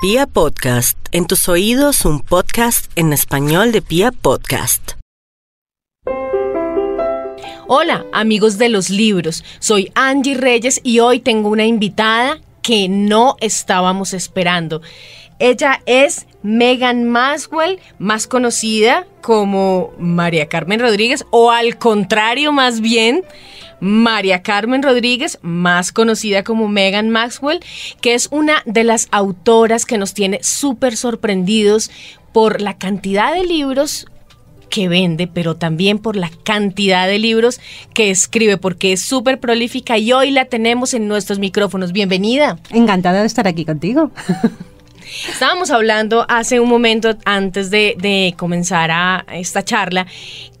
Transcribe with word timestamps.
Pia 0.00 0.26
Podcast, 0.26 0.96
en 1.12 1.26
tus 1.26 1.46
oídos 1.46 2.06
un 2.06 2.20
podcast 2.20 2.90
en 2.96 3.12
español 3.12 3.70
de 3.70 3.82
Pia 3.82 4.12
Podcast. 4.12 4.92
Hola 7.66 8.06
amigos 8.10 8.56
de 8.56 8.70
los 8.70 8.88
libros, 8.88 9.44
soy 9.58 9.92
Angie 9.94 10.38
Reyes 10.38 10.80
y 10.82 11.00
hoy 11.00 11.20
tengo 11.20 11.50
una 11.50 11.66
invitada 11.66 12.40
que 12.62 12.88
no 12.88 13.36
estábamos 13.42 14.14
esperando. 14.14 14.80
Ella 15.40 15.80
es 15.86 16.26
Megan 16.42 17.08
Maxwell, 17.08 17.80
más 17.98 18.26
conocida 18.26 19.06
como 19.22 19.90
María 19.98 20.48
Carmen 20.48 20.80
Rodríguez, 20.80 21.24
o 21.30 21.50
al 21.50 21.78
contrario 21.78 22.52
más 22.52 22.82
bien, 22.82 23.22
María 23.80 24.42
Carmen 24.42 24.82
Rodríguez, 24.82 25.38
más 25.40 25.92
conocida 25.92 26.44
como 26.44 26.68
Megan 26.68 27.08
Maxwell, 27.08 27.60
que 28.02 28.12
es 28.12 28.28
una 28.30 28.62
de 28.66 28.84
las 28.84 29.08
autoras 29.12 29.86
que 29.86 29.96
nos 29.96 30.12
tiene 30.12 30.40
súper 30.42 30.94
sorprendidos 30.98 31.90
por 32.32 32.60
la 32.60 32.76
cantidad 32.76 33.32
de 33.32 33.46
libros 33.46 34.06
que 34.68 34.88
vende, 34.88 35.26
pero 35.26 35.56
también 35.56 35.98
por 35.98 36.16
la 36.16 36.30
cantidad 36.44 37.08
de 37.08 37.18
libros 37.18 37.60
que 37.94 38.10
escribe, 38.10 38.58
porque 38.58 38.92
es 38.92 39.00
súper 39.00 39.40
prolífica 39.40 39.96
y 39.96 40.12
hoy 40.12 40.32
la 40.32 40.44
tenemos 40.44 40.92
en 40.92 41.08
nuestros 41.08 41.38
micrófonos. 41.38 41.92
Bienvenida. 41.92 42.58
Encantada 42.70 43.22
de 43.22 43.26
estar 43.26 43.48
aquí 43.48 43.64
contigo. 43.64 44.10
Estábamos 45.28 45.70
hablando 45.70 46.26
hace 46.28 46.60
un 46.60 46.68
momento 46.68 47.16
antes 47.24 47.70
de, 47.70 48.34
comenzar 48.36 48.90
a 48.90 49.24
esta 49.32 49.64
charla 49.64 50.06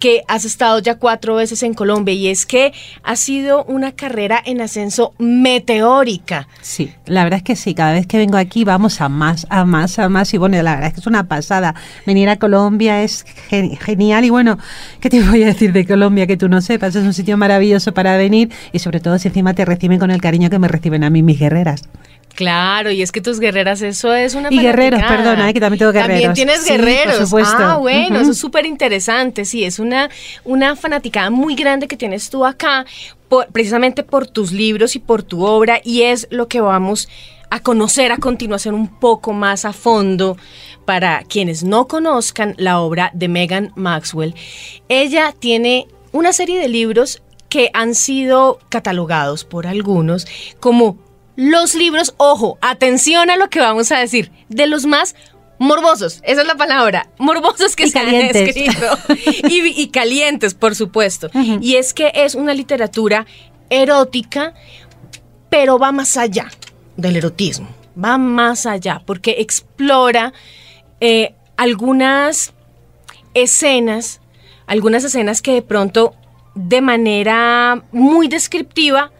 que 0.00 0.22
has 0.26 0.44
estado 0.44 0.78
ya 0.80 0.96
cuatro 0.96 1.36
veces 1.36 1.62
en 1.62 1.74
Colombia 1.74 2.14
y 2.14 2.28
es 2.28 2.46
que 2.46 2.72
ha 3.02 3.16
sido 3.16 3.64
una 3.64 3.92
carrera 3.92 4.42
en 4.44 4.60
ascenso 4.60 5.12
meteórica. 5.18 6.48
Sí, 6.62 6.92
la 7.06 7.22
verdad 7.22 7.38
es 7.38 7.42
que 7.44 7.54
sí, 7.54 7.74
cada 7.74 7.92
vez 7.92 8.06
que 8.06 8.16
vengo 8.16 8.38
aquí 8.38 8.64
vamos 8.64 9.00
a 9.00 9.08
más, 9.08 9.46
a 9.50 9.64
más, 9.64 9.98
a 9.98 10.08
más 10.08 10.32
y 10.34 10.38
bueno, 10.38 10.60
la 10.62 10.72
verdad 10.72 10.88
es 10.88 10.94
que 10.94 11.00
es 11.00 11.06
una 11.06 11.28
pasada. 11.28 11.74
Venir 12.06 12.28
a 12.30 12.36
Colombia 12.36 13.02
es 13.02 13.24
genial 13.80 14.24
y 14.24 14.30
bueno, 14.30 14.58
¿qué 15.00 15.10
te 15.10 15.22
voy 15.28 15.42
a 15.42 15.46
decir 15.46 15.72
de 15.72 15.86
Colombia 15.86 16.26
que 16.26 16.36
tú 16.36 16.48
no 16.48 16.60
sepas? 16.62 16.96
Es 16.96 17.04
un 17.04 17.14
sitio 17.14 17.36
maravilloso 17.36 17.92
para 17.92 18.16
venir 18.16 18.50
y 18.72 18.78
sobre 18.78 19.00
todo 19.00 19.18
si 19.18 19.28
encima 19.28 19.54
te 19.54 19.64
reciben 19.64 19.98
con 19.98 20.10
el 20.10 20.20
cariño 20.20 20.48
que 20.50 20.58
me 20.58 20.68
reciben 20.68 21.04
a 21.04 21.10
mí 21.10 21.22
mis 21.22 21.38
guerreras. 21.38 21.82
Claro, 22.34 22.90
y 22.90 23.02
es 23.02 23.12
que 23.12 23.20
tus 23.20 23.40
guerreras, 23.40 23.82
eso 23.82 24.14
es 24.14 24.34
una. 24.34 24.48
Y 24.50 24.60
guerreros, 24.60 25.02
perdona, 25.02 25.50
eh, 25.50 25.52
que 25.52 25.60
también 25.60 25.78
tengo 25.78 25.92
guerreros. 25.92 26.22
También 26.22 26.34
tienes 26.34 26.64
guerreros. 26.64 27.16
Por 27.16 27.26
supuesto. 27.26 27.56
Ah, 27.58 27.76
bueno, 27.76 28.20
eso 28.20 28.30
es 28.30 28.38
súper 28.38 28.66
interesante. 28.66 29.44
Sí, 29.44 29.64
es 29.64 29.78
una, 29.78 30.08
una 30.44 30.76
fanaticada 30.76 31.30
muy 31.30 31.54
grande 31.54 31.88
que 31.88 31.96
tienes 31.96 32.30
tú 32.30 32.46
acá, 32.46 32.86
precisamente 33.52 34.02
por 34.02 34.26
tus 34.26 34.52
libros 34.52 34.96
y 34.96 34.98
por 35.00 35.22
tu 35.22 35.44
obra, 35.44 35.80
y 35.84 36.02
es 36.02 36.28
lo 36.30 36.48
que 36.48 36.60
vamos 36.60 37.08
a 37.50 37.60
conocer 37.60 38.12
a 38.12 38.16
continuación 38.16 38.74
un 38.74 38.88
poco 38.88 39.32
más 39.32 39.64
a 39.64 39.72
fondo 39.72 40.36
para 40.84 41.24
quienes 41.24 41.64
no 41.64 41.88
conozcan 41.88 42.54
la 42.56 42.80
obra 42.80 43.10
de 43.12 43.28
Megan 43.28 43.72
Maxwell. 43.74 44.34
Ella 44.88 45.34
tiene 45.38 45.88
una 46.12 46.32
serie 46.32 46.60
de 46.60 46.68
libros 46.68 47.22
que 47.48 47.70
han 47.74 47.94
sido 47.96 48.60
catalogados 48.68 49.44
por 49.44 49.66
algunos 49.66 50.26
como 50.60 51.09
los 51.40 51.74
libros, 51.74 52.12
ojo, 52.18 52.58
atención 52.60 53.30
a 53.30 53.36
lo 53.38 53.48
que 53.48 53.60
vamos 53.60 53.90
a 53.92 53.98
decir, 53.98 54.30
de 54.50 54.66
los 54.66 54.84
más 54.84 55.14
morbosos, 55.58 56.20
esa 56.22 56.42
es 56.42 56.46
la 56.46 56.54
palabra, 56.54 57.08
morbosos 57.16 57.76
que 57.76 57.88
se 57.88 57.98
han 57.98 58.14
escrito. 58.14 58.86
Y, 59.48 59.88
calientes, 59.88 60.52
por 60.52 60.74
supuesto. 60.74 61.30
Y 61.62 61.76
es 61.76 61.94
que 61.94 62.12
es 62.14 62.34
una 62.34 62.52
literatura 62.52 63.24
erótica, 63.70 64.52
pero 65.48 65.78
va 65.78 65.92
más 65.92 66.18
allá 66.18 66.50
del 66.98 67.16
erotismo, 67.16 67.68
va 67.96 68.18
más 68.18 68.66
allá, 68.66 69.00
porque 69.06 69.36
explora 69.38 70.34
eh, 71.00 71.34
algunas 71.56 72.52
escenas, 73.32 74.20
algunas 74.66 75.04
escenas 75.04 75.40
que 75.40 75.54
de 75.54 75.62
pronto 75.62 76.14
de 76.54 76.82
manera 76.82 77.82
muy 77.92 78.28
descriptiva 78.28 79.10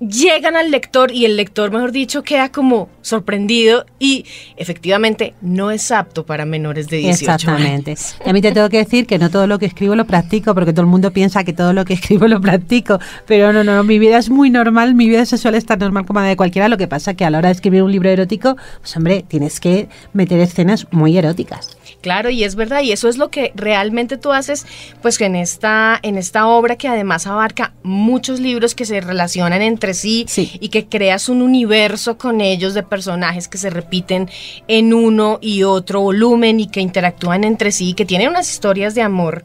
llegan 0.00 0.56
al 0.56 0.70
lector 0.70 1.12
y 1.12 1.24
el 1.24 1.36
lector, 1.36 1.70
mejor 1.70 1.92
dicho, 1.92 2.22
queda 2.22 2.50
como 2.50 2.88
sorprendido 3.02 3.84
y 3.98 4.24
efectivamente 4.56 5.34
no 5.42 5.70
es 5.70 5.90
apto 5.90 6.24
para 6.24 6.44
menores 6.44 6.88
de 6.88 6.98
18 6.98 7.32
Exactamente. 7.32 7.96
Y 8.24 8.28
a 8.28 8.32
mí 8.32 8.40
te 8.40 8.52
tengo 8.52 8.68
que 8.68 8.78
decir 8.78 9.06
que 9.06 9.18
no 9.18 9.30
todo 9.30 9.46
lo 9.46 9.58
que 9.58 9.66
escribo 9.66 9.94
lo 9.94 10.06
practico, 10.06 10.54
porque 10.54 10.72
todo 10.72 10.82
el 10.82 10.88
mundo 10.88 11.12
piensa 11.12 11.44
que 11.44 11.52
todo 11.52 11.72
lo 11.72 11.84
que 11.84 11.94
escribo 12.00 12.26
lo 12.28 12.40
practico, 12.40 12.98
pero 13.26 13.52
no, 13.52 13.62
no, 13.62 13.76
no, 13.76 13.84
mi 13.84 13.98
vida 13.98 14.18
es 14.18 14.30
muy 14.30 14.50
normal, 14.50 14.94
mi 14.94 15.08
vida 15.08 15.26
sexual 15.26 15.54
es 15.54 15.66
tan 15.66 15.78
normal 15.78 16.06
como 16.06 16.20
la 16.20 16.26
de 16.26 16.36
cualquiera, 16.36 16.68
lo 16.68 16.78
que 16.78 16.88
pasa 16.88 17.14
que 17.14 17.24
a 17.24 17.30
la 17.30 17.38
hora 17.38 17.48
de 17.48 17.54
escribir 17.54 17.82
un 17.82 17.92
libro 17.92 18.08
erótico, 18.08 18.56
pues 18.80 18.96
hombre, 18.96 19.24
tienes 19.26 19.60
que 19.60 19.88
meter 20.12 20.40
escenas 20.40 20.86
muy 20.90 21.16
eróticas. 21.18 21.76
Claro, 22.00 22.30
y 22.30 22.44
es 22.44 22.54
verdad, 22.54 22.82
y 22.82 22.92
eso 22.92 23.08
es 23.08 23.18
lo 23.18 23.30
que 23.30 23.52
realmente 23.54 24.16
tú 24.16 24.32
haces, 24.32 24.66
pues 25.02 25.20
en 25.20 25.36
esta, 25.36 25.98
en 26.02 26.16
esta 26.16 26.46
obra 26.46 26.76
que 26.76 26.88
además 26.88 27.26
abarca 27.26 27.74
muchos 27.82 28.40
libros 28.40 28.74
que 28.74 28.86
se 28.86 29.00
relacionan 29.00 29.60
entre 29.60 29.92
sí, 29.92 30.26
y 30.36 30.68
que 30.70 30.86
creas 30.86 31.28
un 31.28 31.42
universo 31.42 32.16
con 32.16 32.40
ellos 32.40 32.72
de 32.72 32.82
personajes 32.82 33.48
que 33.48 33.58
se 33.58 33.68
repiten 33.68 34.30
en 34.66 34.94
uno 34.94 35.38
y 35.42 35.62
otro 35.62 36.00
volumen 36.00 36.60
y 36.60 36.68
que 36.68 36.80
interactúan 36.80 37.44
entre 37.44 37.70
sí, 37.70 37.92
que 37.92 38.06
tienen 38.06 38.28
unas 38.28 38.50
historias 38.50 38.94
de 38.94 39.02
amor 39.02 39.44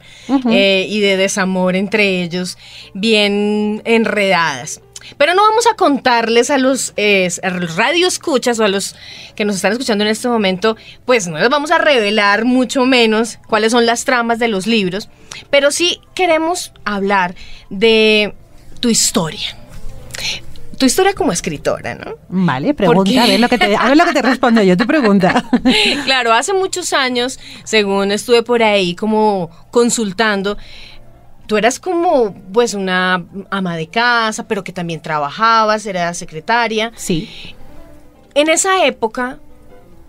eh, 0.50 0.86
y 0.88 1.00
de 1.00 1.16
desamor 1.16 1.76
entre 1.76 2.22
ellos 2.22 2.56
bien 2.94 3.82
enredadas. 3.84 4.80
Pero 5.18 5.34
no 5.34 5.42
vamos 5.42 5.66
a 5.66 5.76
contarles 5.76 6.50
a 6.50 6.58
los, 6.58 6.92
eh, 6.96 7.28
radio 7.76 8.06
escuchas 8.08 8.58
o 8.58 8.64
a 8.64 8.68
los 8.68 8.94
que 9.34 9.44
nos 9.44 9.56
están 9.56 9.72
escuchando 9.72 10.04
en 10.04 10.10
este 10.10 10.28
momento, 10.28 10.76
pues 11.04 11.26
no 11.26 11.38
les 11.38 11.48
vamos 11.48 11.70
a 11.70 11.78
revelar 11.78 12.44
mucho 12.44 12.84
menos 12.84 13.38
cuáles 13.46 13.72
son 13.72 13.86
las 13.86 14.04
tramas 14.04 14.38
de 14.38 14.48
los 14.48 14.66
libros, 14.66 15.08
pero 15.50 15.70
sí 15.70 16.00
queremos 16.14 16.72
hablar 16.84 17.34
de 17.70 18.34
tu 18.80 18.88
historia 18.88 19.56
tu 20.78 20.86
historia 20.86 21.14
como 21.14 21.32
escritora, 21.32 21.94
¿no? 21.94 22.16
Vale, 22.28 22.74
pregunta, 22.74 23.24
a 23.24 23.26
ver, 23.26 23.40
lo 23.40 23.48
que 23.48 23.58
te, 23.58 23.74
a 23.76 23.88
ver 23.88 23.96
lo 23.96 24.04
que 24.04 24.12
te 24.12 24.22
respondo 24.22 24.62
yo, 24.62 24.76
tu 24.76 24.86
pregunta. 24.86 25.44
claro, 26.04 26.32
hace 26.32 26.52
muchos 26.52 26.92
años, 26.92 27.38
según 27.64 28.12
estuve 28.12 28.42
por 28.42 28.62
ahí 28.62 28.94
como 28.94 29.50
consultando, 29.70 30.58
tú 31.46 31.56
eras 31.56 31.78
como 31.78 32.34
pues 32.52 32.74
una 32.74 33.24
ama 33.50 33.76
de 33.76 33.88
casa, 33.88 34.46
pero 34.46 34.64
que 34.64 34.72
también 34.72 35.00
trabajabas, 35.00 35.86
eras 35.86 36.18
secretaria. 36.18 36.92
Sí. 36.96 37.54
En 38.34 38.48
esa 38.48 38.84
época, 38.84 39.38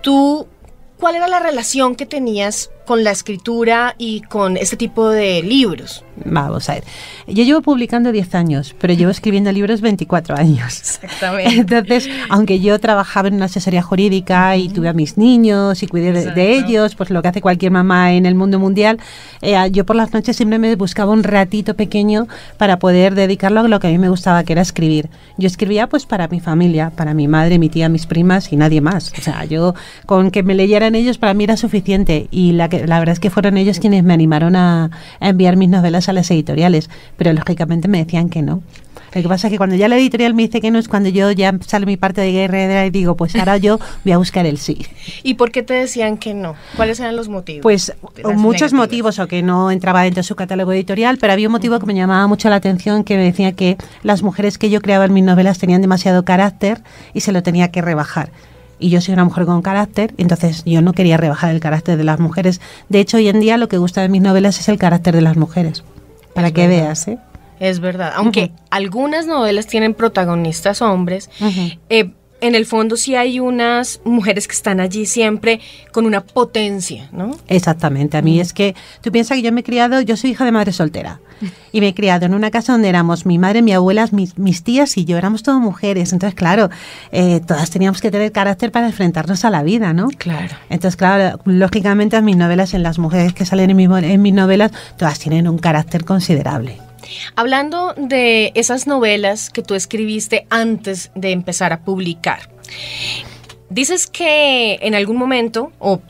tú, 0.01 0.47
¿cuál 0.99 1.15
era 1.15 1.27
la 1.27 1.39
relación 1.39 1.95
que 1.95 2.05
tenías 2.05 2.71
con 2.87 3.03
la 3.03 3.11
escritura 3.11 3.93
y 3.97 4.21
con 4.21 4.55
este 4.57 4.77
tipo 4.77 5.09
de 5.09 5.43
libros? 5.43 6.05
Vamos 6.25 6.69
a 6.69 6.75
ver. 6.75 6.83
Yo 7.27 7.43
llevo 7.43 7.61
publicando 7.61 8.11
10 8.11 8.33
años, 8.33 8.75
pero 8.79 8.93
llevo 8.93 9.11
escribiendo 9.11 9.51
libros 9.51 9.81
24 9.81 10.35
años. 10.35 10.79
Exactamente. 10.79 11.55
Entonces, 11.59 12.09
aunque 12.29 12.59
yo 12.59 12.79
trabajaba 12.79 13.27
en 13.27 13.35
una 13.35 13.45
asesoría 13.45 13.83
jurídica 13.83 14.55
y 14.57 14.69
tuve 14.69 14.87
a 14.87 14.93
mis 14.93 15.17
niños 15.17 15.83
y 15.83 15.87
cuidé 15.87 16.13
de, 16.13 16.57
ellos, 16.57 16.95
pues 16.95 17.09
lo 17.09 17.21
que 17.21 17.27
hace 17.27 17.41
cualquier 17.41 17.71
mamá 17.71 18.13
en 18.13 18.25
el 18.25 18.35
mundo 18.35 18.57
mundial, 18.57 18.99
eh, 19.41 19.55
yo 19.71 19.85
por 19.85 19.95
las 19.95 20.13
noches 20.13 20.35
siempre 20.37 20.57
me 20.57 20.75
buscaba 20.75 21.11
un 21.11 21.23
ratito 21.23 21.75
pequeño 21.75 22.27
para 22.57 22.79
poder 22.79 23.13
dedicarlo 23.13 23.59
a 23.59 23.67
lo 23.67 23.79
que 23.79 23.87
a 23.87 23.91
mí 23.91 23.97
me 23.97 24.09
gustaba, 24.09 24.43
que 24.43 24.53
era 24.53 24.61
escribir. 24.61 25.09
Yo 25.37 25.47
escribía 25.47 25.87
pues 25.87 26.05
para 26.05 26.27
mi 26.29 26.39
familia, 26.39 26.91
para 26.95 27.13
mi 27.13 27.27
madre, 27.27 27.59
mi 27.59 27.69
tía, 27.69 27.89
mis 27.89 28.07
primas 28.07 28.51
y 28.53 28.55
nadie 28.55 28.81
más. 28.81 29.13
O 29.17 29.21
sea, 29.21 29.45
yo 29.45 29.75
con 30.05 30.31
que 30.31 30.41
me 30.41 30.55
leyeran 30.55 30.95
ellos 30.95 31.17
para 31.17 31.33
mí 31.33 31.43
era 31.43 31.57
suficiente 31.57 32.27
y 32.31 32.53
la, 32.53 32.69
la 32.85 32.99
verdad 32.99 33.13
es 33.13 33.19
que 33.19 33.29
fueron 33.29 33.57
ellos 33.57 33.79
quienes 33.79 34.03
me 34.03 34.13
animaron 34.13 34.55
a 34.55 34.91
enviar 35.19 35.55
mis 35.55 35.69
novelas 35.69 36.09
a 36.09 36.13
las 36.13 36.29
editoriales, 36.31 36.89
pero 37.17 37.33
lógicamente 37.33 37.87
me 37.87 38.03
decían 38.03 38.29
que 38.29 38.41
no. 38.41 38.61
Lo 39.13 39.21
que 39.21 39.29
pasa 39.29 39.47
es 39.47 39.51
que 39.51 39.57
cuando 39.57 39.75
ya 39.75 39.87
la 39.87 39.97
editorial 39.97 40.33
me 40.33 40.43
dice 40.43 40.61
que 40.61 40.69
no 40.69 40.79
es 40.79 40.87
cuando 40.87 41.09
yo 41.09 41.31
ya 41.31 41.57
sale 41.65 41.85
mi 41.85 41.97
parte 41.97 42.21
de 42.21 42.31
guerra 42.31 42.85
y 42.85 42.89
digo, 42.89 43.15
pues 43.15 43.35
ahora 43.35 43.57
yo 43.57 43.79
voy 44.03 44.13
a 44.13 44.17
buscar 44.17 44.45
el 44.45 44.57
sí. 44.57 44.85
¿Y 45.23 45.35
por 45.35 45.51
qué 45.51 45.63
te 45.63 45.73
decían 45.73 46.17
que 46.17 46.33
no? 46.33 46.55
¿Cuáles 46.75 46.99
eran 46.99 47.15
los 47.15 47.29
motivos? 47.29 47.63
Pues 47.63 47.93
muchos 48.35 48.73
motivos, 48.73 49.19
o 49.19 49.27
que 49.27 49.41
no 49.41 49.71
entraba 49.71 50.03
dentro 50.03 50.19
de 50.19 50.23
su 50.23 50.35
catálogo 50.35 50.73
editorial, 50.73 51.17
pero 51.19 51.33
había 51.33 51.47
un 51.47 51.53
motivo 51.53 51.79
que 51.79 51.85
me 51.85 51.95
llamaba 51.95 52.27
mucho 52.27 52.49
la 52.49 52.57
atención, 52.57 53.03
que 53.03 53.17
me 53.17 53.23
decía 53.23 53.53
que 53.53 53.77
las 54.03 54.23
mujeres 54.23 54.57
que 54.57 54.69
yo 54.69 54.81
creaba 54.81 55.05
en 55.05 55.13
mis 55.13 55.23
novelas 55.23 55.57
tenían 55.57 55.81
demasiado 55.81 56.25
carácter 56.25 56.83
y 57.13 57.21
se 57.21 57.31
lo 57.31 57.43
tenía 57.43 57.71
que 57.71 57.81
rebajar 57.81 58.31
y 58.79 58.89
yo 58.89 59.01
soy 59.01 59.13
una 59.13 59.23
mujer 59.23 59.45
con 59.45 59.61
carácter, 59.61 60.13
entonces 60.17 60.63
yo 60.65 60.81
no 60.81 60.93
quería 60.93 61.17
rebajar 61.17 61.51
el 61.51 61.59
carácter 61.59 61.97
de 61.97 62.03
las 62.03 62.19
mujeres. 62.19 62.61
De 62.89 62.99
hecho, 62.99 63.17
hoy 63.17 63.27
en 63.27 63.39
día 63.39 63.57
lo 63.57 63.67
que 63.67 63.77
gusta 63.77 64.01
de 64.01 64.09
mis 64.09 64.21
novelas 64.21 64.59
es 64.59 64.69
el 64.69 64.77
carácter 64.77 65.15
de 65.15 65.21
las 65.21 65.37
mujeres 65.37 65.83
para 66.33 66.51
que 66.51 66.67
veas, 66.67 67.07
¿eh? 67.07 67.17
Es 67.59 67.79
verdad, 67.79 68.13
aunque 68.15 68.51
algunas 68.69 69.25
novelas 69.25 69.65
tienen 69.65 69.95
protagonistas 69.95 70.81
hombres, 70.83 71.29
eh, 71.89 72.11
en 72.41 72.55
el 72.55 72.65
fondo 72.65 72.97
sí 72.97 73.15
hay 73.15 73.39
unas 73.39 73.99
mujeres 74.03 74.47
que 74.47 74.53
están 74.53 74.79
allí 74.79 75.05
siempre 75.05 75.59
con 75.91 76.05
una 76.05 76.21
potencia, 76.21 77.09
¿no? 77.11 77.37
Exactamente. 77.47 78.17
A 78.17 78.21
mí 78.21 78.39
es 78.39 78.53
que 78.53 78.75
tú 79.01 79.11
piensas 79.11 79.37
que 79.37 79.41
yo 79.41 79.51
me 79.51 79.61
he 79.61 79.63
criado, 79.63 80.01
yo 80.01 80.15
soy 80.17 80.31
hija 80.31 80.45
de 80.45 80.51
madre 80.51 80.71
soltera 80.71 81.19
y 81.71 81.81
me 81.81 81.89
he 81.89 81.93
criado 81.93 82.25
en 82.25 82.33
una 82.33 82.51
casa 82.51 82.73
donde 82.73 82.89
éramos 82.89 83.25
mi 83.25 83.37
madre, 83.37 83.61
mi 83.61 83.73
abuela, 83.73 84.07
mis, 84.11 84.37
mis 84.37 84.63
tías 84.63 84.97
y 84.97 85.05
yo 85.05 85.17
éramos 85.17 85.43
todas 85.43 85.59
mujeres. 85.59 86.13
Entonces, 86.13 86.35
claro, 86.35 86.69
eh, 87.11 87.41
todas 87.45 87.69
teníamos 87.69 88.01
que 88.01 88.11
tener 88.11 88.31
carácter 88.31 88.71
para 88.71 88.87
enfrentarnos 88.87 89.43
a 89.45 89.49
la 89.49 89.63
vida, 89.63 89.93
¿no? 89.93 90.09
Claro. 90.17 90.55
Entonces, 90.69 90.95
claro, 90.95 91.39
lógicamente 91.45 92.21
mis 92.21 92.37
novelas, 92.37 92.73
en 92.73 92.83
las 92.83 92.99
mujeres 92.99 93.33
que 93.33 93.45
salen 93.45 93.69
en, 93.69 94.03
en 94.03 94.21
mis 94.21 94.33
novelas, 94.33 94.71
todas 94.97 95.19
tienen 95.19 95.47
un 95.47 95.57
carácter 95.57 96.05
considerable. 96.05 96.86
Hablando 97.35 97.93
de 97.97 98.51
esas 98.55 98.87
novelas 98.87 99.49
que 99.49 99.61
tú 99.61 99.75
escribiste 99.75 100.47
antes 100.49 101.11
de 101.15 101.31
empezar 101.31 101.73
a 101.73 101.81
publicar, 101.81 102.49
dices 103.69 104.07
que 104.07 104.79
en 104.81 104.95
algún 104.95 105.17
momento, 105.17 105.71
o 105.79 106.01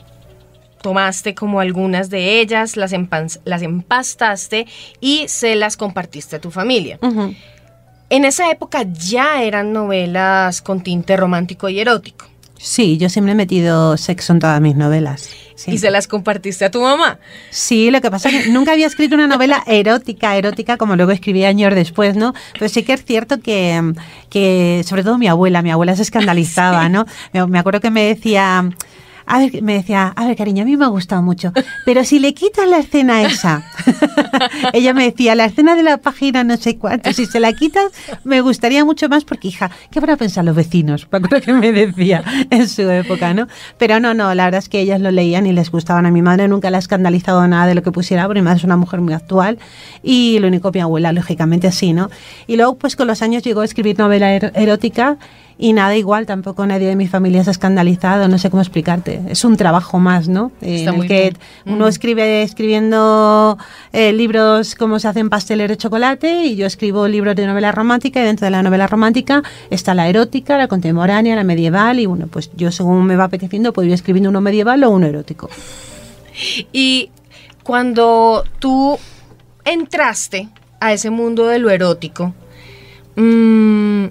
tomaste 0.81 1.35
como 1.35 1.59
algunas 1.59 2.09
de 2.09 2.39
ellas, 2.39 2.77
las, 2.77 2.93
las 3.43 3.61
empastaste 3.61 4.67
y 5.01 5.27
se 5.27 5.55
las 5.55 5.77
compartiste 5.77 6.37
a 6.37 6.41
tu 6.41 6.51
familia. 6.51 6.99
En 8.09 8.23
esa 8.23 8.49
época 8.49 8.85
ya 8.87 9.43
eran 9.43 9.73
novelas 9.73 10.61
con 10.61 10.81
tinte 10.81 11.17
romántico 11.17 11.67
y 11.67 11.79
erótico. 11.79 12.25
Sí, 12.57 12.97
yo 12.97 13.09
siempre 13.09 13.33
he 13.33 13.35
metido 13.35 13.97
sexo 13.97 14.33
en 14.33 14.39
todas 14.39 14.59
mis 14.61 14.75
novelas. 14.75 15.29
¿Y 15.65 15.79
se 15.79 15.89
las 15.89 16.07
compartiste 16.07 16.65
a 16.65 16.71
tu 16.71 16.81
mamá? 16.81 17.19
Sí, 17.49 17.89
lo 17.89 17.99
que 17.99 18.11
pasa 18.11 18.29
es 18.29 18.45
que 18.45 18.51
nunca 18.51 18.73
había 18.73 18.85
escrito 18.85 19.15
una 19.15 19.27
novela 19.27 19.63
erótica, 19.67 20.35
erótica, 20.37 20.77
como 20.77 20.95
luego 20.95 21.11
escribí 21.11 21.45
años 21.45 21.73
después, 21.73 22.15
¿no? 22.15 22.33
Pero 22.53 22.69
sí 22.69 22.83
que 22.83 22.93
es 22.93 23.03
cierto 23.03 23.39
que, 23.39 23.93
que 24.29 24.83
sobre 24.85 25.03
todo 25.03 25.17
mi 25.17 25.27
abuela, 25.27 25.61
mi 25.61 25.71
abuela 25.71 25.95
se 25.95 26.03
escandalizaba, 26.03 26.89
¿no? 26.89 27.05
me 27.47 27.59
acuerdo 27.59 27.81
que 27.81 27.89
me 27.89 28.03
decía 28.03 28.69
a 29.27 29.39
ver, 29.39 29.61
me 29.61 29.73
decía, 29.73 30.13
a 30.15 30.25
ver, 30.25 30.35
cariño, 30.35 30.63
a 30.63 30.65
mí 30.65 30.77
me 30.77 30.85
ha 30.85 30.89
gustado 30.89 31.21
mucho, 31.21 31.51
pero 31.85 32.03
si 32.03 32.19
le 32.19 32.33
quitas 32.33 32.67
la 32.67 32.77
escena 32.77 33.23
esa, 33.23 33.63
ella 34.73 34.93
me 34.93 35.03
decía, 35.03 35.35
la 35.35 35.45
escena 35.45 35.75
de 35.75 35.83
la 35.83 35.97
página 35.97 36.43
no 36.43 36.57
sé 36.57 36.77
cuánto, 36.77 37.11
si 37.13 37.25
se 37.25 37.39
la 37.39 37.53
quitas, 37.53 37.91
me 38.23 38.41
gustaría 38.41 38.85
mucho 38.85 39.09
más 39.09 39.25
porque, 39.25 39.49
hija, 39.49 39.69
¿qué 39.91 39.99
van 39.99 40.11
a 40.11 40.17
pensar 40.17 40.45
los 40.45 40.55
vecinos? 40.55 41.07
Me 41.11 41.17
acuerdo 41.17 41.41
que 41.41 41.53
me 41.53 41.71
decía 41.71 42.23
en 42.49 42.67
su 42.67 42.83
época, 42.89 43.33
¿no? 43.33 43.47
Pero 43.77 43.99
no, 43.99 44.13
no, 44.13 44.33
la 44.33 44.45
verdad 44.45 44.59
es 44.59 44.69
que 44.69 44.79
ellas 44.79 45.01
lo 45.01 45.11
leían 45.11 45.45
y 45.45 45.53
les 45.53 45.71
gustaban. 45.71 46.05
A 46.05 46.11
mi 46.11 46.21
madre 46.21 46.47
nunca 46.47 46.69
le 46.69 46.77
ha 46.77 46.79
escandalizado 46.79 47.47
nada 47.47 47.65
de 47.65 47.75
lo 47.75 47.83
que 47.83 47.91
pusiera, 47.91 48.25
porque 48.25 48.41
mi 48.41 48.45
madre 48.45 48.59
es 48.59 48.63
una 48.63 48.77
mujer 48.77 49.01
muy 49.01 49.13
actual 49.13 49.57
y 50.03 50.39
lo 50.39 50.47
único 50.47 50.71
mi 50.71 50.79
abuela, 50.79 51.11
lógicamente, 51.11 51.71
sí, 51.71 51.93
¿no? 51.93 52.09
Y 52.45 52.55
luego, 52.55 52.77
pues 52.77 52.95
con 52.95 53.07
los 53.07 53.21
años 53.21 53.43
llegó 53.43 53.61
a 53.61 53.65
escribir 53.65 53.97
novela 53.97 54.33
er-, 54.33 54.51
erótica 54.55 55.17
y 55.59 55.73
nada 55.73 55.95
igual, 55.95 56.27
tampoco 56.27 56.67
nadie 56.67 56.87
de 56.87 56.95
mi 56.95 57.07
familia 57.07 57.43
se 57.43 57.49
ha 57.49 57.51
escandalizado, 57.51 58.27
no 58.27 58.37
sé 58.37 58.51
cómo 58.51 58.61
explicarte. 58.61 59.21
Es 59.27 59.43
un 59.43 59.57
trabajo 59.57 59.97
más, 59.97 60.27
¿no? 60.27 60.51
en 60.61 60.87
el 60.87 61.07
que 61.07 61.33
uno 61.65 61.85
mm. 61.85 61.87
escribe 61.87 62.43
escribiendo 62.43 63.57
eh, 63.91 64.13
libros 64.13 64.75
como 64.75 64.99
se 64.99 65.07
hacen 65.07 65.29
pasteles 65.29 65.69
de 65.69 65.77
chocolate 65.77 66.45
y 66.45 66.55
yo 66.55 66.67
escribo 66.67 67.07
libros 67.07 67.35
de 67.35 67.47
novela 67.47 67.71
romántica 67.71 68.21
y 68.21 68.25
dentro 68.25 68.45
de 68.45 68.51
la 68.51 68.61
novela 68.61 68.85
romántica 68.85 69.41
está 69.71 69.95
la 69.95 70.07
erótica, 70.07 70.59
la 70.59 70.67
contemporánea, 70.67 71.35
la 71.35 71.43
medieval 71.43 71.99
y 71.99 72.05
bueno, 72.05 72.27
pues 72.27 72.51
yo 72.55 72.71
según 72.71 73.05
me 73.05 73.15
va 73.15 73.23
apeteciendo 73.23 73.73
puedo 73.73 73.87
ir 73.87 73.93
escribiendo 73.93 74.29
uno 74.29 74.41
medieval 74.41 74.83
o 74.83 74.91
uno 74.91 75.07
erótico. 75.07 75.49
Y 76.71 77.09
cuando 77.63 78.43
tú 78.59 78.99
entraste 79.65 80.49
a 80.79 80.93
ese 80.93 81.09
mundo 81.09 81.47
de 81.47 81.57
lo 81.57 81.71
erótico, 81.71 82.35
mmm, 83.15 84.05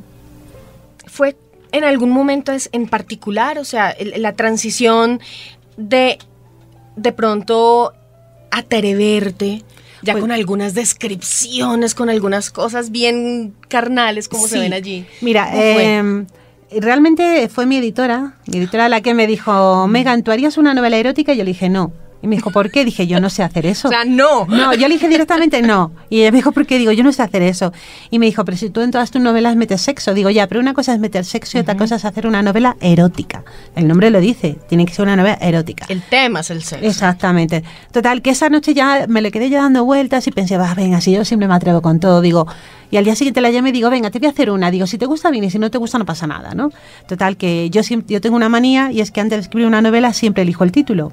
fue 1.16 1.36
en 1.72 1.84
algún 1.84 2.10
momento 2.10 2.52
es 2.52 2.68
en 2.72 2.86
particular, 2.86 3.58
o 3.58 3.64
sea, 3.64 3.96
la 4.16 4.34
transición 4.34 5.20
de 5.76 6.18
de 6.96 7.12
pronto 7.12 7.92
atreverte 8.50 9.62
ya 10.02 10.12
pues 10.12 10.22
con 10.22 10.30
algunas 10.30 10.74
descripciones, 10.74 11.94
con 11.94 12.10
algunas 12.10 12.50
cosas 12.50 12.90
bien 12.90 13.54
carnales 13.68 14.28
como 14.28 14.46
se 14.46 14.58
ven 14.58 14.72
allí. 14.72 15.06
Mira, 15.20 15.50
em, 15.54 16.26
realmente 16.70 17.48
fue 17.48 17.66
mi 17.66 17.78
editora, 17.78 18.34
mi 18.46 18.58
editora 18.58 18.88
la 18.88 19.00
que 19.00 19.14
me 19.14 19.26
dijo, 19.26 19.86
Megan, 19.88 20.22
¿tú 20.22 20.30
harías 20.30 20.58
una 20.58 20.74
novela 20.74 20.96
erótica? 20.96 21.32
Y 21.32 21.38
yo 21.38 21.44
le 21.44 21.52
dije, 21.52 21.68
no. 21.68 21.92
Y 22.22 22.28
me 22.28 22.36
dijo, 22.36 22.50
¿por 22.50 22.70
qué? 22.70 22.84
Dije, 22.84 23.06
yo 23.06 23.20
no 23.20 23.30
sé 23.30 23.42
hacer 23.42 23.66
eso. 23.66 23.88
O 23.88 23.90
sea, 23.90 24.04
no. 24.04 24.46
No, 24.46 24.74
yo 24.74 24.88
le 24.88 24.94
dije 24.94 25.08
directamente 25.08 25.62
no. 25.62 25.92
Y 26.08 26.20
ella 26.20 26.30
me 26.32 26.38
dijo, 26.38 26.52
¿por 26.52 26.66
qué? 26.66 26.78
Digo, 26.78 26.92
yo 26.92 27.04
no 27.04 27.12
sé 27.12 27.22
hacer 27.22 27.42
eso. 27.42 27.72
Y 28.10 28.18
me 28.18 28.26
dijo, 28.26 28.44
pero 28.44 28.56
si 28.56 28.70
tú 28.70 28.80
en 28.80 28.90
todas 28.90 29.10
tus 29.10 29.20
novelas 29.20 29.56
metes 29.56 29.82
sexo. 29.82 30.14
Digo, 30.14 30.30
ya, 30.30 30.46
pero 30.46 30.60
una 30.60 30.74
cosa 30.74 30.94
es 30.94 30.98
meter 30.98 31.24
sexo 31.24 31.58
y 31.58 31.60
otra 31.60 31.76
cosa 31.76 31.96
es 31.96 32.04
hacer 32.04 32.26
una 32.26 32.42
novela 32.42 32.76
erótica. 32.80 33.44
El 33.74 33.86
nombre 33.86 34.10
lo 34.10 34.20
dice, 34.20 34.58
tiene 34.68 34.86
que 34.86 34.94
ser 34.94 35.04
una 35.04 35.16
novela 35.16 35.38
erótica. 35.40 35.86
El 35.88 36.02
tema 36.02 36.40
es 36.40 36.50
el 36.50 36.62
sexo. 36.62 36.86
Exactamente. 36.86 37.62
Total, 37.92 38.22
que 38.22 38.30
esa 38.30 38.48
noche 38.48 38.74
ya 38.74 39.06
me 39.08 39.20
le 39.20 39.30
quedé 39.30 39.50
ya 39.50 39.62
dando 39.62 39.84
vueltas 39.84 40.26
y 40.26 40.30
pensé, 40.30 40.56
va, 40.56 40.74
venga, 40.74 41.00
si 41.00 41.12
yo 41.12 41.24
siempre 41.24 41.48
me 41.48 41.54
atrevo 41.54 41.82
con 41.82 42.00
todo. 42.00 42.20
Digo, 42.22 42.46
y 42.90 42.96
al 42.96 43.04
día 43.04 43.14
siguiente 43.14 43.40
la 43.40 43.50
llamé 43.50 43.70
y 43.70 43.72
digo, 43.72 43.90
venga, 43.90 44.10
te 44.10 44.18
voy 44.18 44.26
a 44.26 44.30
hacer 44.30 44.50
una. 44.50 44.70
Digo, 44.70 44.86
si 44.86 44.96
te 44.98 45.06
gusta 45.06 45.30
bien 45.30 45.44
y 45.44 45.50
si 45.50 45.58
no 45.58 45.70
te 45.70 45.78
gusta 45.78 45.98
no 45.98 46.06
pasa 46.06 46.26
nada, 46.26 46.54
¿no? 46.54 46.70
Total, 47.06 47.36
que 47.36 47.68
yo, 47.70 47.82
yo 48.06 48.20
tengo 48.20 48.36
una 48.36 48.48
manía 48.48 48.90
y 48.90 49.00
es 49.00 49.10
que 49.10 49.20
antes 49.20 49.36
de 49.36 49.42
escribir 49.42 49.66
una 49.66 49.82
novela 49.82 50.12
siempre 50.12 50.42
elijo 50.42 50.64
el 50.64 50.72
título. 50.72 51.12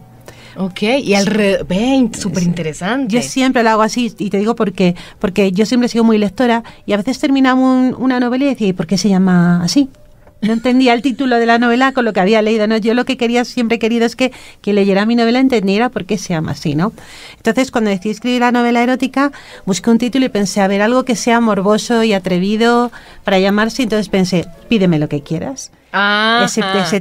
Ok, 0.58 0.82
y 1.04 1.14
al 1.16 1.26
ven, 1.68 2.14
súper 2.14 2.44
interesante. 2.44 3.14
Yo 3.14 3.22
siempre 3.22 3.64
lo 3.64 3.72
hago 3.72 3.82
así 3.82 4.14
y 4.18 4.30
te 4.30 4.38
digo 4.38 4.56
por 4.56 4.74
qué. 4.74 4.96
Porque 5.20 5.52
yo 5.52 5.66
siempre 5.66 5.88
he 5.88 5.90
sido 5.90 6.04
muy 6.04 6.18
lectora 6.18 6.64
y 6.86 6.94
a 6.94 6.98
veces 6.98 7.20
terminamos 7.20 7.96
una 7.98 8.20
novela 8.20 8.46
y 8.46 8.48
decía, 8.50 8.68
¿y 8.68 8.74
por 8.74 8.88
qué 8.88 8.98
se 8.98 9.10
llama 9.10 9.64
así? 9.64 9.90
No 10.44 10.54
entendía 10.54 10.94
el 10.94 11.02
título 11.02 11.38
de 11.38 11.46
la 11.46 11.58
novela 11.58 11.94
con 11.94 12.04
lo 12.04 12.12
que 12.12 12.20
había 12.20 12.42
leído, 12.42 12.68
¿no? 12.68 12.78
Yo 12.78 12.94
lo 12.94 13.06
que 13.06 13.16
quería, 13.16 13.46
siempre 13.46 13.78
he 13.78 13.80
querido 13.80 14.06
es 14.06 14.16
que 14.16 14.32
quien 14.62 14.76
leyera 14.76 15.06
mi 15.06 15.16
novela 15.16 15.40
entendiera 15.40 15.90
por 15.90 16.06
qué 16.06 16.18
se 16.18 16.34
llama 16.34 16.52
así, 16.52 16.76
¿no? 16.76 16.92
Entonces, 17.38 17.72
cuando 17.72 17.90
decidí 17.90 18.12
escribir 18.12 18.42
la 18.42 18.52
novela 18.52 18.84
erótica, 18.84 19.32
busqué 19.66 19.90
un 19.90 19.98
título 19.98 20.26
y 20.26 20.30
pensé, 20.30 20.60
a 20.60 20.68
ver, 20.68 20.82
algo 20.82 21.06
que 21.06 21.16
sea 21.16 21.40
morboso 21.40 22.04
y 22.04 22.14
atrevido 22.14 22.92
para 23.24 23.40
llamarse, 23.40 23.84
entonces 23.84 24.10
pensé, 24.10 24.46
pídeme 24.68 25.00
lo 25.00 25.08
que 25.08 25.22
quieras. 25.22 25.72
Ah, 25.96 26.48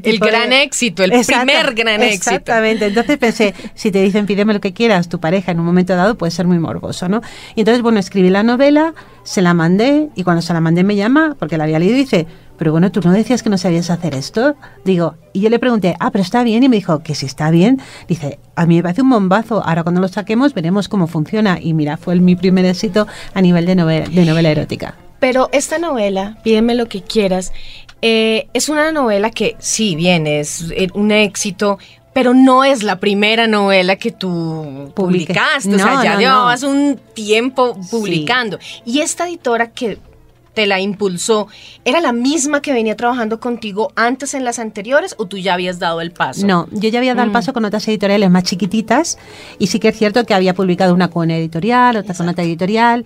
el 0.02 0.18
gran 0.18 0.52
éxito, 0.52 1.02
el 1.02 1.10
primer 1.10 1.74
gran 1.74 2.02
éxito. 2.02 2.30
Exactamente. 2.30 2.86
Entonces 2.86 3.16
pensé, 3.16 3.54
si 3.74 3.90
te 3.90 4.02
dicen 4.02 4.26
pídeme 4.26 4.52
lo 4.52 4.60
que 4.60 4.74
quieras, 4.74 5.08
tu 5.08 5.18
pareja 5.18 5.50
en 5.50 5.60
un 5.60 5.64
momento 5.64 5.96
dado 5.96 6.16
puede 6.16 6.30
ser 6.30 6.46
muy 6.46 6.58
morboso, 6.58 7.08
¿no? 7.08 7.22
Y 7.54 7.60
entonces, 7.60 7.82
bueno, 7.82 7.98
escribí 7.98 8.28
la 8.28 8.42
novela, 8.42 8.92
se 9.24 9.40
la 9.40 9.54
mandé 9.54 10.10
y 10.14 10.24
cuando 10.24 10.42
se 10.42 10.52
la 10.52 10.60
mandé 10.60 10.84
me 10.84 10.94
llama, 10.94 11.36
porque 11.38 11.56
la 11.56 11.64
había 11.64 11.78
leído 11.78 11.96
y 11.96 12.00
dice, 12.00 12.26
pero 12.62 12.70
bueno, 12.70 12.92
tú 12.92 13.00
no 13.02 13.10
decías 13.10 13.42
que 13.42 13.50
no 13.50 13.58
sabías 13.58 13.90
hacer 13.90 14.14
esto. 14.14 14.54
Digo, 14.84 15.16
y 15.32 15.40
yo 15.40 15.50
le 15.50 15.58
pregunté, 15.58 15.96
ah, 15.98 16.12
pero 16.12 16.22
está 16.22 16.44
bien. 16.44 16.62
Y 16.62 16.68
me 16.68 16.76
dijo 16.76 17.02
que 17.02 17.16
si 17.16 17.26
está 17.26 17.50
bien. 17.50 17.80
Dice, 18.06 18.38
a 18.54 18.66
mí 18.66 18.76
me 18.76 18.84
parece 18.84 19.02
un 19.02 19.10
bombazo. 19.10 19.64
Ahora 19.64 19.82
cuando 19.82 20.00
lo 20.00 20.06
saquemos 20.06 20.54
veremos 20.54 20.88
cómo 20.88 21.08
funciona. 21.08 21.58
Y 21.60 21.74
mira, 21.74 21.96
fue 21.96 22.14
mi 22.20 22.36
primer 22.36 22.64
éxito 22.66 23.08
a 23.34 23.42
nivel 23.42 23.66
de 23.66 23.74
novela, 23.74 24.06
de 24.08 24.24
novela 24.24 24.48
erótica. 24.48 24.94
Pero 25.18 25.48
esta 25.50 25.78
novela, 25.78 26.38
pídeme 26.44 26.76
lo 26.76 26.86
que 26.86 27.02
quieras, 27.02 27.52
eh, 28.00 28.46
es 28.54 28.68
una 28.68 28.92
novela 28.92 29.30
que, 29.30 29.56
sí, 29.58 29.96
bien, 29.96 30.28
es 30.28 30.70
eh, 30.70 30.86
un 30.94 31.10
éxito, 31.10 31.80
pero 32.12 32.32
no 32.32 32.62
es 32.62 32.84
la 32.84 33.00
primera 33.00 33.48
novela 33.48 33.96
que 33.96 34.12
tú 34.12 34.92
publicaste. 34.94 35.74
o 35.74 35.78
sea, 35.78 36.04
ya 36.04 36.16
llevabas 36.16 36.62
un 36.62 37.00
tiempo 37.12 37.76
publicando. 37.90 38.60
Y 38.84 39.00
esta 39.00 39.26
editora 39.26 39.72
que 39.72 39.98
te 40.54 40.66
la 40.66 40.80
impulsó, 40.80 41.48
¿era 41.84 42.00
la 42.00 42.12
misma 42.12 42.60
que 42.60 42.72
venía 42.72 42.96
trabajando 42.96 43.40
contigo 43.40 43.92
antes 43.96 44.34
en 44.34 44.44
las 44.44 44.58
anteriores 44.58 45.14
o 45.18 45.26
tú 45.26 45.38
ya 45.38 45.54
habías 45.54 45.78
dado 45.78 46.00
el 46.00 46.12
paso? 46.12 46.46
No, 46.46 46.68
yo 46.70 46.88
ya 46.88 46.98
había 46.98 47.14
dado 47.14 47.24
el 47.24 47.30
mm. 47.30 47.32
paso 47.32 47.52
con 47.52 47.64
otras 47.64 47.86
editoriales 47.88 48.30
más 48.30 48.44
chiquititas 48.44 49.18
y 49.58 49.68
sí 49.68 49.78
que 49.80 49.88
es 49.88 49.96
cierto 49.96 50.24
que 50.24 50.34
había 50.34 50.54
publicado 50.54 50.94
una 50.94 51.08
con 51.08 51.30
editorial, 51.30 51.96
otra 51.96 52.14
con 52.14 52.28
otra 52.28 52.44
editorial, 52.44 53.04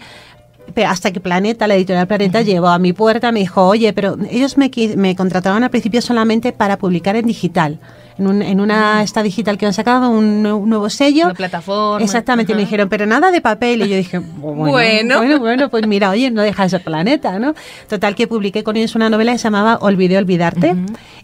hasta 0.86 1.12
que 1.12 1.20
Planeta, 1.20 1.66
la 1.66 1.76
editorial 1.76 2.06
Planeta, 2.06 2.42
llegó 2.42 2.68
a 2.68 2.78
mi 2.78 2.92
puerta, 2.92 3.30
me 3.30 3.40
dijo, 3.40 3.66
oye, 3.66 3.92
pero 3.92 4.16
ellos 4.30 4.56
me, 4.58 4.70
me 4.96 5.14
contrataron 5.14 5.62
al 5.62 5.70
principio 5.70 6.02
solamente 6.02 6.52
para 6.52 6.76
publicar 6.78 7.16
en 7.16 7.26
digital 7.26 7.78
en, 8.18 8.60
una 8.60 9.02
esta 9.02 9.22
digital 9.22 9.58
que 9.58 9.66
han 9.66 9.72
sacado, 9.72 10.10
un, 10.10 10.42
nuevo 10.42 10.88
sello. 10.90 11.26
Una 11.26 11.34
plataforma. 11.34 12.04
Exactamente, 12.04 12.52
y 12.52 12.54
me 12.54 12.62
dijeron, 12.62 12.88
pero 12.88 13.06
nada 13.06 13.30
de 13.30 13.40
papel. 13.40 13.82
Y 13.82 13.88
yo 13.88 13.96
dije, 13.96 14.18
bueno, 14.18 15.18
bueno, 15.18 15.38
bueno, 15.38 15.68
pues 15.68 15.86
mira, 15.86 16.10
oye, 16.10 16.30
no 16.30 16.42
deja 16.42 16.64
de 16.64 16.70
ser 16.70 16.82
planeta, 16.82 17.38
¿no? 17.38 17.54
Total, 17.88 18.14
que 18.14 18.26
publiqué 18.26 18.64
con 18.64 18.76
ellos 18.76 18.94
una 18.94 19.10
novela 19.10 19.32
que 19.32 19.38
se 19.38 19.44
llamaba 19.44 19.78
Olvidé 19.80 20.18
olvidarte, 20.18 20.74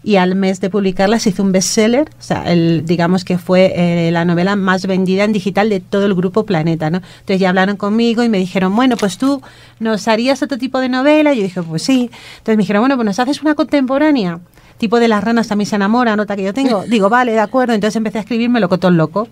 y 0.03 0.17
al 0.17 0.35
mes 0.35 0.59
de 0.59 0.69
publicarla 0.69 1.19
se 1.19 1.29
hizo 1.29 1.43
un 1.43 1.51
bestseller, 1.51 2.09
o 2.09 2.23
sea, 2.23 2.51
el, 2.51 2.85
digamos 2.85 3.23
que 3.25 3.37
fue 3.37 3.73
eh, 3.75 4.11
la 4.11 4.25
novela 4.25 4.55
más 4.55 4.85
vendida 4.85 5.23
en 5.23 5.33
digital 5.33 5.69
de 5.69 5.79
todo 5.79 6.05
el 6.05 6.13
grupo 6.13 6.45
Planeta, 6.45 6.89
¿no? 6.89 6.97
Entonces 6.97 7.39
ya 7.39 7.49
hablaron 7.49 7.77
conmigo 7.77 8.23
y 8.23 8.29
me 8.29 8.37
dijeron, 8.37 8.75
bueno, 8.75 8.97
pues 8.97 9.17
tú 9.17 9.41
nos 9.79 10.07
harías 10.07 10.41
otro 10.43 10.57
tipo 10.57 10.79
de 10.79 10.89
novela. 10.89 11.33
Y 11.33 11.37
yo 11.37 11.43
dije, 11.43 11.61
pues 11.63 11.83
sí. 11.83 12.09
Entonces 12.37 12.57
me 12.57 12.63
dijeron, 12.63 12.81
bueno, 12.81 12.95
pues 12.95 13.05
nos 13.05 13.19
haces 13.19 13.41
una 13.41 13.55
contemporánea 13.55 14.39
tipo 14.83 14.99
de 14.99 15.07
las 15.07 15.23
ranas 15.23 15.47
también 15.47 15.65
se 15.65 15.77
enamora, 15.77 16.17
nota 16.17 16.35
que 16.35 16.43
yo 16.43 16.53
tengo. 16.53 16.83
Digo, 16.89 17.07
vale, 17.07 17.31
de 17.31 17.39
acuerdo. 17.39 17.73
Entonces 17.73 17.95
empecé 17.95 18.17
a 18.17 18.21
escribirme 18.21 18.59
loco 18.59 18.79
todo 18.79 18.91
loco. 18.91 19.29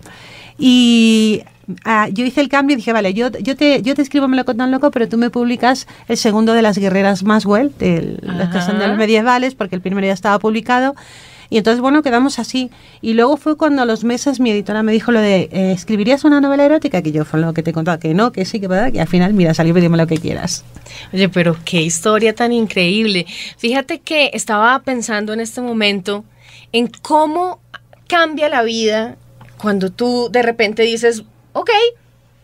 Y 0.58 1.42
ah, 1.84 2.08
yo 2.08 2.24
hice 2.24 2.40
el 2.40 2.48
cambio 2.48 2.72
y 2.72 2.78
dije, 2.78 2.94
vale, 2.94 3.12
yo, 3.12 3.28
yo, 3.32 3.54
te, 3.54 3.82
yo 3.82 3.94
te 3.94 4.00
escribo 4.00 4.28
Me 4.28 4.38
lo 4.38 4.44
tan 4.44 4.70
loco, 4.70 4.90
pero 4.90 5.10
tú 5.10 5.18
me 5.18 5.28
publicas 5.28 5.86
el 6.08 6.16
segundo 6.16 6.54
de 6.54 6.62
las 6.62 6.78
guerreras 6.78 7.22
Maswell, 7.22 7.70
de 7.78 8.18
las 8.22 8.48
que 8.48 8.62
son 8.62 8.78
de 8.78 8.88
los 8.88 8.96
medievales, 8.96 9.54
porque 9.54 9.76
el 9.76 9.82
primero 9.82 10.06
ya 10.06 10.14
estaba 10.14 10.38
publicado. 10.38 10.94
Y 11.52 11.58
entonces, 11.58 11.82
bueno, 11.82 12.02
quedamos 12.02 12.38
así. 12.38 12.70
Y 13.02 13.12
luego 13.12 13.36
fue 13.36 13.58
cuando 13.58 13.82
a 13.82 13.84
los 13.84 14.04
meses 14.04 14.40
mi 14.40 14.50
editora 14.50 14.82
me 14.82 14.90
dijo 14.90 15.12
lo 15.12 15.20
de, 15.20 15.50
eh, 15.52 15.72
¿escribirías 15.72 16.24
una 16.24 16.40
novela 16.40 16.64
erótica? 16.64 17.02
Que 17.02 17.12
yo 17.12 17.26
fue 17.26 17.40
lo 17.40 17.52
que 17.52 17.62
te 17.62 17.74
contaba, 17.74 17.98
que 17.98 18.14
no, 18.14 18.32
que 18.32 18.46
sí, 18.46 18.58
que 18.58 18.68
verdad, 18.68 18.90
y 18.90 19.00
al 19.00 19.06
final, 19.06 19.34
mira, 19.34 19.52
salió 19.52 19.74
dime 19.74 19.98
lo 19.98 20.06
que 20.06 20.16
quieras. 20.16 20.64
Oye, 21.12 21.28
pero 21.28 21.54
qué 21.62 21.82
historia 21.82 22.34
tan 22.34 22.52
increíble. 22.52 23.26
Fíjate 23.58 24.00
que 24.00 24.30
estaba 24.32 24.78
pensando 24.78 25.34
en 25.34 25.40
este 25.40 25.60
momento 25.60 26.24
en 26.72 26.86
cómo 27.02 27.60
cambia 28.08 28.48
la 28.48 28.62
vida 28.62 29.18
cuando 29.58 29.90
tú 29.90 30.30
de 30.32 30.40
repente 30.40 30.84
dices, 30.84 31.22
ok, 31.52 31.68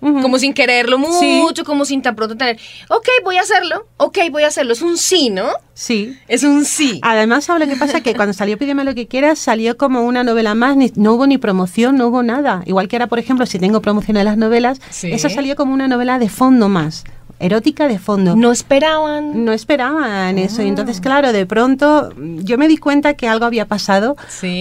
como 0.01 0.39
sin 0.39 0.55
quererlo 0.55 0.99
mucho, 0.99 1.65
como 1.65 1.85
sin 1.85 2.03
tan 2.03 2.15
pronto 2.15 2.37
tener, 2.37 2.59
ok, 2.89 3.09
voy 3.25 3.37
a 3.37 3.43
hacerlo, 3.43 3.87
ok, 3.97 4.19
voy 4.31 4.45
a 4.45 4.49
hacerlo. 4.49 4.73
Es 4.73 4.83
un 4.83 4.97
sí, 4.97 5.31
¿no? 5.31 5.49
Sí. 5.75 6.17
Es 6.29 6.43
un 6.45 6.65
sí. 6.65 7.01
Además, 7.03 7.49
ahora 7.51 7.67
que 7.67 7.77
pasa 7.77 8.01
que 8.01 8.15
cuando 8.15 8.33
salió 8.33 8.59
Pídeme 8.59 8.85
lo 8.85 8.95
que 8.95 9.07
quieras, 9.07 9.39
salió 9.39 9.77
como 9.77 10.03
una 10.03 10.25
novela 10.25 10.55
más, 10.55 10.77
no 10.97 11.15
hubo 11.15 11.27
ni 11.27 11.39
promoción, 11.39 11.97
no 11.97 12.09
hubo 12.09 12.23
nada. 12.23 12.63
Igual 12.67 12.89
que 12.89 12.97
ahora, 12.97 13.07
por 13.07 13.19
ejemplo, 13.19 13.47
si 13.47 13.59
tengo 13.59 13.81
promoción 13.81 14.17
de 14.17 14.25
las 14.25 14.37
novelas, 14.37 14.81
eso 15.03 15.29
salió 15.29 15.57
como 15.57 15.75
una 15.75 15.89
novela 15.89 16.19
de 16.19 16.29
fondo 16.29 16.69
más 16.69 17.05
erótica 17.41 17.89
de 17.89 17.99
fondo. 17.99 18.35
No 18.37 18.51
esperaban. 18.53 19.45
No 19.45 19.53
esperaban 19.53 20.39
eso. 20.39 20.63
Y 20.63 20.69
entonces, 20.69 20.99
ah. 20.99 21.03
claro, 21.03 21.33
de 21.33 21.47
pronto 21.47 22.11
yo 22.17 22.59
me 22.59 22.69
di 22.69 22.77
cuenta 22.77 23.15
que 23.15 23.29
algo 23.29 23.45
había 23.45 23.67
pasado. 23.67 24.17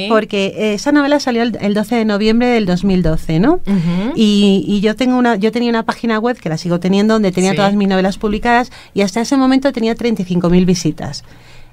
Porque 0.10 0.74
esa 0.74 0.92
novela 0.92 1.20
salió 1.20 1.44
el, 1.44 1.74
12 1.74 1.96
de 1.96 2.06
noviembre 2.06 2.48
del 2.48 2.66
2012, 2.66 3.40
¿no? 3.40 3.60
y, 4.16 4.80
yo 4.82 4.96
tengo 4.96 5.18
una, 5.18 5.36
yo 5.36 5.52
tenía 5.52 5.70
una 5.70 5.84
página 5.84 6.20
web 6.20 6.38
que 6.38 6.50
la 6.50 6.58
sigo 6.58 6.80
teniendo 6.80 7.16
donde 7.16 7.32
tenía 7.32 7.56
todas 7.56 7.74
mis 7.74 7.88
novelas 7.88 8.18
publicadas 8.18 8.72
y 8.94 9.02
hasta 9.02 9.22
ese 9.22 9.38
momento 9.38 9.72
tenía 9.72 9.96
35.000 9.96 10.66
visitas. 10.66 11.24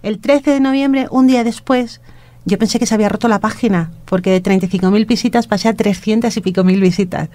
El 0.03 0.19
13 0.19 0.53
de 0.53 0.61
noviembre, 0.61 1.07
un 1.11 1.27
día 1.27 1.45
después, 1.45 2.01
yo 2.45 2.59
pensé 2.59 2.79
que 2.79 2.87
se 2.87 2.95
había 2.95 3.09
roto 3.09 3.29
la 3.29 3.41
página, 3.41 3.91
porque 4.05 4.31
de 4.31 4.43
35.000 4.43 5.07
visitas 5.07 5.47
pasé 5.47 5.69
a 5.69 5.75
300 5.75 6.37
y 6.37 6.41
pico 6.41 6.63
mil 6.63 6.81
visitas. 6.81 7.31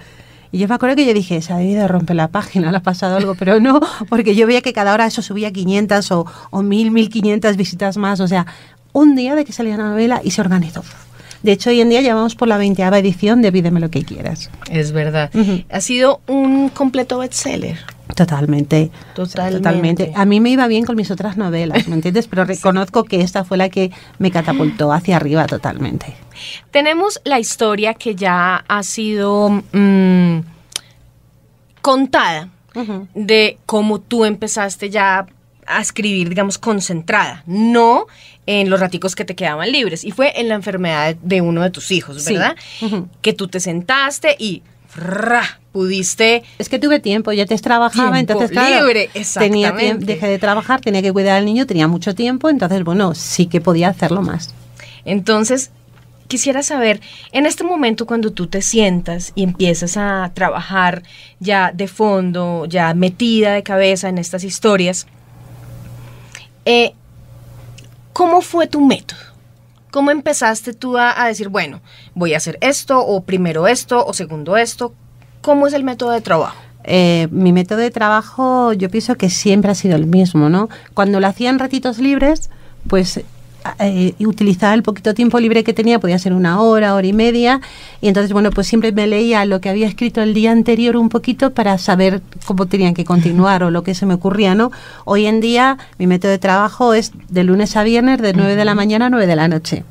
Y 0.52 0.58
yo 0.58 0.68
me 0.68 0.74
acuerdo 0.74 0.96
que 0.96 1.06
yo 1.06 1.14
dije, 1.14 1.40
se 1.42 1.52
ha 1.52 1.58
debido 1.58 1.86
romper 1.86 2.16
la 2.16 2.28
página, 2.28 2.70
le 2.70 2.76
ha 2.78 2.82
pasado 2.82 3.16
algo, 3.16 3.34
pero 3.36 3.60
no, 3.60 3.80
porque 4.08 4.34
yo 4.34 4.46
veía 4.46 4.62
que 4.62 4.72
cada 4.72 4.92
hora 4.92 5.06
eso 5.06 5.22
subía 5.22 5.52
500 5.52 6.10
o, 6.12 6.26
o 6.50 6.62
1000, 6.62 6.90
1500 6.90 7.56
visitas 7.56 7.96
más. 7.96 8.20
O 8.20 8.26
sea, 8.28 8.46
un 8.92 9.14
día 9.14 9.34
de 9.34 9.44
que 9.44 9.52
salía 9.52 9.76
la 9.76 9.90
novela 9.90 10.20
y 10.24 10.32
se 10.32 10.40
organizó. 10.40 10.82
De 11.42 11.52
hecho, 11.52 11.70
hoy 11.70 11.80
en 11.80 11.88
día 11.88 12.02
llevamos 12.02 12.34
por 12.34 12.48
la 12.48 12.58
veinteava 12.58 12.98
edición 12.98 13.40
de 13.40 13.50
Pídeme 13.50 13.80
lo 13.80 13.90
que 13.90 14.04
quieras. 14.04 14.50
Es 14.70 14.92
verdad. 14.92 15.30
Ha 15.70 15.80
sido 15.80 16.20
un 16.26 16.68
completo 16.68 17.18
bestseller. 17.18 17.78
Totalmente, 18.14 18.90
totalmente. 19.14 20.12
A 20.14 20.24
mí 20.24 20.40
me 20.40 20.50
iba 20.50 20.66
bien 20.66 20.84
con 20.84 20.96
mis 20.96 21.10
otras 21.10 21.36
novelas, 21.36 21.88
¿me 21.88 21.94
entiendes? 21.94 22.26
Pero 22.26 22.44
reconozco 22.46 23.04
que 23.04 23.20
esta 23.20 23.44
fue 23.44 23.56
la 23.56 23.68
que 23.68 23.90
me 24.18 24.30
catapultó 24.30 24.92
hacia 24.92 25.16
arriba 25.16 25.46
totalmente. 25.46 26.14
Tenemos 26.70 27.20
la 27.24 27.38
historia 27.38 27.94
que 27.94 28.14
ya 28.14 28.64
ha 28.68 28.82
sido 28.82 29.62
mm, 29.72 30.40
contada 31.82 32.48
de 33.14 33.58
cómo 33.66 34.00
tú 34.00 34.24
empezaste 34.24 34.90
ya 34.90 35.26
a 35.66 35.80
escribir, 35.80 36.28
digamos, 36.28 36.58
concentrada, 36.58 37.42
no 37.46 38.06
en 38.46 38.70
los 38.70 38.80
raticos 38.80 39.14
que 39.14 39.24
te 39.24 39.34
quedaban 39.34 39.70
libres. 39.70 40.04
Y 40.04 40.10
fue 40.10 40.40
en 40.40 40.48
la 40.48 40.54
enfermedad 40.54 41.16
de 41.16 41.40
uno 41.40 41.62
de 41.62 41.70
tus 41.70 41.90
hijos, 41.90 42.24
¿verdad? 42.24 42.56
Que 43.22 43.32
tú 43.32 43.48
te 43.48 43.60
sentaste 43.60 44.36
y 44.38 44.62
pudiste. 45.72 46.42
Es 46.58 46.68
que 46.68 46.78
tuve 46.78 47.00
tiempo, 47.00 47.32
ya 47.32 47.46
te 47.46 47.56
trabajaba, 47.58 48.18
entonces 48.18 48.50
claro, 48.50 48.86
libre, 48.86 49.10
tenía 49.38 49.72
dejé 49.72 50.26
de 50.26 50.38
trabajar, 50.38 50.80
tenía 50.80 51.02
que 51.02 51.12
cuidar 51.12 51.36
al 51.36 51.44
niño, 51.44 51.66
tenía 51.66 51.88
mucho 51.88 52.14
tiempo, 52.14 52.48
entonces 52.48 52.84
bueno, 52.84 53.14
sí 53.14 53.46
que 53.46 53.60
podía 53.60 53.88
hacerlo 53.88 54.22
más. 54.22 54.54
Entonces, 55.04 55.70
quisiera 56.28 56.62
saber, 56.62 57.00
en 57.32 57.46
este 57.46 57.64
momento 57.64 58.06
cuando 58.06 58.32
tú 58.32 58.46
te 58.46 58.62
sientas 58.62 59.32
y 59.34 59.42
empiezas 59.42 59.96
a 59.96 60.30
trabajar 60.34 61.02
ya 61.38 61.72
de 61.72 61.88
fondo, 61.88 62.66
ya 62.66 62.94
metida 62.94 63.52
de 63.54 63.62
cabeza 63.62 64.08
en 64.08 64.18
estas 64.18 64.44
historias, 64.44 65.06
eh, 66.64 66.94
¿cómo 68.12 68.42
fue 68.42 68.66
tu 68.66 68.80
método? 68.80 69.29
¿Cómo 69.90 70.10
empezaste 70.10 70.72
tú 70.72 70.96
a, 70.96 71.24
decir, 71.26 71.48
bueno, 71.48 71.80
voy 72.14 72.34
a 72.34 72.36
hacer 72.36 72.58
esto, 72.60 73.00
o 73.00 73.22
primero 73.22 73.66
esto, 73.66 74.04
o 74.04 74.12
segundo 74.12 74.56
esto? 74.56 74.94
¿Cómo 75.40 75.66
es 75.66 75.72
el 75.72 75.84
método 75.84 76.10
de 76.10 76.20
trabajo? 76.20 76.56
Eh, 76.84 77.28
mi 77.30 77.52
método 77.52 77.78
de 77.78 77.90
trabajo 77.90 78.72
yo 78.72 78.88
pienso 78.88 79.14
que 79.16 79.28
siempre 79.28 79.70
ha 79.70 79.74
sido 79.74 79.96
el 79.96 80.06
mismo, 80.06 80.48
¿no? 80.48 80.68
Cuando 80.94 81.20
lo 81.20 81.26
hacía 81.26 81.50
en 81.50 81.58
ratitos 81.58 81.98
libres, 81.98 82.50
pues 82.88 83.20
eh, 83.78 84.14
utilizaba 84.20 84.74
el 84.74 84.82
poquito 84.82 85.14
tiempo 85.14 85.38
libre 85.38 85.64
que 85.64 85.72
tenía, 85.72 85.98
podía 85.98 86.18
ser 86.18 86.32
una 86.32 86.60
hora, 86.60 86.94
hora 86.94 87.06
y 87.06 87.12
media, 87.12 87.60
y 88.00 88.08
entonces, 88.08 88.32
bueno, 88.32 88.50
pues 88.50 88.66
siempre 88.66 88.92
me 88.92 89.06
leía 89.06 89.44
lo 89.44 89.60
que 89.60 89.68
había 89.68 89.86
escrito 89.86 90.22
el 90.22 90.34
día 90.34 90.52
anterior 90.52 90.96
un 90.96 91.08
poquito 91.08 91.50
para 91.50 91.78
saber 91.78 92.22
cómo 92.46 92.66
tenían 92.66 92.94
que 92.94 93.04
continuar 93.04 93.62
o 93.62 93.70
lo 93.70 93.82
que 93.82 93.94
se 93.94 94.06
me 94.06 94.14
ocurría, 94.14 94.54
¿no? 94.54 94.70
Hoy 95.04 95.26
en 95.26 95.40
día 95.40 95.78
mi 95.98 96.06
método 96.06 96.30
de 96.30 96.38
trabajo 96.38 96.94
es 96.94 97.12
de 97.28 97.44
lunes 97.44 97.76
a 97.76 97.82
viernes, 97.82 98.20
de 98.20 98.32
9 98.32 98.56
de 98.56 98.64
la 98.64 98.74
mañana 98.74 99.06
a 99.06 99.10
9 99.10 99.26
de 99.26 99.36
la 99.36 99.48
noche. 99.48 99.84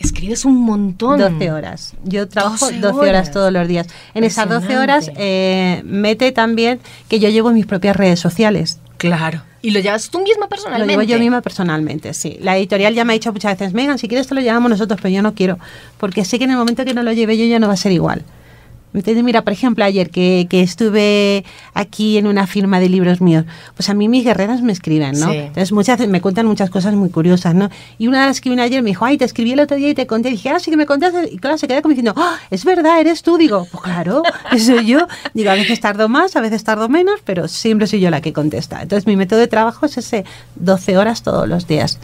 Escribes 0.00 0.46
un 0.46 0.56
montón. 0.56 1.18
12 1.18 1.52
horas. 1.52 1.94
Yo 2.04 2.26
trabajo 2.26 2.70
12, 2.70 2.98
horas. 2.98 3.30
todos 3.30 3.52
los 3.52 3.68
días. 3.68 3.86
En 4.14 4.24
esas 4.24 4.48
12 4.48 4.78
horas 4.78 5.10
eh, 5.16 5.82
mete 5.84 6.32
también 6.32 6.80
que 7.08 7.20
yo 7.20 7.28
llevo 7.28 7.50
mis 7.52 7.66
propias 7.66 7.94
redes 7.94 8.18
sociales. 8.18 8.80
Claro. 8.96 9.42
¿Y 9.62 9.72
lo 9.72 9.80
llevas 9.80 10.08
tú 10.08 10.20
misma 10.20 10.48
personalmente? 10.48 10.94
Lo 10.94 11.00
llevo 11.02 11.10
yo 11.10 11.18
misma 11.18 11.42
personalmente, 11.42 12.14
sí. 12.14 12.38
La 12.40 12.56
editorial 12.56 12.94
ya 12.94 13.04
me 13.04 13.12
ha 13.12 13.14
dicho 13.14 13.30
muchas 13.30 13.58
veces, 13.58 13.74
Megan, 13.74 13.98
si 13.98 14.08
quieres 14.08 14.26
te 14.26 14.34
lo 14.34 14.40
llevamos 14.40 14.70
nosotros, 14.70 14.98
pero 15.02 15.14
yo 15.14 15.22
no 15.22 15.34
quiero, 15.34 15.58
porque 15.98 16.24
sé 16.24 16.38
que 16.38 16.44
en 16.44 16.52
el 16.52 16.56
momento 16.56 16.84
que 16.86 16.94
no 16.94 17.02
lo 17.02 17.12
lleve 17.12 17.36
yo 17.36 17.44
ya 17.44 17.58
no 17.58 17.68
va 17.68 17.74
a 17.74 17.76
ser 17.76 17.92
igual. 17.92 18.24
Entonces, 18.92 19.22
mira, 19.22 19.42
por 19.42 19.52
ejemplo, 19.52 19.84
ayer 19.84 20.10
que, 20.10 20.46
que, 20.50 20.62
estuve 20.62 21.44
aquí 21.74 22.18
en 22.18 22.26
una 22.26 22.46
firma 22.46 22.80
de 22.80 22.88
libros 22.88 23.20
míos, 23.20 23.44
pues 23.76 23.88
a 23.88 23.94
mí 23.94 24.08
mis 24.08 24.24
guerreras 24.24 24.62
me 24.62 24.72
escriben, 24.72 25.18
¿no? 25.18 25.30
Entonces, 25.30 25.70
muchas 25.70 26.00
me 26.08 26.20
cuentan 26.20 26.46
muchas 26.46 26.70
cosas 26.70 26.94
muy 26.94 27.08
curiosas, 27.10 27.54
¿no? 27.54 27.70
Y 27.98 28.08
una 28.08 28.22
de 28.22 28.26
las 28.26 28.40
que 28.40 28.50
vino 28.50 28.62
ayer 28.62 28.82
me 28.82 28.90
dijo, 28.90 29.04
ay, 29.04 29.16
te 29.16 29.24
escribí 29.24 29.52
el 29.52 29.60
otro 29.60 29.76
día 29.76 29.90
y 29.90 29.94
te 29.94 30.06
conté. 30.06 30.30
Y 30.30 30.32
dije, 30.32 30.50
ah, 30.50 30.58
sí 30.58 30.70
que 30.70 30.76
me 30.76 30.86
contaste. 30.86 31.28
Y 31.32 31.38
claro, 31.38 31.56
se 31.56 31.68
queda 31.68 31.82
como 31.82 31.90
diciendo, 31.90 32.14
ah, 32.16 32.36
es 32.50 32.64
verdad, 32.64 33.00
eres 33.00 33.22
tú. 33.22 33.38
Digo, 33.38 33.66
pues 33.70 33.82
claro, 33.84 34.22
soy 34.58 34.86
yo. 34.86 35.06
Digo, 35.34 35.50
a 35.50 35.54
veces 35.54 35.80
tardo 35.80 36.08
más, 36.08 36.34
a 36.34 36.40
veces 36.40 36.64
tardo 36.64 36.88
menos, 36.88 37.20
pero 37.24 37.46
siempre 37.46 37.86
soy 37.86 38.00
yo 38.00 38.10
la 38.10 38.20
que 38.20 38.32
contesta. 38.32 38.82
Entonces, 38.82 39.06
mi 39.06 39.16
método 39.16 39.38
de 39.38 39.46
trabajo 39.46 39.86
es 39.86 39.98
ese 39.98 40.24
12 40.56 40.98
horas 40.98 41.22
todos 41.22 41.48
los 41.48 41.68
días. 41.68 41.98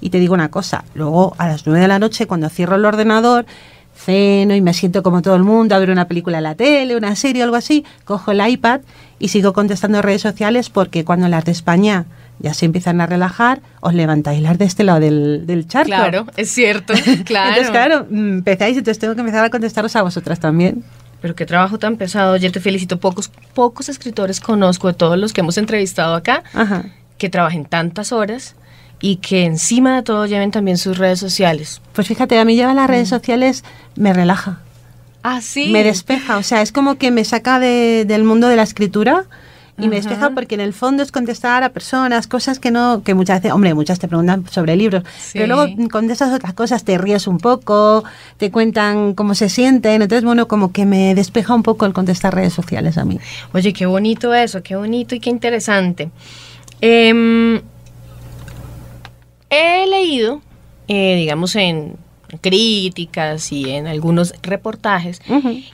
Y 0.00 0.10
te 0.10 0.18
digo 0.18 0.34
una 0.34 0.50
cosa, 0.50 0.84
luego 0.94 1.34
a 1.38 1.48
las 1.48 1.66
9 1.66 1.80
de 1.80 1.88
la 1.88 1.98
noche, 1.98 2.26
cuando 2.26 2.48
cierro 2.50 2.76
el 2.76 2.84
ordenador, 2.84 3.46
ceno 3.94 4.54
y 4.54 4.60
me 4.60 4.74
siento 4.74 5.02
como 5.02 5.22
todo 5.22 5.36
el 5.36 5.44
mundo 5.44 5.74
a 5.74 5.78
ver 5.78 5.90
una 5.90 6.06
película 6.08 6.38
en 6.38 6.44
la 6.44 6.54
tele, 6.54 6.96
una 6.96 7.16
serie 7.16 7.42
o 7.42 7.44
algo 7.44 7.56
así, 7.56 7.84
cojo 8.04 8.32
el 8.32 8.46
iPad 8.46 8.80
y 9.18 9.28
sigo 9.28 9.52
contestando 9.52 10.02
redes 10.02 10.22
sociales 10.22 10.70
porque 10.70 11.04
cuando 11.04 11.28
las 11.28 11.44
de 11.44 11.52
España 11.52 12.06
ya 12.40 12.52
se 12.52 12.66
empiezan 12.66 13.00
a 13.00 13.06
relajar, 13.06 13.60
os 13.80 13.94
levantáis 13.94 14.42
las 14.42 14.58
de 14.58 14.64
este 14.64 14.84
lado 14.84 15.00
del, 15.00 15.46
del 15.46 15.68
charco. 15.68 15.86
Claro, 15.86 16.26
es 16.36 16.50
cierto, 16.50 16.92
claro. 17.24 17.48
entonces, 17.50 17.70
claro, 17.70 18.06
empezáis, 18.10 18.76
entonces 18.76 18.98
tengo 18.98 19.14
que 19.14 19.20
empezar 19.20 19.44
a 19.44 19.50
contestaros 19.50 19.94
a 19.96 20.02
vosotras 20.02 20.40
también. 20.40 20.84
Pero 21.20 21.34
qué 21.34 21.46
trabajo 21.46 21.78
tan 21.78 21.96
pesado. 21.96 22.36
Yo 22.36 22.52
te 22.52 22.60
felicito. 22.60 23.00
Pocos, 23.00 23.30
pocos 23.54 23.88
escritores 23.88 24.40
conozco 24.40 24.88
de 24.88 24.92
todos 24.92 25.16
los 25.16 25.32
que 25.32 25.40
hemos 25.40 25.56
entrevistado 25.56 26.14
acá 26.14 26.42
que 27.16 27.30
trabajen 27.30 27.64
tantas 27.64 28.12
horas 28.12 28.56
y 29.04 29.16
que 29.16 29.44
encima 29.44 29.96
de 29.96 30.02
todo 30.02 30.24
lleven 30.24 30.50
también 30.50 30.78
sus 30.78 30.96
redes 30.96 31.20
sociales. 31.20 31.82
Pues 31.92 32.08
fíjate, 32.08 32.38
a 32.38 32.44
mí 32.46 32.56
llevar 32.56 32.74
las 32.74 32.88
redes 32.88 33.08
mm. 33.08 33.10
sociales 33.10 33.62
me 33.96 34.14
relaja. 34.14 34.60
Ah, 35.22 35.42
sí. 35.42 35.68
Me 35.72 35.84
despeja, 35.84 36.38
o 36.38 36.42
sea, 36.42 36.62
es 36.62 36.72
como 36.72 36.94
que 36.94 37.10
me 37.10 37.22
saca 37.26 37.60
del 37.60 38.24
mundo 38.24 38.48
de 38.48 38.56
la 38.56 38.62
escritura 38.62 39.26
y 39.76 39.88
me 39.88 39.96
despeja 39.96 40.30
porque 40.30 40.54
en 40.54 40.62
el 40.62 40.72
fondo 40.72 41.02
es 41.02 41.12
contestar 41.12 41.64
a 41.64 41.68
personas, 41.68 42.26
cosas 42.26 42.58
que 42.58 42.70
no, 42.70 43.02
que 43.04 43.12
muchas 43.12 43.42
veces, 43.42 43.52
hombre, 43.52 43.74
muchas 43.74 43.98
te 43.98 44.08
preguntan 44.08 44.48
sobre 44.48 44.74
libros, 44.74 45.02
pero 45.34 45.48
luego 45.48 45.66
contestas 45.90 46.32
otras 46.32 46.54
cosas, 46.54 46.84
te 46.84 46.96
ríes 46.96 47.26
un 47.26 47.36
poco, 47.36 48.04
te 48.38 48.50
cuentan 48.50 49.12
cómo 49.12 49.34
se 49.34 49.50
sienten, 49.50 50.00
entonces 50.00 50.24
bueno, 50.24 50.48
como 50.48 50.72
que 50.72 50.86
me 50.86 51.14
despeja 51.14 51.54
un 51.54 51.62
poco 51.62 51.84
el 51.84 51.92
contestar 51.92 52.34
redes 52.34 52.54
sociales 52.54 52.96
a 52.96 53.04
mí. 53.04 53.20
Oye, 53.52 53.74
qué 53.74 53.84
bonito 53.84 54.32
eso, 54.32 54.62
qué 54.62 54.76
bonito 54.76 55.14
y 55.14 55.20
qué 55.20 55.28
interesante. 55.28 56.10
Eh, 56.80 57.60
He 59.54 59.86
leído, 59.86 60.42
eh, 60.88 61.16
digamos, 61.16 61.54
en 61.56 61.96
críticas 62.40 63.52
y 63.52 63.70
en 63.70 63.86
algunos 63.86 64.34
reportajes, 64.42 65.20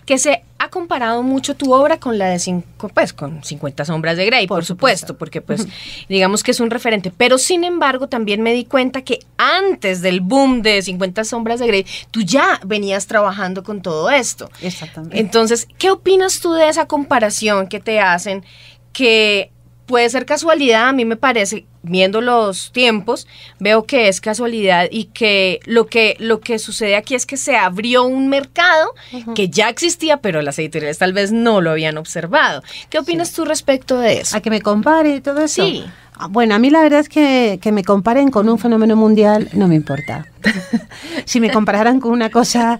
que 0.05 0.19
se 0.19 0.43
ha 0.59 0.69
comparado 0.69 1.23
mucho 1.23 1.57
tu 1.57 1.73
obra 1.73 1.99
con 1.99 2.19
la 2.19 2.29
de 2.29 2.39
cinco, 2.39 2.91
pues, 2.93 3.13
con 3.13 3.43
50 3.43 3.85
sombras 3.85 4.17
de 4.17 4.27
Grey, 4.27 4.47
por, 4.47 4.65
supuesto, 4.65 5.17
porque 5.17 5.41
pues 5.41 5.67
digamos 6.09 6.43
que 6.43 6.51
es 6.51 6.61
un 6.61 6.71
referente. 6.71 7.11
Pero 7.17 7.39
sin 7.39 7.65
embargo, 7.65 8.09
también 8.09 8.43
me 8.43 8.53
di 8.53 8.65
cuenta 8.65 9.03
que 9.03 9.21
antes 9.39 10.03
del 10.03 10.21
boom 10.21 10.61
de 10.63 10.83
50 10.83 11.25
sombras 11.25 11.61
de 11.61 11.67
Grey, 11.67 11.87
tú 12.11 12.21
ya 12.21 12.61
venías 12.65 13.07
trabajando 13.07 13.63
con 13.63 13.81
todo 13.81 14.11
esto. 14.11 14.51
Exactamente. 14.61 15.19
Entonces, 15.19 15.67
¿qué 15.79 15.91
opinas 15.91 16.41
tú 16.41 16.53
de 16.53 16.69
esa 16.69 16.87
comparación 16.87 17.69
que 17.69 17.81
te 17.81 18.01
hacen? 18.01 18.45
Que 18.93 19.51
puede 19.91 20.09
ser 20.09 20.25
casualidad, 20.25 20.89
a 20.89 20.93
mí 20.93 21.05
me 21.05 21.17
parece, 21.17 21.67
viendo 21.83 22.21
los 22.21 22.71
tiempos, 22.71 23.27
veo 23.59 23.87
que 23.87 24.07
es 24.07 24.21
casualidad 24.21 24.87
y 24.89 25.07
que 25.07 25.59
lo 25.65 25.89
que, 25.89 26.15
lo 26.21 26.39
que 26.39 26.61
sucede 26.61 26.95
aquí 26.95 27.17
es 27.17 27.27
que 27.27 27.37
se 27.37 27.57
abrió 27.57 28.05
un 28.05 28.29
mercado 28.29 28.95
que 29.35 29.49
ya 29.49 29.69
existía, 29.69 30.19
pero 30.19 30.43
las 30.43 30.61
editoriales 30.61 30.99
tal 30.99 31.13
vez 31.13 31.33
no 31.33 31.61
lo 31.61 31.73
habían 31.73 31.99
observado. 31.99 32.63
¿Qué 32.89 33.01
opinas 33.01 33.33
tú 33.33 33.45
respecto 33.45 33.99
de 33.99 34.21
eso? 34.21 34.37
A 34.37 34.41
que 34.41 34.51
me 34.51 34.63
compare 34.63 35.21
todo 35.21 35.43
eso. 35.43 35.67
Sí. 35.67 35.85
Ah, 36.15 36.29
bueno, 36.31 36.55
a 36.55 36.61
mí 36.61 36.71
la 36.71 36.83
verdad 36.83 37.01
es 37.01 37.09
que, 37.09 37.59
que 37.61 37.73
me 37.73 37.83
comparen 37.83 38.31
con 38.31 38.49
un 38.49 38.61
fenómeno 38.61 38.95
mundial 38.95 39.49
no 39.55 39.67
me 39.67 39.75
importa. 39.75 40.25
si 41.25 41.41
me 41.41 41.51
compararan 41.51 41.99
con 41.99 42.13
una 42.13 42.31
cosa 42.31 42.79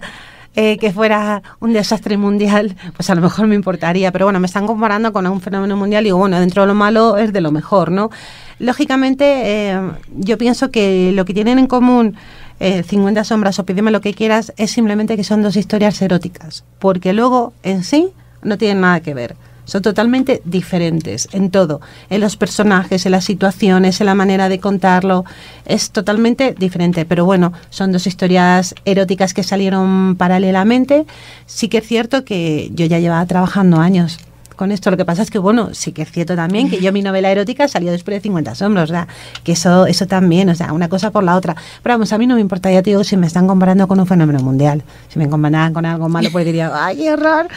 eh, 0.55 0.77
que 0.77 0.91
fuera 0.91 1.41
un 1.59 1.73
desastre 1.73 2.17
mundial, 2.17 2.75
pues 2.95 3.09
a 3.09 3.15
lo 3.15 3.21
mejor 3.21 3.47
me 3.47 3.55
importaría. 3.55 4.11
Pero 4.11 4.25
bueno, 4.25 4.39
me 4.39 4.47
están 4.47 4.67
comparando 4.67 5.13
con 5.13 5.25
un 5.27 5.41
fenómeno 5.41 5.77
mundial 5.77 6.03
y 6.03 6.07
digo, 6.07 6.17
bueno, 6.17 6.39
dentro 6.39 6.63
de 6.63 6.67
lo 6.67 6.75
malo 6.75 7.17
es 7.17 7.31
de 7.31 7.41
lo 7.41 7.51
mejor, 7.51 7.91
¿no? 7.91 8.09
Lógicamente, 8.59 9.25
eh, 9.25 9.81
yo 10.15 10.37
pienso 10.37 10.69
que 10.69 11.11
lo 11.13 11.25
que 11.25 11.33
tienen 11.33 11.57
en 11.57 11.67
común 11.67 12.15
50 12.59 13.21
eh, 13.21 13.23
sombras 13.23 13.57
o 13.57 13.65
pídeme 13.65 13.89
lo 13.89 14.01
que 14.01 14.13
quieras 14.13 14.53
es 14.57 14.71
simplemente 14.71 15.15
que 15.15 15.23
son 15.23 15.41
dos 15.41 15.55
historias 15.55 15.99
eróticas, 16.01 16.63
porque 16.79 17.13
luego 17.13 17.53
en 17.63 17.83
sí 17.83 18.09
no 18.43 18.57
tienen 18.57 18.81
nada 18.81 18.99
que 18.99 19.13
ver. 19.13 19.35
Son 19.71 19.81
totalmente 19.81 20.41
diferentes 20.43 21.29
en 21.31 21.49
todo, 21.49 21.79
en 22.09 22.19
los 22.19 22.35
personajes, 22.35 23.05
en 23.05 23.13
las 23.13 23.23
situaciones, 23.23 24.01
en 24.01 24.07
la 24.07 24.15
manera 24.15 24.49
de 24.49 24.59
contarlo. 24.59 25.23
Es 25.63 25.91
totalmente 25.91 26.53
diferente, 26.59 27.05
pero 27.05 27.23
bueno, 27.23 27.53
son 27.69 27.93
dos 27.93 28.05
historias 28.05 28.75
eróticas 28.83 29.33
que 29.33 29.43
salieron 29.43 30.17
paralelamente. 30.17 31.05
Sí 31.45 31.69
que 31.69 31.77
es 31.77 31.87
cierto 31.87 32.25
que 32.25 32.69
yo 32.73 32.85
ya 32.85 32.99
llevaba 32.99 33.25
trabajando 33.25 33.77
años 33.77 34.19
con 34.61 34.71
esto. 34.71 34.91
Lo 34.91 34.97
que 34.97 35.05
pasa 35.05 35.23
es 35.23 35.31
que, 35.31 35.39
bueno, 35.39 35.73
sí 35.73 35.91
que 35.91 36.03
es 36.03 36.11
cierto 36.11 36.35
también 36.35 36.69
que 36.69 36.79
yo 36.79 36.93
mi 36.93 37.01
novela 37.01 37.31
erótica 37.31 37.67
salió 37.67 37.91
después 37.91 38.17
de 38.17 38.21
50 38.21 38.53
sombras, 38.53 38.89
sea, 38.89 39.07
que 39.43 39.53
eso, 39.53 39.87
eso 39.87 40.05
también, 40.05 40.49
o 40.49 40.53
sea, 40.53 40.71
una 40.71 40.87
cosa 40.87 41.09
por 41.09 41.23
la 41.23 41.35
otra. 41.35 41.55
Pero 41.81 41.95
vamos, 41.95 42.13
a 42.13 42.19
mí 42.19 42.27
no 42.27 42.35
me 42.35 42.41
importa, 42.41 42.71
ya 42.71 42.83
te 42.83 42.91
digo, 42.91 43.03
si 43.03 43.17
me 43.17 43.25
están 43.25 43.47
comparando 43.47 43.87
con 43.87 43.99
un 43.99 44.05
fenómeno 44.05 44.37
mundial. 44.41 44.83
Si 45.07 45.17
me 45.17 45.27
comparan 45.27 45.73
con 45.73 45.83
algo 45.87 46.09
malo, 46.09 46.29
pues 46.31 46.45
diría, 46.45 46.69
¡ay, 46.75 47.09
horror! 47.09 47.47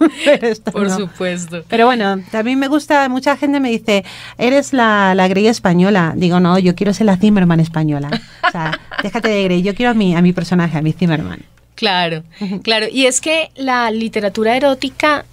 por 0.72 0.88
supuesto. 0.88 1.64
Pero 1.68 1.84
bueno, 1.84 2.16
también 2.30 2.58
me 2.58 2.68
gusta, 2.68 3.06
mucha 3.10 3.36
gente 3.36 3.60
me 3.60 3.68
dice, 3.68 4.06
eres 4.38 4.72
la, 4.72 5.14
la 5.14 5.28
Grey 5.28 5.48
española. 5.48 6.14
Digo, 6.16 6.40
no, 6.40 6.58
yo 6.58 6.74
quiero 6.74 6.94
ser 6.94 7.04
la 7.04 7.18
Zimmerman 7.18 7.60
española. 7.60 8.08
O 8.48 8.50
sea, 8.50 8.80
déjate 9.02 9.28
de 9.28 9.44
Grey, 9.44 9.60
yo 9.60 9.74
quiero 9.74 9.90
a 9.90 9.94
mi, 9.94 10.16
a 10.16 10.22
mi 10.22 10.32
personaje, 10.32 10.78
a 10.78 10.80
mi 10.80 10.94
Zimmerman. 10.94 11.42
Claro, 11.74 12.22
claro. 12.62 12.86
Y 12.90 13.04
es 13.04 13.20
que 13.20 13.50
la 13.54 13.90
literatura 13.90 14.56
erótica 14.56 15.26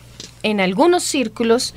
en 0.46 0.62
algunos 0.62 1.04
círculos 1.04 1.74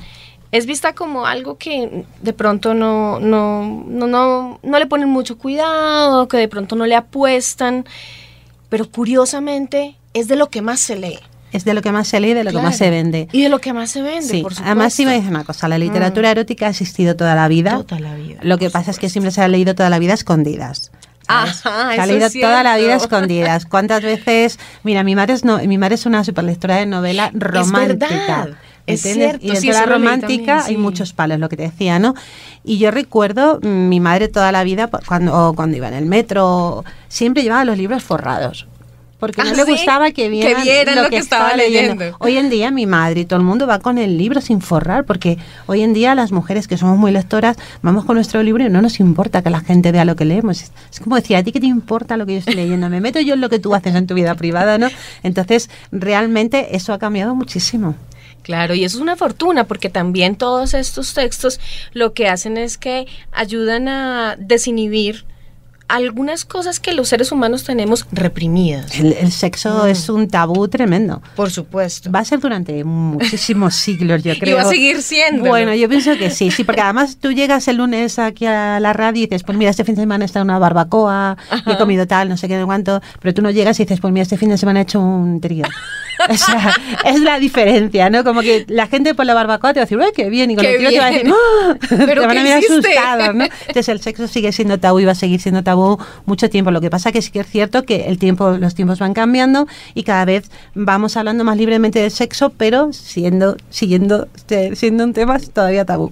es 0.51 0.67
vista 0.67 0.93
como 0.93 1.25
algo 1.25 1.57
que 1.57 2.05
de 2.21 2.33
pronto 2.33 2.75
no, 2.75 3.19
no, 3.19 3.83
no, 3.87 4.07
no, 4.07 4.59
no 4.61 4.79
le 4.79 4.85
ponen 4.85 5.09
mucho 5.09 5.37
cuidado, 5.37 6.27
que 6.27 6.37
de 6.37 6.47
pronto 6.47 6.75
no 6.75 6.85
le 6.85 6.95
apuestan, 6.95 7.85
pero 8.69 8.89
curiosamente 8.89 9.95
es 10.13 10.27
de 10.27 10.35
lo 10.35 10.49
que 10.49 10.61
más 10.61 10.79
se 10.79 10.95
lee. 10.97 11.19
Es 11.51 11.65
de 11.65 11.73
lo 11.73 11.81
que 11.81 11.91
más 11.91 12.07
se 12.07 12.19
lee 12.19 12.29
y 12.29 12.33
de 12.35 12.43
lo 12.43 12.51
que 12.51 12.61
más 12.61 12.77
se 12.77 12.91
vende. 12.91 13.27
Y 13.31 13.41
de 13.41 13.49
lo 13.49 13.59
que 13.59 13.73
más 13.73 13.89
se 13.89 14.03
vende, 14.03 14.21
sí. 14.21 14.41
por 14.43 14.53
supuesto. 14.53 14.65
Además, 14.65 14.93
sí 14.93 15.03
me 15.03 15.15
dice 15.15 15.29
una 15.29 15.43
cosa, 15.43 15.67
la 15.67 15.79
literatura 15.79 16.29
mm. 16.29 16.31
erótica 16.31 16.67
ha 16.67 16.69
existido 16.69 17.15
toda 17.15 17.33
la 17.33 17.47
vida. 17.47 17.83
Toda 17.83 17.99
la 17.99 18.13
vida. 18.13 18.39
Lo 18.43 18.59
que 18.59 18.69
pasa 18.69 18.91
es 18.91 18.99
que 18.99 19.09
siempre 19.09 19.31
se 19.31 19.41
ha 19.41 19.47
leído 19.47 19.73
toda 19.73 19.89
la 19.89 19.97
vida 19.97 20.13
escondidas. 20.13 20.91
Ajá, 21.29 22.05
leído 22.05 22.29
toda 22.29 22.63
la 22.63 22.77
vida 22.77 22.95
escondidas. 22.95 23.65
¿Cuántas 23.65 24.01
veces? 24.01 24.59
Mira, 24.83 25.03
mi 25.03 25.15
madre 25.15 25.33
es 25.35 25.45
no, 25.45 25.59
mi 25.59 25.77
madre 25.77 25.95
es 25.95 26.05
una 26.05 26.23
superlectora 26.23 26.77
de 26.77 26.87
novela 26.87 27.31
romántica. 27.33 28.49
Es 28.87 29.05
es 29.05 29.13
cierto, 29.13 29.45
y 29.45 29.55
en 29.55 29.73
la 29.73 29.85
romántica 29.85 30.65
hay 30.65 30.75
muchos 30.75 31.13
palos, 31.13 31.37
lo 31.37 31.47
que 31.47 31.55
te 31.55 31.63
decía, 31.63 31.99
¿no? 31.99 32.15
Y 32.63 32.79
yo 32.79 32.89
recuerdo, 32.89 33.59
mm, 33.61 33.87
mi 33.87 33.99
madre 33.99 34.29
toda 34.29 34.51
la 34.51 34.63
vida, 34.63 34.89
cuando, 35.07 35.53
cuando 35.55 35.77
iba 35.77 35.87
en 35.87 35.93
el 35.93 36.07
metro, 36.07 36.83
siempre 37.07 37.43
llevaba 37.43 37.65
los 37.65 37.77
libros 37.77 38.01
forrados 38.01 38.67
porque 39.19 39.43
no 39.43 39.49
ah, 39.49 39.53
le 39.53 39.63
gustaba 39.65 40.11
que 40.11 40.29
vieran, 40.29 40.95
lo, 40.95 41.09
que, 41.09 41.17
estaba, 41.17 41.55
leyendo. 41.55 42.15
Hoy 42.19 42.37
en 42.37 42.49
día 42.49 42.71
mi 42.71 42.85
madre 42.85 43.21
y 43.21 43.25
todo 43.25 43.37
el 43.37 43.45
mundo 43.45 43.67
va 43.67 43.79
con 43.79 43.97
el 43.97 44.17
libro 44.17 44.39
sin 44.39 44.61
forrar, 44.61 45.05
porque 45.05 45.37
hoy 45.67 45.81
en 45.81 45.93
día 45.93 46.15
las 46.15 46.31
mujeres 46.31 46.67
que 46.67 46.77
somos 46.77 46.97
muy 46.97 47.11
lectoras 47.11 47.57
vamos 47.81 48.05
con 48.05 48.15
nuestro 48.15 48.41
libro 48.43 48.63
y 48.65 48.69
no 48.69 48.81
nos 48.81 48.99
importa 49.01 49.41
que 49.41 49.49
la 49.49 49.59
gente 49.59 49.91
vea 49.91 50.05
lo 50.05 50.15
que 50.15 50.23
leemos. 50.23 50.61
Es, 50.61 50.99
como 51.01 51.17
decir, 51.17 51.35
¿a 51.35 51.43
ti 51.43 51.51
qué 51.51 51.59
te 51.59 51.67
importa 51.67 52.15
lo 52.15 52.25
que 52.25 52.33
yo 52.33 52.39
estoy 52.39 52.55
leyendo? 52.55 52.89
Me 52.89 53.01
meto 53.01 53.19
yo 53.19 53.33
en 53.33 53.41
lo 53.41 53.49
que 53.49 53.59
tú 53.59 53.75
haces 53.75 53.93
en 53.93 54.07
tu 54.07 54.13
vida 54.13 54.35
privada, 54.35 54.77
¿no? 54.77 54.87
Entonces, 55.21 55.69
realmente 55.91 56.75
eso 56.77 56.93
ha 56.93 56.99
cambiado 56.99 57.35
muchísimo. 57.35 57.95
Claro, 58.41 58.73
y 58.73 58.85
eso 58.85 58.97
es 58.97 59.01
una 59.01 59.17
fortuna 59.17 59.65
porque 59.65 59.89
también 59.89 60.35
todos 60.35 60.73
estos 60.73 61.13
textos 61.13 61.59
lo 61.91 62.13
que 62.13 62.29
hacen 62.29 62.57
es 62.57 62.77
que 62.77 63.05
ayudan 63.31 63.89
a 63.89 64.37
desinhibir 64.39 65.25
algunas 65.89 66.45
cosas 66.45 66.79
que 66.79 66.93
los 66.93 67.09
seres 67.09 67.31
humanos 67.31 67.63
tenemos 67.63 68.05
reprimidas. 68.11 68.97
El, 68.99 69.31
sexo 69.31 69.85
mm. 69.85 69.87
es 69.87 70.07
un 70.07 70.29
tabú 70.29 70.67
tremendo. 70.67 71.21
Por 71.35 71.49
supuesto. 71.49 72.11
Va 72.11 72.19
a 72.19 72.25
ser 72.25 72.39
durante 72.39 72.83
muchísimos 72.83 73.75
siglos, 73.75 74.23
yo 74.23 74.37
creo. 74.37 74.55
Y 74.55 74.61
va 74.61 74.67
a 74.67 74.69
seguir 74.69 75.01
siendo. 75.01 75.43
Bueno, 75.43 75.73
yo 75.73 75.89
pienso 75.89 76.15
que 76.17 76.29
sí, 76.29 76.51
sí, 76.51 76.63
porque 76.63 76.81
además 76.81 77.17
tú 77.19 77.31
llegas 77.31 77.67
el 77.67 77.77
lunes 77.77 78.19
aquí 78.19 78.45
a 78.45 78.79
la 78.79 78.93
radio 78.93 79.23
y 79.23 79.25
dices, 79.25 79.43
pues 79.43 79.57
mira, 79.57 79.71
este 79.71 79.83
fin 79.83 79.95
de 79.95 80.03
semana 80.03 80.25
está 80.25 80.41
una 80.41 80.59
barbacoa, 80.59 81.37
y 81.65 81.71
he 81.71 81.77
comido 81.77 82.05
tal, 82.05 82.29
no 82.29 82.37
sé 82.37 82.47
qué, 82.47 82.57
de 82.57 82.65
cuánto, 82.65 83.01
pero 83.19 83.33
tú 83.33 83.41
no 83.41 83.49
llegas 83.49 83.79
y 83.79 83.83
dices, 83.83 83.99
pues 83.99 84.13
mira, 84.13 84.23
este 84.23 84.37
fin 84.37 84.49
de 84.49 84.57
semana 84.57 84.79
he 84.79 84.83
hecho 84.83 85.01
un 85.01 85.41
trío. 85.41 85.65
O 86.29 86.37
sea, 86.37 86.75
es 87.05 87.19
la 87.21 87.39
diferencia, 87.39 88.09
¿no? 88.09 88.23
Como 88.23 88.41
que 88.41 88.65
la 88.67 88.87
gente 88.87 89.15
por 89.15 89.25
la 89.25 89.33
barbacoa 89.33 89.73
te 89.73 89.79
va 89.79 89.83
a 89.83 89.85
decir, 89.85 89.99
¡ay, 89.99 90.11
qué 90.15 90.29
bien! 90.29 90.51
Y 90.51 90.55
con 90.55 90.65
el 90.65 90.77
tío 90.77 90.89
te 90.89 90.99
va 90.99 91.05
a 91.07 91.11
decir, 91.11 91.31
¡ah! 91.33 91.75
¿Pero 91.89 92.21
te 92.21 92.27
van 92.27 92.37
a 92.37 92.43
mirar 92.43 92.59
asustados, 92.59 93.35
¿no? 93.35 93.45
Entonces 93.45 93.89
el 93.89 94.01
sexo 94.01 94.27
sigue 94.27 94.51
siendo 94.51 94.77
tabú 94.77 94.99
y 94.99 95.05
va 95.05 95.13
a 95.13 95.15
seguir 95.15 95.41
siendo 95.41 95.63
tabú 95.63 95.78
mucho 96.25 96.49
tiempo. 96.49 96.71
Lo 96.71 96.81
que 96.81 96.89
pasa 96.89 97.11
que 97.11 97.21
sí 97.21 97.31
que 97.31 97.41
es 97.41 97.47
cierto 97.47 97.83
que 97.83 98.07
el 98.07 98.17
tiempo, 98.17 98.51
los 98.51 98.75
tiempos 98.75 98.99
van 98.99 99.13
cambiando 99.13 99.67
y 99.93 100.03
cada 100.03 100.25
vez 100.25 100.49
vamos 100.75 101.17
hablando 101.17 101.43
más 101.43 101.57
libremente 101.57 101.99
del 101.99 102.11
sexo, 102.11 102.51
pero 102.51 102.93
siendo, 102.93 103.57
siguiendo, 103.69 104.27
siendo 104.73 105.03
un 105.03 105.13
tema 105.13 105.39
todavía 105.39 105.85
tabú. 105.85 106.11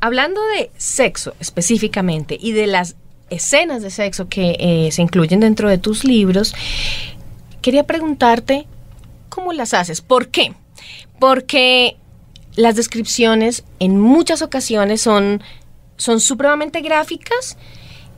Hablando 0.00 0.40
de 0.56 0.70
sexo 0.76 1.34
específicamente 1.40 2.38
y 2.40 2.52
de 2.52 2.66
las 2.66 2.96
escenas 3.28 3.82
de 3.82 3.90
sexo 3.90 4.28
que 4.28 4.56
eh, 4.58 4.90
se 4.92 5.02
incluyen 5.02 5.40
dentro 5.40 5.68
de 5.68 5.78
tus 5.78 6.04
libros, 6.04 6.54
quería 7.62 7.84
preguntarte 7.84 8.66
¿cómo 9.30 9.54
las 9.54 9.72
haces? 9.72 10.02
¿Por 10.02 10.28
qué? 10.28 10.52
Porque 11.18 11.96
las 12.56 12.76
descripciones 12.76 13.64
en 13.78 13.98
muchas 13.98 14.42
ocasiones 14.42 15.00
son, 15.00 15.42
son 15.96 16.20
supremamente 16.20 16.82
gráficas 16.82 17.56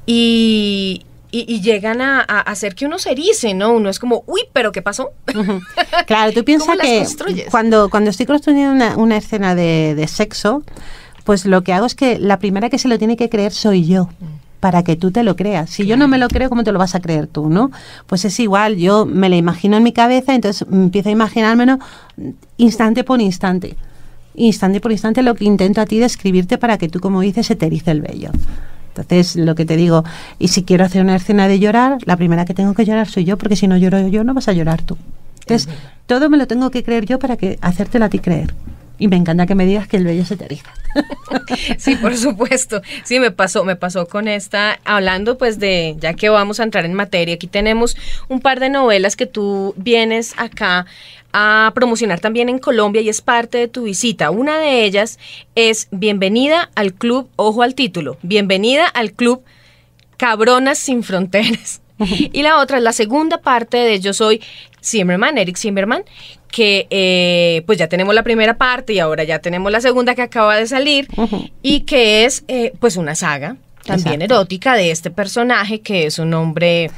y, 0.07 1.05
llegan 1.31 2.01
a, 2.01 2.21
hacer 2.21 2.75
que 2.75 2.87
uno 2.87 2.99
se 2.99 3.13
erice, 3.13 3.55
¿no? 3.55 3.73
Uno 3.73 3.89
es 3.89 3.99
como, 3.99 4.25
uy, 4.27 4.43
pero 4.53 4.73
¿qué 4.73 4.83
pasó? 4.83 5.11
Claro, 6.07 6.33
tú 6.33 6.45
piensas 6.45 6.77
que 6.79 7.07
cuando, 7.51 7.89
cuando 7.89 8.11
estoy 8.11 8.27
construyendo 8.27 8.73
una, 8.73 8.97
una 8.97 9.17
escena 9.17 9.55
de, 9.55 9.95
de, 9.95 10.07
sexo, 10.09 10.63
pues 11.25 11.47
lo 11.47 11.63
que 11.63 11.73
hago 11.73 11.87
es 11.87 11.95
que 11.95 12.19
la 12.19 12.39
primera 12.39 12.69
que 12.69 12.79
se 12.79 12.89
lo 12.89 12.99
tiene 12.99 13.17
que 13.17 13.29
creer 13.29 13.53
soy 13.53 13.87
yo. 13.87 14.09
Para 14.61 14.85
que 14.85 14.95
tú 14.95 15.11
te 15.11 15.25
lo 15.25 15.35
creas. 15.35 15.71
Si 15.71 15.87
yo 15.87 15.97
no 15.97 16.07
me 16.07 16.19
lo 16.19 16.29
creo, 16.29 16.49
¿cómo 16.49 16.63
te 16.63 16.71
lo 16.71 16.79
vas 16.79 16.95
a 16.95 17.01
creer 17.01 17.27
tú, 17.27 17.49
no? 17.49 17.73
Pues 18.07 18.25
es 18.25 18.39
igual, 18.39 18.77
yo 18.77 19.07
me 19.07 19.29
lo 19.29 19.35
imagino 19.35 19.77
en 19.77 19.83
mi 19.83 19.93
cabeza, 19.93 20.37
entonces 20.37 20.69
empiezo 20.71 21.09
a 21.09 21.13
imaginármelo 21.13 21.81
instante 22.59 23.03
por 23.03 23.21
instante. 23.21 23.75
Instante 24.37 24.81
por 24.81 24.93
instante 24.93 25.23
lo 25.23 25.35
que 25.35 25.47
intento 25.47 25.81
a 25.81 25.87
ti 25.87 25.99
describirte 25.99 26.59
para 26.59 26.79
que 26.79 26.89
tú, 26.89 27.01
como 27.01 27.23
dices, 27.23 27.47
se 27.47 27.57
te 27.57 27.67
erice 27.67 27.91
el 27.91 28.03
vello. 28.03 28.31
Entonces, 28.97 29.37
lo 29.37 29.55
que 29.55 29.65
te 29.65 29.77
digo, 29.77 30.05
y 30.39 30.49
si 30.49 30.65
quiero 30.65 30.85
hacer 30.85 31.03
una 31.03 31.17
escena 31.17 31.49
de 31.49 31.59
llorar, 31.59 31.99
la 32.05 32.17
primera 32.17 32.45
que 32.45 32.55
tengo 32.55 32.75
que 32.75 32.85
llorar 32.85 33.09
soy 33.09 33.25
yo, 33.25 33.39
porque 33.39 33.57
si 33.57 33.67
no 33.67 33.77
lloro 33.77 34.07
yo, 34.09 34.25
no 34.25 34.35
vas 34.35 34.49
a 34.49 34.53
llorar 34.53 34.83
tú. 34.83 34.99
Entonces, 35.41 35.69
todo 36.07 36.29
me 36.29 36.37
lo 36.37 36.47
tengo 36.47 36.71
que 36.71 36.83
creer 36.83 37.07
yo 37.07 37.19
para 37.19 37.37
que 37.37 37.59
hacértelo 37.63 38.05
a 38.05 38.09
ti 38.09 38.19
creer. 38.19 38.55
Y 38.99 39.09
me 39.09 39.17
encanta 39.17 39.47
que 39.47 39.55
me 39.55 39.67
digas 39.67 39.89
que 39.89 39.97
el 39.97 40.05
vello 40.05 40.25
se 40.25 40.37
te 40.37 40.45
eriza. 40.45 40.71
sí, 41.79 41.97
por 41.97 42.17
supuesto. 42.17 42.83
Sí, 43.03 43.19
me 43.19 43.31
pasó, 43.31 43.65
me 43.65 43.75
pasó 43.75 44.07
con 44.07 44.29
esta, 44.29 44.79
hablando 44.85 45.39
pues 45.39 45.59
de, 45.59 45.97
ya 45.99 46.15
que 46.15 46.29
vamos 46.29 46.61
a 46.61 46.63
entrar 46.63 46.85
en 46.85 46.95
materia, 46.95 47.35
aquí 47.35 47.47
tenemos 47.49 47.97
un 48.29 48.41
par 48.41 48.61
de 48.61 48.69
novelas 48.69 49.17
que 49.17 49.27
tú 49.27 49.75
vienes 49.77 50.35
acá 50.37 50.87
a 51.33 51.73
promocionar 51.75 52.21
también 52.21 52.49
en 52.49 52.59
Colombia 52.59 53.01
y 53.01 53.09
es 53.09 53.21
parte 53.21 53.59
de 53.59 53.69
tu 53.69 53.85
visita. 53.85 54.31
Una 54.31 54.59
de 54.59 54.85
ellas 54.85 55.19
es 55.55 55.89
Bienvenida 55.91 56.71
al 56.75 56.95
Club, 56.95 57.29
ojo 57.37 57.63
al 57.63 57.75
título, 57.75 58.19
Bienvenida 58.23 58.87
al 58.87 59.13
Club 59.13 59.43
Cabronas 60.17 60.79
sin 60.79 61.03
Fronteras. 61.03 61.81
y 61.99 62.43
la 62.43 62.59
otra 62.59 62.79
es 62.79 62.83
la 62.83 62.93
segunda 62.93 63.39
parte 63.39 63.77
de 63.79 64.01
Yo 64.01 64.13
soy 64.13 64.41
Zimmerman, 64.83 65.39
Eric 65.39 65.57
Zimmerman, 65.57 66.05
que 66.51 66.87
eh, 66.91 67.63
pues 67.67 67.79
ya 67.79 67.89
tenemos 67.89 68.15
la 68.15 68.23
primera 68.23 68.59
parte 68.59 68.93
y 68.93 68.99
ahora 68.99 69.25
ya 69.25 69.39
tenemos 69.39 69.73
la 69.73 69.81
segunda 69.81 70.15
que 70.15 70.23
acaba 70.23 70.57
de 70.57 70.67
salir 70.67 71.09
y 71.63 71.81
que 71.81 72.25
es 72.25 72.45
eh, 72.49 72.73
pues 72.79 72.97
una 72.97 73.15
saga 73.15 73.57
también 73.85 74.23
erótica 74.23 74.75
de 74.75 74.91
este 74.91 75.11
personaje 75.11 75.81
que 75.81 76.07
es 76.07 76.19
un 76.19 76.35
hombre 76.35 76.91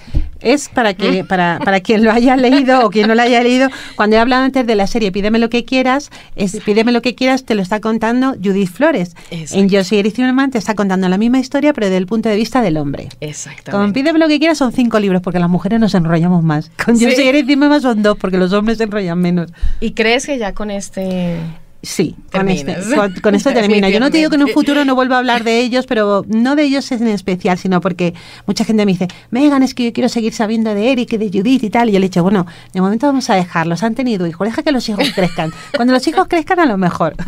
es 0.44 0.68
para 0.68 0.94
que 0.94 1.24
para, 1.24 1.58
para 1.64 1.80
quien 1.80 2.04
lo 2.04 2.12
haya 2.12 2.36
leído 2.36 2.86
o 2.86 2.90
quien 2.90 3.08
no 3.08 3.14
lo 3.14 3.22
haya 3.22 3.42
leído 3.42 3.68
cuando 3.96 4.16
he 4.16 4.18
hablado 4.18 4.44
antes 4.44 4.66
de 4.66 4.74
la 4.74 4.86
serie 4.86 5.10
pídeme 5.10 5.38
lo 5.38 5.50
que 5.50 5.64
quieras 5.64 6.10
es 6.36 6.56
pídeme 6.64 6.92
lo 6.92 7.02
que 7.02 7.14
quieras 7.14 7.44
te 7.44 7.54
lo 7.54 7.62
está 7.62 7.80
contando 7.80 8.34
Judith 8.42 8.70
Flores. 8.70 9.16
En 9.30 9.68
Yo 9.68 9.82
soy 9.84 9.98
Eric 9.98 10.14
Zimmerman 10.14 10.50
te 10.50 10.58
está 10.58 10.74
contando 10.74 11.08
la 11.08 11.18
misma 11.18 11.38
historia 11.38 11.72
pero 11.72 11.86
desde 11.86 11.98
el 11.98 12.06
punto 12.06 12.28
de 12.28 12.36
vista 12.36 12.62
del 12.62 12.76
hombre. 12.76 13.08
Exactamente. 13.20 13.70
Con 13.70 13.92
pídeme 13.92 14.18
lo 14.18 14.28
que 14.28 14.38
quieras 14.38 14.58
son 14.58 14.72
cinco 14.72 15.00
libros 15.00 15.22
porque 15.22 15.38
las 15.38 15.48
mujeres 15.48 15.80
nos 15.80 15.94
enrollamos 15.94 16.42
más. 16.42 16.70
Con 16.84 16.98
Yo 16.98 17.10
soy 17.10 17.24
Eric 17.24 17.46
Zimmerman 17.46 17.80
son 17.80 18.02
dos 18.02 18.16
porque 18.18 18.38
los 18.38 18.52
hombres 18.52 18.78
se 18.78 18.84
enrollan 18.84 19.18
menos. 19.18 19.50
Y 19.80 19.92
crees 19.92 20.26
que 20.26 20.38
ya 20.38 20.52
con 20.52 20.70
este 20.70 21.38
Sí, 21.84 22.16
con, 22.32 22.48
este, 22.48 22.76
con, 23.20 23.34
esto 23.34 23.52
termina. 23.52 23.90
Yo 23.90 24.00
no 24.00 24.10
te 24.10 24.18
digo 24.18 24.30
que 24.30 24.36
en 24.36 24.44
un 24.44 24.48
futuro 24.48 24.84
no 24.84 24.94
vuelva 24.94 25.16
a 25.16 25.18
hablar 25.18 25.44
de 25.44 25.60
ellos, 25.60 25.86
pero 25.86 26.24
no 26.28 26.56
de 26.56 26.64
ellos 26.64 26.90
en 26.92 27.06
especial, 27.08 27.58
sino 27.58 27.80
porque 27.80 28.14
mucha 28.46 28.64
gente 28.64 28.86
me 28.86 28.92
dice, 28.92 29.08
Megan, 29.30 29.62
es 29.62 29.74
que 29.74 29.84
yo 29.84 29.92
quiero 29.92 30.08
seguir 30.08 30.32
sabiendo 30.32 30.74
de 30.74 30.92
Eric 30.92 31.12
y 31.12 31.16
de 31.18 31.30
Judith 31.30 31.62
y 31.62 31.70
tal. 31.70 31.88
Y 31.88 31.92
yo 31.92 31.98
le 31.98 32.06
he 32.06 32.08
dicho, 32.08 32.22
bueno, 32.22 32.46
de 32.72 32.80
momento 32.80 33.06
vamos 33.06 33.28
a 33.30 33.34
dejarlos. 33.34 33.82
Han 33.82 33.94
tenido 33.94 34.26
hijos, 34.26 34.46
deja 34.46 34.62
que 34.62 34.72
los 34.72 34.88
hijos 34.88 35.10
crezcan. 35.14 35.52
Cuando 35.76 35.92
los 35.92 36.06
hijos 36.06 36.26
crezcan, 36.28 36.60
a 36.60 36.66
lo 36.66 36.78
mejor. 36.78 37.14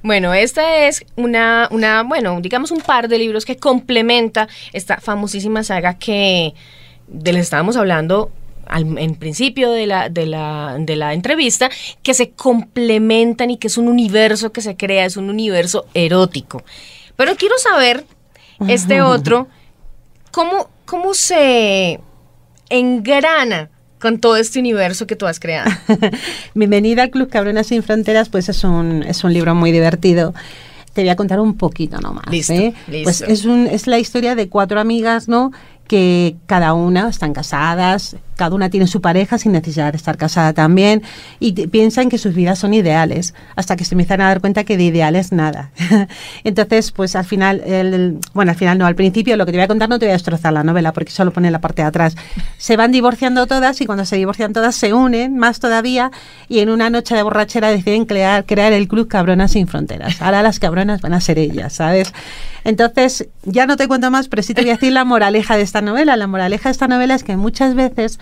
Bueno, 0.00 0.32
esta 0.32 0.86
es 0.86 1.04
una, 1.16 1.66
una, 1.72 2.04
bueno, 2.04 2.40
digamos 2.40 2.70
un 2.70 2.78
par 2.80 3.08
de 3.08 3.18
libros 3.18 3.44
que 3.44 3.56
complementa 3.56 4.46
esta 4.72 4.98
famosísima 4.98 5.64
saga 5.64 5.94
que 5.94 6.54
de 7.08 7.32
les 7.32 7.42
estábamos 7.42 7.76
hablando 7.76 8.30
en 8.76 9.14
principio 9.16 9.70
de 9.70 9.86
la, 9.86 10.08
de, 10.08 10.26
la, 10.26 10.76
de 10.78 10.96
la 10.96 11.14
entrevista, 11.14 11.70
que 12.02 12.14
se 12.14 12.30
complementan 12.30 13.50
y 13.50 13.56
que 13.56 13.68
es 13.68 13.78
un 13.78 13.88
universo 13.88 14.52
que 14.52 14.60
se 14.60 14.76
crea, 14.76 15.04
es 15.04 15.16
un 15.16 15.30
universo 15.30 15.86
erótico. 15.94 16.62
Pero 17.16 17.36
quiero 17.36 17.56
saber, 17.58 18.04
este 18.66 19.02
otro, 19.02 19.48
cómo, 20.30 20.68
cómo 20.84 21.14
se 21.14 22.00
engrana 22.70 23.70
con 24.00 24.18
todo 24.18 24.36
este 24.36 24.60
universo 24.60 25.06
que 25.06 25.16
tú 25.16 25.26
has 25.26 25.40
creado. 25.40 25.70
Bienvenida 26.54 27.02
al 27.04 27.10
Club 27.10 27.28
Cabronas 27.28 27.66
sin 27.68 27.82
Fronteras, 27.82 28.28
pues 28.28 28.48
es 28.48 28.62
un, 28.64 29.02
es 29.02 29.24
un 29.24 29.32
libro 29.32 29.54
muy 29.54 29.72
divertido 29.72 30.34
te 30.98 31.02
voy 31.02 31.10
a 31.10 31.16
contar 31.16 31.38
un 31.38 31.56
poquito 31.56 32.00
nomás. 32.00 32.24
Listo, 32.28 32.54
¿eh? 32.54 32.74
Pues 33.04 33.20
es, 33.20 33.44
un, 33.44 33.68
es 33.68 33.86
la 33.86 34.00
historia 34.00 34.34
de 34.34 34.48
cuatro 34.48 34.80
amigas, 34.80 35.28
¿no? 35.28 35.52
Que 35.86 36.34
cada 36.46 36.72
una 36.72 37.08
están 37.08 37.32
casadas, 37.32 38.16
cada 38.38 38.54
una 38.54 38.70
tiene 38.70 38.86
su 38.86 39.02
pareja 39.02 39.36
sin 39.36 39.52
necesidad 39.52 39.92
de 39.92 39.96
estar 39.96 40.16
casada 40.16 40.54
también 40.54 41.02
y 41.40 41.52
piensan 41.66 42.08
que 42.08 42.16
sus 42.16 42.34
vidas 42.34 42.58
son 42.58 42.72
ideales 42.72 43.34
hasta 43.56 43.76
que 43.76 43.84
se 43.84 43.94
empiezan 43.94 44.20
a 44.20 44.28
dar 44.28 44.40
cuenta 44.40 44.64
que 44.64 44.76
de 44.76 44.84
ideales 44.84 45.32
nada. 45.32 45.72
Entonces, 46.44 46.92
pues 46.92 47.16
al 47.16 47.24
final, 47.24 48.18
bueno, 48.32 48.52
al 48.52 48.56
final 48.56 48.78
no, 48.78 48.86
al 48.86 48.94
principio 48.94 49.36
lo 49.36 49.44
que 49.44 49.52
te 49.52 49.58
voy 49.58 49.64
a 49.64 49.68
contar 49.68 49.88
no 49.88 49.98
te 49.98 50.06
voy 50.06 50.10
a 50.10 50.14
destrozar 50.14 50.52
la 50.52 50.62
novela 50.62 50.92
porque 50.92 51.10
solo 51.10 51.32
pone 51.32 51.50
la 51.50 51.60
parte 51.60 51.82
de 51.82 51.88
atrás. 51.88 52.16
Se 52.56 52.76
van 52.76 52.92
divorciando 52.92 53.46
todas 53.46 53.80
y 53.80 53.86
cuando 53.86 54.04
se 54.04 54.16
divorcian 54.16 54.52
todas 54.52 54.76
se 54.76 54.94
unen 54.94 55.36
más 55.36 55.58
todavía 55.58 56.12
y 56.48 56.60
en 56.60 56.70
una 56.70 56.90
noche 56.90 57.16
de 57.16 57.22
borrachera 57.22 57.70
deciden 57.70 58.06
crear, 58.06 58.46
crear 58.46 58.72
el 58.72 58.86
club 58.86 59.08
Cabronas 59.08 59.52
sin 59.52 59.66
Fronteras. 59.66 60.22
Ahora 60.22 60.42
las 60.42 60.60
cabronas 60.60 61.00
van 61.00 61.14
a 61.14 61.20
ser 61.20 61.38
ellas, 61.38 61.72
¿sabes? 61.72 62.12
Entonces, 62.64 63.28
ya 63.44 63.66
no 63.66 63.76
te 63.76 63.88
cuento 63.88 64.10
más, 64.10 64.28
pero 64.28 64.42
sí 64.42 64.52
te 64.52 64.60
voy 64.60 64.70
a 64.70 64.74
decir 64.74 64.92
la 64.92 65.04
moraleja 65.04 65.56
de 65.56 65.62
esta 65.62 65.80
novela. 65.80 66.16
La 66.16 66.26
moraleja 66.26 66.68
de 66.68 66.72
esta 66.72 66.86
novela 66.86 67.14
es 67.14 67.24
que 67.24 67.36
muchas 67.36 67.74
veces 67.74 68.18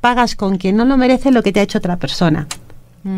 pagas 0.00 0.34
con 0.34 0.58
quien 0.58 0.76
no 0.76 0.84
lo 0.84 0.96
merece 0.96 1.30
lo 1.30 1.42
que 1.42 1.52
te 1.52 1.60
ha 1.60 1.62
hecho 1.62 1.78
otra 1.78 1.96
persona 1.96 2.46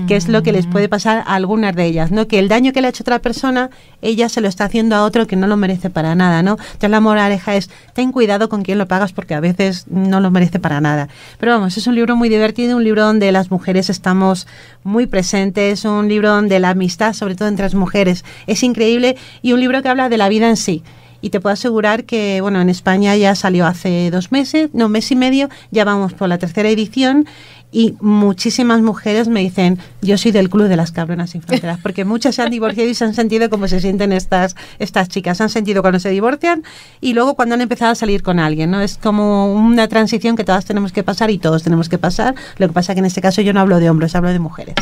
que 0.07 0.15
es 0.15 0.29
lo 0.29 0.45
que 0.45 0.53
les 0.53 0.67
puede 0.67 0.89
pasar 0.89 1.25
a 1.27 1.35
algunas 1.35 1.75
de 1.75 1.85
ellas, 1.85 2.13
¿no? 2.13 2.29
Que 2.29 2.39
el 2.39 2.47
daño 2.47 2.73
que 2.73 2.81
le 2.81 2.87
ha 2.87 2.91
hecho 2.91 3.03
otra 3.03 3.19
persona, 3.19 3.71
ella 4.01 4.29
se 4.29 4.41
lo 4.41 4.47
está 4.47 4.65
haciendo 4.65 4.95
a 4.95 5.03
otro 5.03 5.27
que 5.27 5.35
no 5.35 5.49
lo 5.49 5.57
merece 5.57 5.91
para 5.91 6.15
nada, 6.15 6.43
¿no? 6.43 6.53
Entonces 6.53 6.91
la 6.91 7.01
moraleja 7.01 7.57
es, 7.57 7.69
ten 7.93 8.13
cuidado 8.13 8.49
con 8.49 8.63
quien 8.63 8.79
lo 8.79 8.87
pagas 8.87 9.13
porque 9.13 9.35
a 9.35 9.41
veces 9.41 9.87
no 9.89 10.21
lo 10.21 10.31
merece 10.31 10.61
para 10.61 10.81
nada. 10.81 11.09
Pero 11.39 11.53
vamos, 11.53 11.77
es 11.77 11.87
un 11.89 11.97
libro 11.97 12.15
muy 12.15 12.29
divertido, 12.29 12.77
un 12.77 12.85
libro 12.85 13.05
donde 13.05 13.33
las 13.33 13.51
mujeres 13.51 13.91
estamos 13.91 14.47
muy 14.85 15.07
presentes, 15.07 15.85
un 15.85 16.09
libro 16.09 16.31
donde 16.31 16.61
la 16.61 16.71
amistad, 16.71 17.13
sobre 17.13 17.35
todo 17.35 17.49
entre 17.49 17.65
las 17.65 17.75
mujeres, 17.75 18.25
es 18.47 18.63
increíble 18.63 19.17
y 19.43 19.53
un 19.53 19.59
libro 19.59 19.83
que 19.83 19.89
habla 19.89 20.09
de 20.09 20.17
la 20.17 20.29
vida 20.29 20.49
en 20.49 20.57
sí 20.57 20.85
y 21.23 21.31
te 21.31 21.41
puedo 21.41 21.55
asegurar 21.55 22.05
que, 22.05 22.41
bueno, 22.43 22.61
en 22.61 22.69
España 22.69 23.17
ya 23.17 23.35
salió 23.35 23.67
hace 23.67 24.11
dos 24.11 24.33
meses, 24.33 24.69
no, 24.75 24.91
mes 24.91 25.11
y 25.11 25.17
medio, 25.17 25.49
ya 25.71 25.85
vamos 25.85 26.13
por 26.13 26.29
la 26.29 26.37
tercera 26.37 26.69
edición 26.69 27.27
y 27.73 27.95
muchísimas 28.01 28.83
mujeres 28.83 29.29
me 29.29 29.41
dicen, 29.41 29.79
yo 30.03 30.19
soy 30.19 30.31
del 30.31 30.51
club 30.51 30.69
de 30.69 30.77
las 30.77 30.93
cabronas 30.93 31.31
sin 31.31 31.41
fronteras, 31.41 31.79
porque 31.83 32.05
muchas 32.05 32.35
se 32.35 32.43
han 32.43 32.51
divorciado 32.51 32.89
y 32.89 32.95
se 32.95 33.05
han 33.05 33.15
sentido 33.15 33.49
como 33.49 33.67
se 33.67 33.81
sienten 33.81 34.13
estas, 34.13 34.55
estas 34.79 35.09
chicas, 35.09 35.39
se 35.39 35.45
han 35.45 35.49
sentido 35.49 35.81
cuando 35.81 35.99
se 35.99 36.11
divorcian 36.11 36.63
y 37.01 37.15
luego 37.15 37.35
cuando 37.35 37.55
han 37.55 37.63
empezado 37.63 37.93
a 37.93 37.95
salir 37.95 38.23
con 38.23 38.39
alguien, 38.39 38.71
¿no? 38.71 38.83
Es 38.83 38.99
como 38.99 39.53
una 39.55 39.89
transición 39.89 40.37
que 40.37 40.45
todas 40.45 40.67
tenemos 40.67 40.93
que 40.93 41.03
pasar 41.03 41.31
y 41.31 41.39
todos 41.39 41.63
tenemos 41.63 41.89
que 41.89 41.97
pasar, 41.97 42.35
lo 42.59 42.69
que 42.69 42.75
pasa 42.75 42.93
que 42.93 43.01
en 43.01 43.07
este 43.07 43.23
caso 43.23 43.41
yo 43.41 43.55
no 43.55 43.61
hablo 43.61 43.81
de 43.81 43.89
hombres, 43.89 44.15
hablo 44.15 44.31
de 44.31 44.39
mujeres. 44.39 44.75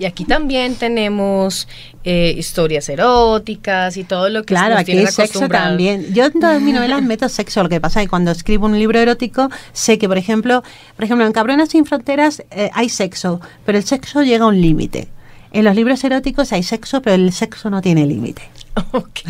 Y 0.00 0.06
aquí 0.06 0.24
también 0.24 0.74
tenemos 0.74 1.68
eh, 2.04 2.34
historias 2.36 2.88
eróticas 2.88 3.96
y 3.96 4.04
todo 4.04 4.28
lo 4.28 4.42
que 4.42 4.54
Claro, 4.54 4.76
aquí 4.76 4.92
hay 4.92 5.06
sexo 5.06 5.48
también. 5.48 6.12
Yo 6.12 6.26
en 6.26 6.32
todas 6.32 6.60
mis 6.60 6.74
novelas 6.74 7.02
meto 7.02 7.28
sexo, 7.28 7.62
lo 7.62 7.68
que 7.68 7.80
pasa 7.80 8.00
es 8.00 8.06
que 8.06 8.10
cuando 8.10 8.30
escribo 8.30 8.66
un 8.66 8.78
libro 8.78 8.98
erótico 8.98 9.50
sé 9.72 9.98
que, 9.98 10.08
por 10.08 10.18
ejemplo, 10.18 10.62
por 10.96 11.04
ejemplo, 11.04 11.26
en 11.26 11.32
Cabronas 11.32 11.68
sin 11.68 11.86
Fronteras 11.86 12.42
eh, 12.50 12.70
hay 12.74 12.88
sexo, 12.88 13.40
pero 13.64 13.78
el 13.78 13.84
sexo 13.84 14.22
llega 14.22 14.44
a 14.44 14.48
un 14.48 14.60
límite. 14.60 15.08
En 15.52 15.64
los 15.64 15.76
libros 15.76 16.02
eróticos 16.02 16.52
hay 16.52 16.62
sexo, 16.62 17.02
pero 17.02 17.14
el 17.14 17.32
sexo 17.32 17.70
no 17.70 17.80
tiene 17.82 18.06
límite. 18.06 18.42
Ok, 18.92 19.20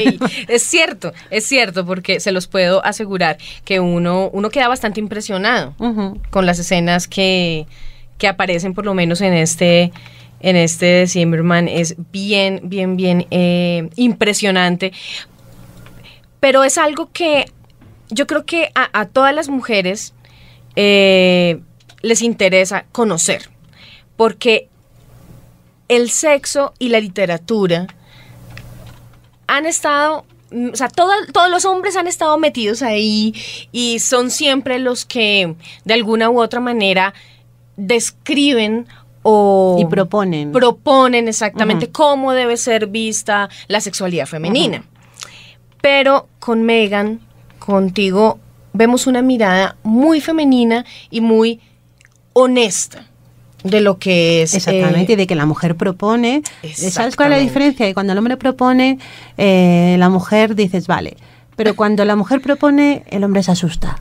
es 0.49 0.63
cierto, 0.63 1.13
es 1.31 1.45
cierto, 1.45 1.85
porque 1.85 2.21
se 2.21 2.31
los 2.31 2.47
puedo 2.47 2.85
asegurar 2.85 3.39
que 3.65 3.81
uno, 3.81 4.31
uno 4.33 4.51
queda 4.51 4.69
bastante 4.69 5.01
impresionado 5.01 5.75
con 6.31 6.47
las 6.47 6.61
escenas 6.61 7.09
que, 7.09 7.67
que 8.19 8.29
aparecen, 8.29 8.73
por 8.73 8.85
lo 8.85 8.95
menos 8.95 9.21
en 9.21 9.35
este, 9.35 9.93
en 10.43 10.57
este 10.57 11.07
Zimmerman. 11.07 11.69
Es 11.69 11.97
bien, 12.13 12.61
bien, 12.65 12.97
bien 12.97 13.27
eh, 13.31 13.89
impresionante. 13.97 14.93
Pero 16.41 16.65
es 16.65 16.77
algo 16.77 17.11
que 17.13 17.47
yo 18.11 18.27
creo 18.27 18.45
que 18.45 18.71
a, 18.75 19.07
todas 19.07 19.35
las 19.35 19.49
mujeres 19.49 20.13
eh, 20.77 21.61
les 22.03 22.21
interesa 22.21 22.85
conocer, 22.93 23.49
porque 24.17 24.69
el 25.89 26.11
sexo 26.11 26.75
y 26.79 26.89
la 26.89 27.01
literatura 27.01 27.87
han 29.47 29.67
estado, 29.67 30.25
o 30.51 30.77
sea, 30.77 30.89
todos 30.89 31.51
los 31.51 31.65
hombres 31.65 31.97
han 31.97 32.07
estado 32.07 32.37
metidos 32.39 32.83
ahí 32.83 33.35
y 33.71 33.99
son 34.01 34.31
siempre 34.31 34.79
los 34.79 35.05
que 35.05 35.55
de 35.85 35.95
alguna 35.95 36.29
u 36.29 36.41
otra 36.41 36.61
manera 36.61 37.15
describen 37.77 38.87
o 39.23 39.77
y 39.79 39.87
proponen 39.87 40.53
proponen 40.53 41.29
exactamente 41.29 41.91
cómo 41.91 42.33
debe 42.33 42.57
ser 42.57 42.87
vista 42.89 43.49
la 43.69 43.81
sexualidad 43.81 44.27
femenina. 44.27 44.85
Pero 45.81 46.29
con 46.39 46.63
Megan, 46.63 47.21
contigo 47.59 48.39
vemos 48.73 49.07
una 49.07 49.23
mirada 49.23 49.77
muy 49.83 50.21
femenina 50.21 50.85
y 51.11 51.21
muy 51.21 51.61
honesta 52.33 53.07
de 53.65 53.81
lo 53.81 53.99
que 53.99 54.43
es. 54.43 54.55
Exactamente, 54.55 55.13
y 55.13 55.17
de 55.17 55.27
que 55.27 55.35
la 55.35 55.47
mujer 55.47 55.77
propone. 55.77 56.43
¿Sabes 56.75 57.17
cuál 57.17 57.33
es 57.33 57.39
la 57.39 57.43
diferencia? 57.43 57.87
Que 57.87 57.95
cuando 57.95 58.13
el 58.13 58.19
hombre 58.19 58.37
propone, 58.37 58.99
eh, 59.37 59.97
la 59.99 60.09
mujer 60.09 60.55
dices, 60.55 60.87
vale. 60.87 61.17
Pero 61.57 61.77
cuando 61.77 62.05
la 62.05 62.17
mujer 62.17 62.41
propone, 62.41 63.05
el 63.11 63.25
hombre 63.25 63.43
se 63.43 63.53
asusta. 63.53 64.01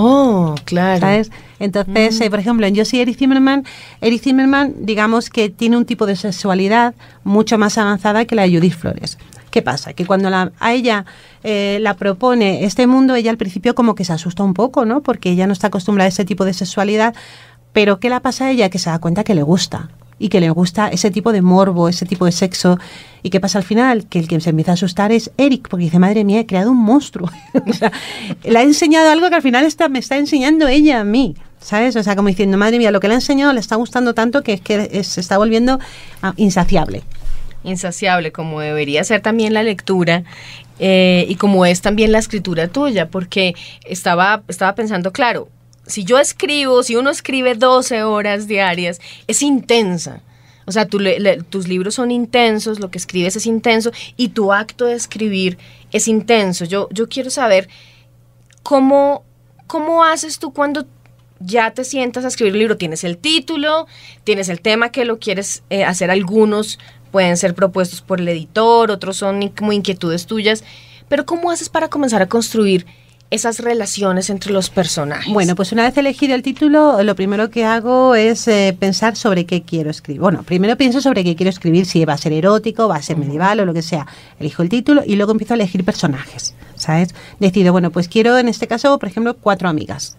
Oh, 0.00 0.54
claro. 0.64 1.00
¿Sabes? 1.00 1.32
Entonces, 1.58 2.20
mm. 2.20 2.22
eh, 2.22 2.30
por 2.30 2.38
ejemplo, 2.38 2.64
en 2.66 2.74
Yo 2.76 2.84
soy 2.84 3.00
Eric 3.00 3.18
Zimmerman, 3.18 3.64
Eric 4.00 4.22
Zimmerman, 4.22 4.74
digamos 4.86 5.28
que 5.28 5.50
tiene 5.50 5.76
un 5.76 5.84
tipo 5.86 6.06
de 6.06 6.14
sexualidad 6.14 6.94
mucho 7.24 7.58
más 7.58 7.78
avanzada 7.78 8.24
que 8.24 8.36
la 8.36 8.42
de 8.42 8.54
Judith 8.54 8.74
Flores. 8.74 9.18
¿Qué 9.50 9.60
pasa? 9.60 9.94
Que 9.94 10.06
cuando 10.06 10.28
a 10.28 10.72
ella 10.72 11.04
eh, 11.42 11.78
la 11.80 11.94
propone 11.94 12.64
este 12.64 12.86
mundo, 12.86 13.16
ella 13.16 13.32
al 13.32 13.38
principio 13.38 13.74
como 13.74 13.96
que 13.96 14.04
se 14.04 14.12
asusta 14.12 14.44
un 14.44 14.54
poco, 14.54 14.84
¿no? 14.84 15.02
Porque 15.02 15.30
ella 15.30 15.48
no 15.48 15.52
está 15.52 15.66
acostumbrada 15.66 16.06
a 16.06 16.10
ese 16.10 16.24
tipo 16.24 16.44
de 16.44 16.54
sexualidad, 16.54 17.12
pero 17.72 17.98
¿qué 17.98 18.08
le 18.08 18.20
pasa 18.20 18.44
a 18.46 18.50
ella? 18.52 18.68
Que 18.68 18.78
se 18.78 18.90
da 18.90 19.00
cuenta 19.00 19.24
que 19.24 19.34
le 19.34 19.42
gusta 19.42 19.88
y 20.18 20.28
que 20.28 20.40
le 20.40 20.50
gusta 20.50 20.88
ese 20.88 21.10
tipo 21.10 21.32
de 21.32 21.42
morbo, 21.42 21.88
ese 21.88 22.06
tipo 22.06 22.24
de 22.24 22.32
sexo. 22.32 22.78
¿Y 23.22 23.30
qué 23.30 23.40
pasa 23.40 23.58
al 23.58 23.64
final? 23.64 24.06
Que 24.06 24.18
el 24.18 24.28
que 24.28 24.40
se 24.40 24.50
empieza 24.50 24.72
a 24.72 24.74
asustar 24.74 25.12
es 25.12 25.30
Eric, 25.36 25.68
porque 25.68 25.84
dice, 25.84 25.98
madre 25.98 26.24
mía, 26.24 26.40
he 26.40 26.46
creado 26.46 26.70
un 26.70 26.78
monstruo. 26.78 27.30
o 27.66 27.72
sea, 27.72 27.92
le 28.44 28.58
ha 28.58 28.62
enseñado 28.62 29.10
algo 29.10 29.28
que 29.28 29.36
al 29.36 29.42
final 29.42 29.64
está, 29.64 29.88
me 29.88 29.98
está 29.98 30.16
enseñando 30.16 30.68
ella 30.68 31.00
a 31.00 31.04
mí. 31.04 31.36
¿Sabes? 31.60 31.96
O 31.96 32.02
sea, 32.02 32.14
como 32.14 32.28
diciendo, 32.28 32.56
madre 32.56 32.78
mía, 32.78 32.92
lo 32.92 33.00
que 33.00 33.08
le 33.08 33.14
ha 33.14 33.16
enseñado 33.16 33.52
le 33.52 33.60
está 33.60 33.74
gustando 33.74 34.14
tanto 34.14 34.42
que 34.42 34.54
es 34.54 34.60
que 34.60 35.02
se 35.02 35.20
está 35.20 35.38
volviendo 35.38 35.80
ah, 36.22 36.32
insaciable. 36.36 37.02
Insaciable, 37.64 38.30
como 38.30 38.60
debería 38.60 39.02
ser 39.02 39.20
también 39.20 39.52
la 39.52 39.64
lectura 39.64 40.22
eh, 40.78 41.26
y 41.28 41.34
como 41.34 41.66
es 41.66 41.80
también 41.80 42.12
la 42.12 42.18
escritura 42.18 42.68
tuya, 42.68 43.08
porque 43.08 43.54
estaba, 43.84 44.42
estaba 44.46 44.76
pensando, 44.76 45.12
claro, 45.12 45.48
si 45.88 46.04
yo 46.04 46.18
escribo, 46.18 46.82
si 46.82 46.96
uno 46.96 47.10
escribe 47.10 47.54
12 47.54 48.02
horas 48.04 48.46
diarias, 48.46 49.00
es 49.26 49.42
intensa. 49.42 50.22
O 50.66 50.72
sea, 50.72 50.86
tus 50.86 51.66
libros 51.66 51.94
son 51.94 52.10
intensos, 52.10 52.78
lo 52.78 52.90
que 52.90 52.98
escribes 52.98 53.36
es 53.36 53.46
intenso 53.46 53.90
y 54.18 54.28
tu 54.28 54.52
acto 54.52 54.84
de 54.84 54.94
escribir 54.94 55.56
es 55.92 56.08
intenso. 56.08 56.66
Yo, 56.66 56.88
yo 56.92 57.08
quiero 57.08 57.30
saber 57.30 57.68
cómo, 58.62 59.24
cómo 59.66 60.04
haces 60.04 60.38
tú 60.38 60.52
cuando 60.52 60.86
ya 61.40 61.70
te 61.72 61.84
sientas 61.84 62.26
a 62.26 62.28
escribir 62.28 62.52
un 62.52 62.58
libro. 62.58 62.76
Tienes 62.76 63.02
el 63.02 63.16
título, 63.16 63.86
tienes 64.24 64.50
el 64.50 64.60
tema 64.60 64.92
que 64.92 65.06
lo 65.06 65.18
quieres 65.18 65.62
eh, 65.70 65.84
hacer. 65.84 66.10
Algunos 66.10 66.78
pueden 67.10 67.38
ser 67.38 67.54
propuestos 67.54 68.02
por 68.02 68.20
el 68.20 68.28
editor, 68.28 68.90
otros 68.90 69.16
son 69.16 69.48
como 69.48 69.72
inquietudes 69.72 70.26
tuyas. 70.26 70.64
Pero 71.08 71.24
¿cómo 71.24 71.50
haces 71.50 71.70
para 71.70 71.88
comenzar 71.88 72.20
a 72.20 72.28
construir 72.28 72.84
esas 73.30 73.60
relaciones 73.60 74.30
entre 74.30 74.52
los 74.52 74.70
personajes? 74.70 75.32
Bueno, 75.32 75.54
pues 75.54 75.72
una 75.72 75.84
vez 75.84 75.96
elegido 75.98 76.34
el 76.34 76.42
título, 76.42 77.02
lo 77.02 77.14
primero 77.14 77.50
que 77.50 77.64
hago 77.64 78.14
es 78.14 78.48
eh, 78.48 78.76
pensar 78.78 79.16
sobre 79.16 79.44
qué 79.44 79.62
quiero 79.62 79.90
escribir. 79.90 80.20
Bueno, 80.20 80.42
primero 80.42 80.76
pienso 80.76 81.00
sobre 81.00 81.24
qué 81.24 81.36
quiero 81.36 81.50
escribir, 81.50 81.86
si 81.86 82.04
va 82.04 82.14
a 82.14 82.18
ser 82.18 82.32
erótico, 82.32 82.88
va 82.88 82.96
a 82.96 83.02
ser 83.02 83.16
medieval 83.16 83.60
o 83.60 83.64
lo 83.66 83.74
que 83.74 83.82
sea. 83.82 84.06
Elijo 84.40 84.62
el 84.62 84.68
título 84.68 85.02
y 85.06 85.16
luego 85.16 85.32
empiezo 85.32 85.54
a 85.54 85.56
elegir 85.56 85.84
personajes, 85.84 86.54
¿sabes? 86.76 87.14
Decido, 87.38 87.72
bueno, 87.72 87.90
pues 87.90 88.08
quiero 88.08 88.38
en 88.38 88.48
este 88.48 88.66
caso, 88.66 88.98
por 88.98 89.08
ejemplo, 89.08 89.36
cuatro 89.36 89.68
amigas. 89.68 90.16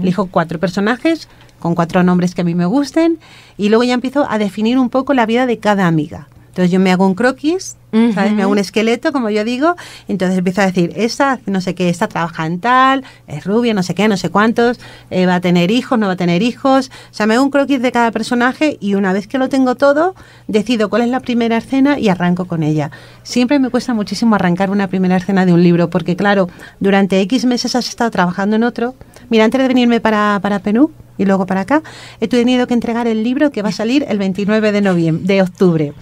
Elijo 0.00 0.26
cuatro 0.26 0.58
personajes 0.58 1.28
con 1.58 1.74
cuatro 1.74 2.02
nombres 2.02 2.34
que 2.34 2.40
a 2.40 2.44
mí 2.44 2.54
me 2.54 2.64
gusten 2.64 3.18
y 3.58 3.68
luego 3.68 3.84
ya 3.84 3.92
empiezo 3.92 4.26
a 4.30 4.38
definir 4.38 4.78
un 4.78 4.88
poco 4.88 5.12
la 5.12 5.26
vida 5.26 5.44
de 5.44 5.58
cada 5.58 5.86
amiga. 5.86 6.28
Entonces 6.58 6.72
yo 6.72 6.80
me 6.80 6.90
hago 6.90 7.06
un 7.06 7.14
croquis, 7.14 7.76
¿sabes? 8.14 8.32
Me 8.32 8.42
hago 8.42 8.50
un 8.50 8.58
esqueleto, 8.58 9.12
como 9.12 9.30
yo 9.30 9.44
digo, 9.44 9.76
entonces 10.08 10.38
empiezo 10.38 10.60
a 10.60 10.66
decir, 10.66 10.92
esta, 10.96 11.38
no 11.46 11.60
sé 11.60 11.76
qué, 11.76 11.88
esta 11.88 12.08
trabaja 12.08 12.46
en 12.46 12.58
tal, 12.58 13.04
es 13.28 13.44
rubia, 13.44 13.74
no 13.74 13.84
sé 13.84 13.94
qué, 13.94 14.08
no 14.08 14.16
sé 14.16 14.28
cuántos, 14.28 14.80
eh, 15.10 15.24
va 15.26 15.36
a 15.36 15.40
tener 15.40 15.70
hijos, 15.70 16.00
no 16.00 16.08
va 16.08 16.14
a 16.14 16.16
tener 16.16 16.42
hijos. 16.42 16.90
O 17.12 17.14
sea, 17.14 17.26
me 17.26 17.34
hago 17.34 17.44
un 17.44 17.50
croquis 17.50 17.80
de 17.80 17.92
cada 17.92 18.10
personaje 18.10 18.76
y 18.80 18.96
una 18.96 19.12
vez 19.12 19.28
que 19.28 19.38
lo 19.38 19.48
tengo 19.48 19.76
todo, 19.76 20.16
decido 20.48 20.90
cuál 20.90 21.02
es 21.02 21.10
la 21.10 21.20
primera 21.20 21.58
escena 21.58 21.96
y 21.96 22.08
arranco 22.08 22.46
con 22.46 22.64
ella. 22.64 22.90
Siempre 23.22 23.60
me 23.60 23.70
cuesta 23.70 23.94
muchísimo 23.94 24.34
arrancar 24.34 24.70
una 24.70 24.88
primera 24.88 25.16
escena 25.16 25.46
de 25.46 25.52
un 25.52 25.62
libro, 25.62 25.90
porque 25.90 26.16
claro, 26.16 26.48
durante 26.80 27.20
X 27.20 27.44
meses 27.44 27.76
has 27.76 27.88
estado 27.88 28.10
trabajando 28.10 28.56
en 28.56 28.64
otro. 28.64 28.96
Mira, 29.30 29.44
antes 29.44 29.60
de 29.62 29.68
venirme 29.68 30.00
para, 30.00 30.40
para 30.42 30.58
Perú, 30.58 30.90
y 31.18 31.24
luego 31.24 31.46
para 31.46 31.60
acá, 31.60 31.84
he 32.20 32.26
tenido 32.26 32.66
que 32.66 32.74
entregar 32.74 33.06
el 33.06 33.22
libro 33.22 33.52
que 33.52 33.62
va 33.62 33.68
a 33.68 33.72
salir 33.72 34.04
el 34.08 34.18
29 34.18 34.72
de 34.72 34.80
noviembre, 34.80 35.24
de 35.24 35.42
octubre. 35.42 35.94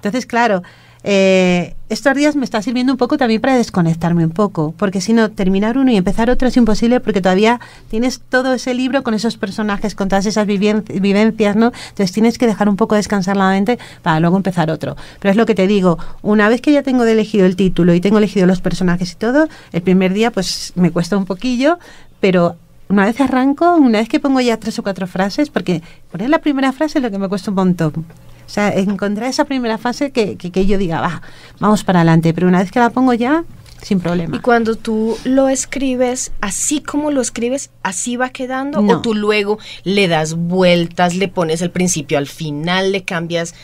Entonces, 0.00 0.26
claro, 0.26 0.62
eh, 1.02 1.76
estos 1.88 2.14
días 2.14 2.36
me 2.36 2.44
está 2.44 2.60
sirviendo 2.60 2.92
un 2.92 2.98
poco 2.98 3.16
también 3.16 3.40
para 3.40 3.56
desconectarme 3.56 4.24
un 4.24 4.30
poco, 4.30 4.74
porque 4.76 5.00
si 5.00 5.12
no, 5.12 5.30
terminar 5.30 5.78
uno 5.78 5.90
y 5.90 5.96
empezar 5.96 6.28
otro 6.28 6.48
es 6.48 6.56
imposible 6.56 7.00
porque 7.00 7.22
todavía 7.22 7.58
tienes 7.88 8.20
todo 8.20 8.52
ese 8.52 8.74
libro 8.74 9.02
con 9.02 9.14
esos 9.14 9.38
personajes, 9.38 9.94
con 9.94 10.08
todas 10.08 10.26
esas 10.26 10.46
vivencias, 10.46 11.56
¿no? 11.56 11.72
Entonces 11.88 12.12
tienes 12.12 12.36
que 12.36 12.46
dejar 12.46 12.68
un 12.68 12.76
poco 12.76 12.96
descansar 12.96 13.36
la 13.36 13.48
mente 13.48 13.78
para 14.02 14.20
luego 14.20 14.36
empezar 14.36 14.70
otro. 14.70 14.96
Pero 15.20 15.30
es 15.30 15.36
lo 15.36 15.46
que 15.46 15.54
te 15.54 15.66
digo, 15.66 15.98
una 16.22 16.48
vez 16.48 16.60
que 16.60 16.72
ya 16.72 16.82
tengo 16.82 17.04
elegido 17.04 17.46
el 17.46 17.56
título 17.56 17.94
y 17.94 18.00
tengo 18.00 18.18
elegido 18.18 18.46
los 18.46 18.60
personajes 18.60 19.12
y 19.12 19.16
todo, 19.16 19.48
el 19.72 19.82
primer 19.82 20.12
día 20.12 20.30
pues 20.30 20.72
me 20.76 20.90
cuesta 20.90 21.16
un 21.16 21.24
poquillo, 21.24 21.78
pero 22.20 22.56
una 22.88 23.06
vez 23.06 23.20
arranco, 23.20 23.74
una 23.76 24.00
vez 24.00 24.08
que 24.08 24.20
pongo 24.20 24.40
ya 24.40 24.58
tres 24.58 24.78
o 24.78 24.82
cuatro 24.82 25.06
frases, 25.06 25.48
porque 25.48 25.80
poner 26.10 26.28
la 26.28 26.40
primera 26.40 26.72
frase 26.72 26.98
es 26.98 27.02
lo 27.02 27.10
que 27.10 27.18
me 27.18 27.28
cuesta 27.28 27.50
un 27.50 27.56
montón. 27.56 28.06
O 28.50 28.52
sea, 28.52 28.70
encontrar 28.70 29.30
esa 29.30 29.44
primera 29.44 29.78
fase 29.78 30.10
que, 30.10 30.36
que, 30.36 30.66
yo 30.66 30.76
diga, 30.76 31.00
va, 31.00 31.22
vamos 31.60 31.84
para 31.84 32.00
adelante, 32.00 32.34
pero 32.34 32.48
una 32.48 32.58
vez 32.58 32.72
que 32.72 32.80
la 32.80 32.90
pongo 32.90 33.14
ya, 33.14 33.44
sin 33.80 34.00
problema. 34.00 34.36
Y 34.36 34.40
cuando 34.40 34.74
tú 34.74 35.16
lo 35.22 35.48
escribes, 35.48 36.32
así 36.40 36.80
como 36.80 37.12
lo 37.12 37.20
escribes, 37.20 37.70
así 37.84 38.16
va 38.16 38.30
quedando, 38.30 38.80
o 38.80 39.02
tú 39.02 39.14
luego 39.14 39.60
le 39.84 40.08
das 40.08 40.34
vueltas, 40.34 41.14
le 41.14 41.28
pones 41.28 41.62
el 41.62 41.70
principio 41.70 42.18
al 42.18 42.26
final, 42.26 42.90
le 42.90 43.04
cambias. 43.04 43.54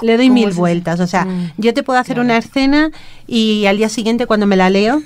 Le 0.00 0.16
doy 0.16 0.30
mil 0.30 0.52
vueltas, 0.52 1.00
o 1.00 1.06
sea, 1.06 1.26
mm, 1.26 1.52
yo 1.58 1.74
te 1.74 1.82
puedo 1.82 1.98
hacer 1.98 2.18
una 2.18 2.38
escena 2.38 2.92
y 3.26 3.66
al 3.66 3.76
día 3.76 3.90
siguiente 3.90 4.24
cuando 4.24 4.46
me 4.46 4.56
la 4.56 4.70
leo, 4.70 5.02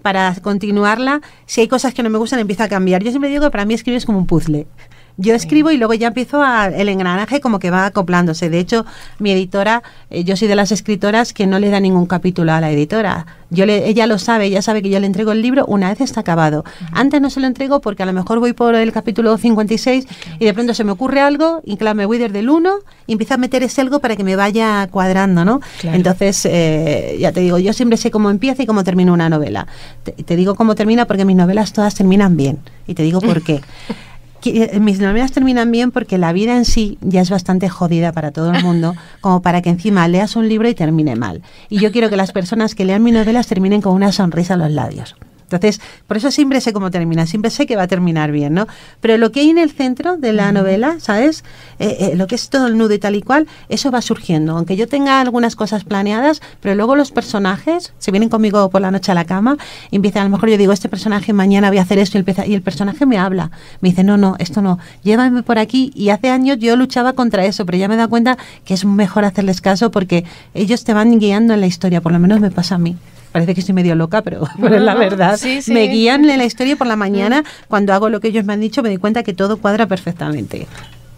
para 0.00 0.34
continuarla, 0.36 1.20
si 1.44 1.60
hay 1.60 1.68
cosas 1.68 1.92
que 1.92 2.02
no 2.02 2.08
me 2.08 2.16
gustan, 2.16 2.38
empieza 2.38 2.64
a 2.64 2.68
cambiar. 2.70 3.04
Yo 3.04 3.10
siempre 3.10 3.28
digo 3.28 3.44
que 3.44 3.50
para 3.50 3.66
mí 3.66 3.74
escribir 3.74 3.98
es 3.98 4.06
como 4.06 4.16
un 4.16 4.26
puzzle. 4.26 4.66
Yo 5.16 5.34
escribo 5.34 5.70
y 5.70 5.76
luego 5.76 5.94
ya 5.94 6.08
empiezo 6.08 6.42
a, 6.42 6.68
el 6.68 6.88
engranaje 6.88 7.40
como 7.40 7.58
que 7.58 7.70
va 7.70 7.86
acoplándose. 7.86 8.48
De 8.50 8.58
hecho, 8.58 8.86
mi 9.18 9.30
editora, 9.30 9.82
eh, 10.10 10.24
yo 10.24 10.36
soy 10.36 10.48
de 10.48 10.56
las 10.56 10.72
escritoras 10.72 11.32
que 11.32 11.46
no 11.46 11.58
le 11.58 11.70
da 11.70 11.80
ningún 11.80 12.06
capítulo 12.06 12.52
a 12.52 12.60
la 12.60 12.70
editora. 12.70 13.26
Yo 13.50 13.66
le, 13.66 13.86
ella 13.88 14.06
lo 14.06 14.18
sabe, 14.18 14.46
ella 14.46 14.62
sabe 14.62 14.80
que 14.80 14.88
yo 14.88 14.98
le 14.98 15.06
entrego 15.06 15.32
el 15.32 15.42
libro 15.42 15.66
una 15.66 15.90
vez 15.90 16.00
está 16.00 16.20
acabado. 16.20 16.64
Antes 16.92 17.20
no 17.20 17.28
se 17.28 17.40
lo 17.40 17.46
entrego 17.46 17.80
porque 17.80 18.02
a 18.02 18.06
lo 18.06 18.14
mejor 18.14 18.38
voy 18.38 18.54
por 18.54 18.74
el 18.74 18.92
capítulo 18.92 19.36
56 19.36 20.06
y 20.38 20.44
de 20.44 20.54
pronto 20.54 20.72
se 20.72 20.84
me 20.84 20.92
ocurre 20.92 21.20
algo 21.20 21.60
y 21.64 21.76
claro, 21.76 21.94
me 21.94 22.06
voy 22.06 22.16
desde 22.16 22.38
el 22.38 22.48
1 22.48 22.70
y 23.06 23.12
empiezo 23.12 23.34
a 23.34 23.36
meter 23.36 23.62
ese 23.62 23.82
algo 23.82 24.00
para 24.00 24.16
que 24.16 24.24
me 24.24 24.36
vaya 24.36 24.88
cuadrando, 24.90 25.44
¿no? 25.44 25.60
Entonces, 25.82 26.46
eh, 26.46 27.18
ya 27.20 27.32
te 27.32 27.40
digo, 27.40 27.58
yo 27.58 27.74
siempre 27.74 27.98
sé 27.98 28.10
cómo 28.10 28.30
empieza 28.30 28.62
y 28.62 28.66
cómo 28.66 28.84
termina 28.84 29.12
una 29.12 29.28
novela. 29.28 29.66
Te, 30.02 30.12
te 30.12 30.36
digo 30.36 30.54
cómo 30.54 30.74
termina 30.74 31.04
porque 31.04 31.26
mis 31.26 31.36
novelas 31.36 31.74
todas 31.74 31.94
terminan 31.94 32.38
bien. 32.38 32.58
Y 32.86 32.94
te 32.94 33.02
digo 33.02 33.20
por 33.20 33.42
qué. 33.42 33.60
Eh, 34.44 34.80
mis 34.80 34.98
novelas 34.98 35.32
terminan 35.32 35.70
bien 35.70 35.90
porque 35.90 36.18
la 36.18 36.32
vida 36.32 36.56
en 36.56 36.64
sí 36.64 36.98
ya 37.00 37.20
es 37.20 37.30
bastante 37.30 37.68
jodida 37.68 38.12
para 38.12 38.30
todo 38.32 38.52
el 38.52 38.62
mundo, 38.62 38.94
como 39.20 39.42
para 39.42 39.62
que 39.62 39.70
encima 39.70 40.06
leas 40.08 40.36
un 40.36 40.48
libro 40.48 40.68
y 40.68 40.74
termine 40.74 41.16
mal. 41.16 41.42
Y 41.68 41.80
yo 41.80 41.92
quiero 41.92 42.10
que 42.10 42.16
las 42.16 42.32
personas 42.32 42.74
que 42.74 42.84
lean 42.84 43.02
mis 43.02 43.14
novelas 43.14 43.46
terminen 43.46 43.80
con 43.80 43.94
una 43.94 44.12
sonrisa 44.12 44.54
en 44.54 44.60
los 44.60 44.70
labios. 44.70 45.14
Entonces, 45.52 45.80
por 46.06 46.16
eso 46.16 46.30
siempre 46.30 46.60
sé 46.60 46.72
cómo 46.72 46.90
termina, 46.90 47.26
siempre 47.26 47.50
sé 47.50 47.66
que 47.66 47.76
va 47.76 47.82
a 47.82 47.88
terminar 47.88 48.32
bien, 48.32 48.54
¿no? 48.54 48.66
Pero 49.00 49.18
lo 49.18 49.32
que 49.32 49.40
hay 49.40 49.50
en 49.50 49.58
el 49.58 49.70
centro 49.70 50.16
de 50.16 50.32
la 50.32 50.52
novela, 50.52 50.96
¿sabes? 51.00 51.44
Eh, 51.78 51.96
eh, 52.00 52.16
lo 52.16 52.26
que 52.26 52.34
es 52.34 52.48
todo 52.48 52.66
el 52.66 52.78
nudo 52.78 52.94
y 52.94 52.98
tal 52.98 53.16
y 53.16 53.22
cual, 53.22 53.46
eso 53.68 53.90
va 53.90 54.02
surgiendo. 54.02 54.56
Aunque 54.56 54.76
yo 54.76 54.88
tenga 54.88 55.20
algunas 55.20 55.56
cosas 55.56 55.84
planeadas, 55.84 56.40
pero 56.60 56.74
luego 56.74 56.96
los 56.96 57.10
personajes 57.12 57.92
se 57.98 58.10
vienen 58.10 58.28
conmigo 58.28 58.68
por 58.70 58.80
la 58.80 58.90
noche 58.90 59.12
a 59.12 59.14
la 59.14 59.24
cama 59.24 59.56
y 59.90 59.96
empiezan, 59.96 60.22
a 60.22 60.24
lo 60.24 60.30
mejor 60.30 60.48
yo 60.48 60.56
digo, 60.56 60.72
este 60.72 60.88
personaje 60.88 61.32
mañana 61.32 61.68
voy 61.68 61.78
a 61.78 61.82
hacer 61.82 61.98
esto 61.98 62.18
y 62.18 62.24
el, 62.26 62.50
y 62.50 62.54
el 62.54 62.62
personaje 62.62 63.06
me 63.06 63.18
habla. 63.18 63.50
Me 63.80 63.90
dice, 63.90 64.04
no, 64.04 64.16
no, 64.16 64.36
esto 64.38 64.62
no, 64.62 64.78
llévame 65.02 65.42
por 65.42 65.58
aquí. 65.58 65.92
Y 65.94 66.10
hace 66.10 66.30
años 66.30 66.58
yo 66.58 66.76
luchaba 66.76 67.12
contra 67.12 67.44
eso, 67.44 67.66
pero 67.66 67.78
ya 67.78 67.88
me 67.88 67.94
he 67.94 67.96
dado 67.96 68.08
cuenta 68.08 68.38
que 68.64 68.74
es 68.74 68.84
mejor 68.84 69.24
hacerles 69.24 69.60
caso 69.60 69.90
porque 69.90 70.24
ellos 70.54 70.84
te 70.84 70.94
van 70.94 71.18
guiando 71.18 71.54
en 71.54 71.60
la 71.60 71.66
historia, 71.66 72.00
por 72.00 72.12
lo 72.12 72.18
menos 72.18 72.40
me 72.40 72.50
pasa 72.50 72.76
a 72.76 72.78
mí 72.78 72.96
parece 73.32 73.54
que 73.54 73.60
estoy 73.60 73.74
medio 73.74 73.94
loca, 73.94 74.22
pero, 74.22 74.46
es 74.70 74.82
la 74.82 74.94
verdad. 74.94 75.40
Me 75.68 75.88
guían 75.88 76.28
en 76.28 76.38
la 76.38 76.44
historia 76.44 76.76
por 76.76 76.86
la 76.86 76.96
mañana, 76.96 77.44
cuando 77.68 77.92
hago 77.92 78.08
lo 78.08 78.20
que 78.20 78.28
ellos 78.28 78.44
me 78.44 78.52
han 78.52 78.60
dicho, 78.60 78.82
me 78.82 78.90
doy 78.90 78.98
cuenta 78.98 79.22
que 79.22 79.32
todo 79.32 79.56
cuadra 79.56 79.86
perfectamente. 79.86 80.66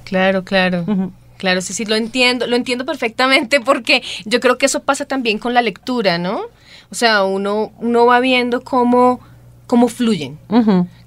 Claro, 0.04 0.44
claro. 0.44 1.12
Claro, 1.36 1.60
sí, 1.60 1.72
sí, 1.74 1.84
lo 1.84 1.96
entiendo, 1.96 2.46
lo 2.46 2.56
entiendo 2.56 2.86
perfectamente 2.86 3.60
porque 3.60 4.02
yo 4.24 4.40
creo 4.40 4.56
que 4.56 4.66
eso 4.66 4.82
pasa 4.82 5.04
también 5.04 5.38
con 5.38 5.52
la 5.52 5.62
lectura, 5.62 6.16
¿no? 6.16 6.42
O 6.90 6.94
sea, 6.94 7.24
uno, 7.24 7.72
uno 7.78 8.06
va 8.06 8.20
viendo 8.20 8.62
cómo, 8.62 9.20
cómo 9.66 9.88
fluyen, 9.88 10.38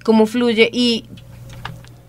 cómo 0.04 0.26
fluye 0.26 0.68
y 0.72 1.06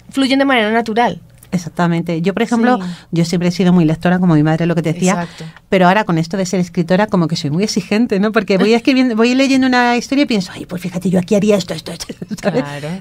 fluyen 0.09 0.39
de 0.39 0.45
manera 0.45 0.71
natural. 0.71 1.21
Exactamente. 1.51 2.21
Yo, 2.21 2.33
por 2.33 2.43
ejemplo, 2.43 2.79
yo 3.11 3.25
siempre 3.25 3.49
he 3.49 3.51
sido 3.51 3.73
muy 3.73 3.85
lectora, 3.85 4.19
como 4.19 4.35
mi 4.35 4.43
madre 4.43 4.65
lo 4.65 4.75
que 4.75 4.81
te 4.81 4.93
decía, 4.93 5.27
pero 5.69 5.87
ahora 5.87 6.03
con 6.03 6.17
esto 6.17 6.37
de 6.37 6.45
ser 6.45 6.59
escritora, 6.59 7.07
como 7.07 7.27
que 7.27 7.35
soy 7.35 7.49
muy 7.49 7.63
exigente, 7.63 8.19
¿no? 8.19 8.31
Porque 8.31 8.57
voy 8.57 8.73
escribiendo, 8.73 9.15
voy 9.15 9.33
leyendo 9.35 9.67
una 9.67 9.97
historia 9.97 10.23
y 10.23 10.27
pienso, 10.27 10.51
ay, 10.53 10.65
pues 10.65 10.81
fíjate, 10.81 11.09
yo 11.09 11.19
aquí 11.19 11.35
haría 11.35 11.55
esto, 11.55 11.73
esto, 11.73 11.91
esto. 11.91 12.07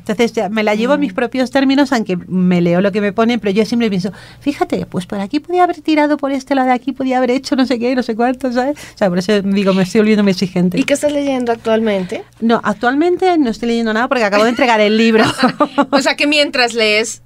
Entonces 0.08 0.50
me 0.50 0.62
la 0.62 0.74
llevo 0.74 0.94
a 0.94 0.96
mis 0.96 1.12
mm. 1.12 1.16
propios 1.16 1.50
términos, 1.50 1.92
aunque 1.92 2.16
me 2.16 2.61
leo 2.61 2.80
lo 2.80 2.92
que 2.92 3.00
me 3.00 3.12
ponen, 3.12 3.40
pero 3.40 3.52
yo 3.52 3.64
siempre 3.64 3.90
pienso, 3.90 4.12
fíjate, 4.40 4.87
pues 4.87 5.06
por 5.06 5.20
aquí 5.20 5.40
podía 5.40 5.64
haber 5.64 5.80
tirado 5.80 6.16
por 6.16 6.32
este 6.32 6.54
lado 6.54 6.68
de 6.68 6.74
aquí, 6.74 6.92
podía 6.92 7.18
haber 7.18 7.30
hecho 7.30 7.56
no 7.56 7.66
sé 7.66 7.78
qué, 7.78 7.94
no 7.94 8.02
sé 8.02 8.16
cuánto, 8.16 8.52
¿sabes? 8.52 8.76
O 8.94 8.98
sea, 8.98 9.08
por 9.08 9.18
eso 9.18 9.42
digo, 9.42 9.74
me 9.74 9.82
estoy 9.82 10.00
volviendo 10.00 10.22
muy 10.22 10.32
exigente. 10.32 10.78
¿Y 10.78 10.84
qué 10.84 10.94
estás 10.94 11.12
leyendo 11.12 11.52
actualmente? 11.52 12.24
No, 12.40 12.61
actualmente 12.64 13.37
no 13.38 13.50
estoy 13.50 13.68
leyendo 13.68 13.92
nada 13.92 14.08
porque 14.08 14.24
acabo 14.24 14.44
de 14.44 14.50
entregar 14.50 14.80
el 14.80 14.96
libro. 14.96 15.24
o 15.90 16.00
sea 16.00 16.16
que 16.16 16.26
mientras 16.26 16.74
lees 16.74 17.22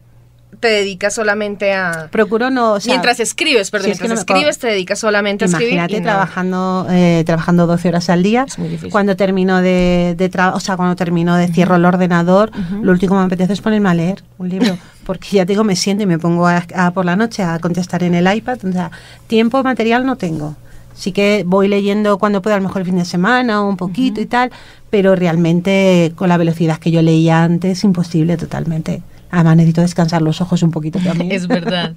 te 0.63 0.69
dedicas 0.69 1.13
solamente 1.13 1.75
a... 1.75 2.09
Procuro 2.11 2.49
no... 2.49 2.79
mientras 2.87 3.19
escribes, 3.19 3.73
perdón, 3.73 3.89
mientras 3.89 4.21
escribes 4.21 4.59
te 4.59 4.69
dedicas 4.69 5.01
solamente 5.01 5.45
a 5.45 5.49
escribir. 5.49 5.75
Imagínate 5.75 6.05
trabajando, 6.05 6.87
eh, 6.89 7.25
trabajando 7.27 7.67
12 7.67 7.89
horas 7.89 8.09
al 8.09 8.23
día. 8.23 8.45
Es 8.47 8.59
muy 8.61 8.69
difícil. 8.69 8.93
Cuando 8.93 9.17
termino 9.17 9.61
de, 9.61 10.15
de 10.17 10.31
o 10.55 10.61
sea, 10.61 10.77
cuando 10.77 10.95
termino 10.95 11.37
de 11.37 11.49
cierro 11.49 11.75
el 11.75 11.85
ordenador, 11.85 12.53
lo 12.81 12.93
último 12.93 13.17
que 13.17 13.19
me 13.19 13.27
apetece 13.27 13.55
es 13.55 13.61
ponerme 13.61 13.91
a 13.91 13.95
leer 13.95 14.23
un 14.39 14.49
libro. 14.49 14.79
Porque 15.05 15.29
ya 15.33 15.45
digo, 15.45 15.65
me 15.65 15.75
siento 15.75 16.05
y 16.05 16.07
me 16.07 16.21
pongo 16.21 16.47
a, 16.47 16.91
por 16.95 17.05
la 17.05 17.17
noche 17.17 17.43
a 17.43 17.59
contestar 17.59 18.05
en 18.05 18.15
el 18.15 18.33
iPad. 18.33 18.59
O 18.65 18.73
sea, 18.73 18.93
tiempo 19.27 19.63
material 19.65 20.07
no 20.07 20.15
tengo. 20.15 20.55
Sí 20.95 21.11
que 21.11 21.43
voy 21.45 21.67
leyendo 21.67 22.19
cuando 22.19 22.41
puedo, 22.41 22.55
a 22.55 22.61
lo 22.61 22.69
mejor 22.69 22.83
el 22.83 22.87
fin 22.87 22.99
de 22.99 23.05
semana 23.05 23.63
o 23.63 23.69
un 23.69 23.77
poquito 23.77 24.21
y 24.21 24.27
tal, 24.27 24.53
pero 24.91 25.17
realmente 25.17 26.13
con 26.15 26.29
la 26.29 26.37
velocidad 26.37 26.79
que 26.79 26.93
yo 26.93 27.03
leía 27.03 27.43
antes, 27.43 27.83
imposible 27.83 28.37
totalmente. 28.37 29.03
Además 29.33 29.57
necesito 29.57 29.81
descansar 29.81 30.23
los 30.23 30.41
ojos 30.41 30.63
un 30.63 30.71
poquito 30.71 31.01
también. 31.01 31.33
es 31.33 31.49
verdad. 31.49 31.95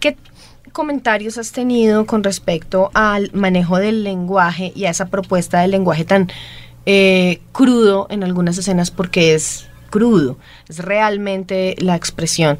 ¿Qué 0.00 0.16
comentarios 0.72 1.38
has 1.38 1.52
tenido 1.52 2.06
con 2.06 2.22
respecto 2.22 2.90
al 2.94 3.30
manejo 3.34 3.78
del 3.78 4.04
lenguaje 4.04 4.72
y 4.74 4.84
a 4.84 4.90
esa 4.90 5.06
propuesta 5.06 5.60
del 5.60 5.72
lenguaje 5.72 6.04
tan 6.04 6.28
eh, 6.86 7.40
crudo 7.50 8.06
en 8.10 8.22
algunas 8.22 8.56
escenas 8.58 8.92
porque 8.92 9.34
es 9.34 9.66
crudo, 9.90 10.38
es 10.68 10.78
realmente 10.78 11.74
la 11.78 11.96
expresión. 11.96 12.58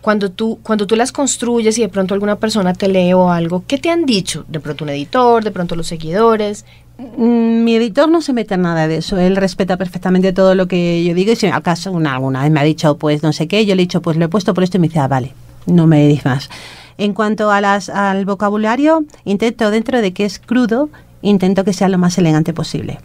Cuando 0.00 0.32
tú, 0.32 0.58
cuando 0.62 0.86
tú 0.86 0.96
las 0.96 1.12
construyes 1.12 1.78
y 1.78 1.82
de 1.82 1.88
pronto 1.88 2.12
alguna 2.12 2.36
persona 2.36 2.74
te 2.74 2.88
lee 2.88 3.12
o 3.12 3.30
algo, 3.30 3.64
¿qué 3.68 3.78
te 3.78 3.88
han 3.88 4.04
dicho? 4.04 4.44
De 4.48 4.58
pronto 4.58 4.82
un 4.82 4.90
editor, 4.90 5.44
de 5.44 5.52
pronto 5.52 5.76
los 5.76 5.86
seguidores. 5.86 6.66
Mm, 6.98 7.64
mi 7.64 7.74
editor 7.74 8.08
no 8.08 8.20
se 8.20 8.32
mete 8.32 8.54
en 8.54 8.62
nada 8.62 8.86
de 8.86 8.98
eso, 8.98 9.18
él 9.18 9.34
respeta 9.34 9.76
perfectamente 9.76 10.32
todo 10.32 10.54
lo 10.54 10.68
que 10.68 11.02
yo 11.02 11.12
digo 11.12 11.32
y 11.32 11.36
si 11.36 11.48
acaso 11.48 11.90
una, 11.90 12.14
alguna 12.14 12.42
vez 12.42 12.52
me 12.52 12.60
ha 12.60 12.62
dicho 12.64 12.98
pues 12.98 13.24
no 13.24 13.32
sé 13.32 13.48
qué, 13.48 13.66
yo 13.66 13.74
le 13.74 13.82
he 13.82 13.86
dicho 13.86 14.00
pues 14.00 14.16
lo 14.16 14.26
he 14.26 14.28
puesto 14.28 14.54
por 14.54 14.62
esto 14.62 14.76
y 14.76 14.80
me 14.80 14.86
dice, 14.86 15.00
ah, 15.00 15.08
vale, 15.08 15.32
no 15.66 15.88
me 15.88 16.06
dices 16.06 16.24
más. 16.24 16.50
En 16.96 17.12
cuanto 17.12 17.50
a 17.50 17.60
las, 17.60 17.88
al 17.88 18.24
vocabulario, 18.24 19.04
intento 19.24 19.72
dentro 19.72 20.00
de 20.00 20.12
que 20.12 20.24
es 20.24 20.38
crudo, 20.38 20.88
intento 21.22 21.64
que 21.64 21.72
sea 21.72 21.88
lo 21.88 21.98
más 21.98 22.16
elegante 22.18 22.52
posible 22.52 23.00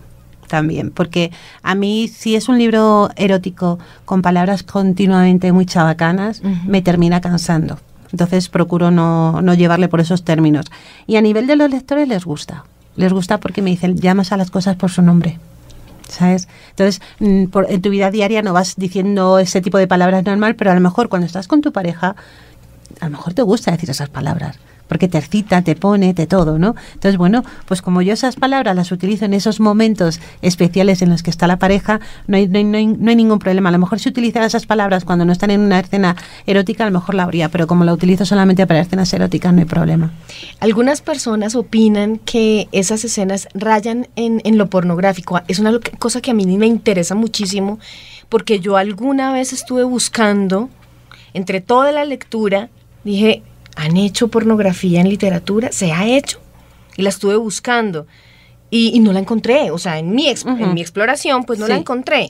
también, 0.48 0.92
porque 0.92 1.32
a 1.64 1.74
mí 1.74 2.08
si 2.08 2.36
es 2.36 2.50
un 2.50 2.58
libro 2.58 3.10
erótico 3.16 3.80
con 4.06 4.22
palabras 4.22 4.64
continuamente 4.64 5.52
muy 5.52 5.66
chabacanas, 5.66 6.42
me 6.68 6.82
termina 6.82 7.22
cansando. 7.22 7.80
Entonces 8.12 8.50
procuro 8.50 8.90
no, 8.90 9.42
no 9.42 9.54
llevarle 9.54 9.88
por 9.88 10.00
esos 10.00 10.24
términos. 10.24 10.66
Y 11.06 11.18
a 11.18 11.22
nivel 11.22 11.46
de 11.46 11.56
los 11.56 11.70
lectores 11.70 12.08
les 12.08 12.26
gusta. 12.26 12.66
Les 13.00 13.14
gusta 13.14 13.40
porque 13.40 13.62
me 13.62 13.70
dicen, 13.70 13.96
llamas 13.96 14.32
a 14.32 14.38
las 14.38 14.52
cosas 14.52 14.76
por 14.76 14.92
su 14.92 15.02
nombre. 15.02 15.40
¿sabes? 16.10 16.48
Entonces, 16.72 17.02
mm, 17.20 17.46
en 17.70 17.82
tu 17.82 17.90
vida 17.90 18.12
diaria 18.12 18.42
no 18.42 18.52
vas 18.52 18.76
diciendo 18.76 19.40
ese 19.40 19.62
tipo 19.62 19.78
de 19.78 19.88
palabras 19.88 20.26
normal, 20.26 20.56
pero 20.56 20.72
a 20.72 20.76
lo 20.76 20.82
mejor 20.82 21.08
cuando 21.08 21.26
estás 21.26 21.48
con 21.48 21.62
tu 21.62 21.72
pareja, 21.72 22.16
a 23.00 23.06
lo 23.06 23.12
mejor 23.12 23.34
te 23.34 23.42
gusta 23.42 23.72
decir 23.72 23.90
esas 23.90 24.10
palabras 24.10 24.60
porque 24.90 25.08
te 25.08 25.20
excita, 25.20 25.62
te 25.62 25.76
pone, 25.76 26.14
te 26.14 26.28
todo, 26.28 26.60
¿no? 26.60 26.76
Entonces, 26.96 27.18
bueno, 27.18 27.46
pues 27.66 27.82
como 27.82 28.02
yo 28.02 28.12
esas 28.12 28.36
palabras 28.36 28.76
las 28.76 28.92
utilizo 28.92 29.24
en 29.24 29.34
esos 29.34 29.60
momentos 29.60 30.20
especiales 30.42 31.02
en 31.04 31.10
los 31.10 31.24
que 31.24 31.30
está 31.30 31.48
la 31.48 31.58
pareja, 31.58 32.02
no 32.28 32.36
hay, 32.36 32.48
no 32.48 32.78
hay, 32.78 33.16
ningún 33.16 33.40
problema. 33.40 33.70
A 33.70 33.72
lo 33.72 33.78
mejor 33.78 34.00
si 34.00 34.10
utilizara 34.10 34.48
esas 34.48 34.66
palabras 34.66 35.06
cuando 35.06 35.26
no 35.26 35.32
están 35.32 35.52
en 35.52 35.62
una 35.62 35.80
escena 35.80 36.16
erótica, 36.48 36.84
a 36.84 36.90
lo 36.90 37.00
mejor 37.00 37.16
la 37.16 37.24
habría, 37.24 37.50
pero 37.50 37.68
como 37.68 37.86
la 37.86 37.94
utilizo 37.94 38.26
solamente 38.26 38.66
para 38.66 38.82
escenas 38.82 39.14
eróticas, 39.14 39.54
no 39.54 39.60
hay 39.60 39.66
problema. 39.66 40.12
Algunas 40.60 41.02
personas 41.02 41.56
opinan 41.56 42.18
que 42.18 42.68
esas 42.72 43.06
escenas 43.06 43.48
rayan 43.54 44.08
en, 44.16 44.42
en 44.44 44.58
lo 44.58 44.72
pornográfico. 44.72 45.40
Es 45.48 45.60
una 45.60 45.72
cosa 46.00 46.20
que 46.20 46.32
a 46.32 46.34
mí 46.34 46.46
me 46.58 46.66
interesa 46.66 47.14
muchísimo, 47.14 47.78
porque 48.28 48.60
yo 48.60 48.76
alguna 48.76 49.32
vez 49.32 49.54
estuve 49.54 49.84
buscando, 49.84 50.70
entre 51.36 51.62
toda 51.62 51.92
la 51.92 52.06
lectura, 52.06 52.70
dije, 53.04 53.44
¿Han 53.80 53.96
hecho 53.96 54.28
pornografía 54.28 55.00
en 55.00 55.08
literatura? 55.08 55.72
¿Se 55.72 55.94
ha 55.94 56.06
hecho? 56.06 56.42
Y 56.98 57.02
la 57.02 57.10
estuve 57.10 57.38
buscando 57.38 58.08
y, 58.70 59.00
no 59.00 59.14
la 59.14 59.20
encontré. 59.20 59.72
O 59.72 59.78
sea, 59.78 60.00
en 60.00 60.14
mi, 60.14 60.28
en 60.28 60.74
mi 60.74 60.82
exploración, 60.82 61.46
pues 61.46 61.60
no 61.60 61.68
la 61.68 61.78
encontré. 61.78 62.30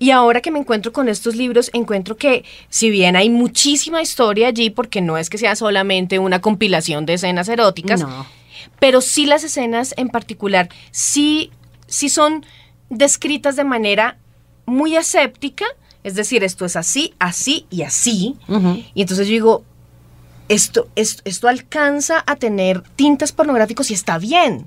Y 0.00 0.10
ahora 0.10 0.40
que 0.40 0.50
me 0.50 0.58
encuentro 0.58 0.92
con 0.92 1.08
estos 1.08 1.36
libros, 1.36 1.70
encuentro 1.72 2.16
que 2.16 2.44
si 2.68 2.90
bien 2.90 3.14
hay 3.14 3.30
muchísima 3.30 4.02
historia 4.02 4.48
allí, 4.48 4.70
porque 4.70 5.00
no 5.00 5.16
es 5.16 5.30
que 5.30 5.38
sea 5.38 5.54
solamente 5.54 6.18
una 6.18 6.40
compilación 6.40 7.06
de 7.06 7.14
escenas 7.14 7.48
eróticas, 7.48 8.04
pero 8.80 9.00
sí 9.00 9.24
las 9.24 9.44
escenas 9.44 9.94
en 9.96 10.08
particular, 10.08 10.68
sí, 10.90 11.52
sí 11.86 12.08
son 12.08 12.44
descritas 12.90 13.54
de 13.54 13.62
manera 13.62 14.18
muy 14.66 14.96
aséptica, 14.96 15.64
es 16.02 16.16
decir, 16.16 16.42
esto 16.42 16.64
es 16.64 16.74
así, 16.74 17.14
así 17.20 17.66
y 17.70 17.82
así. 17.82 18.34
Y 18.94 19.00
entonces 19.00 19.28
yo 19.28 19.32
digo, 19.32 19.64
esto, 20.48 20.88
esto, 20.96 21.22
esto 21.24 21.48
alcanza 21.48 22.22
a 22.26 22.36
tener 22.36 22.82
tintes 22.96 23.32
pornográficos 23.32 23.90
y 23.90 23.94
está 23.94 24.18
bien. 24.18 24.66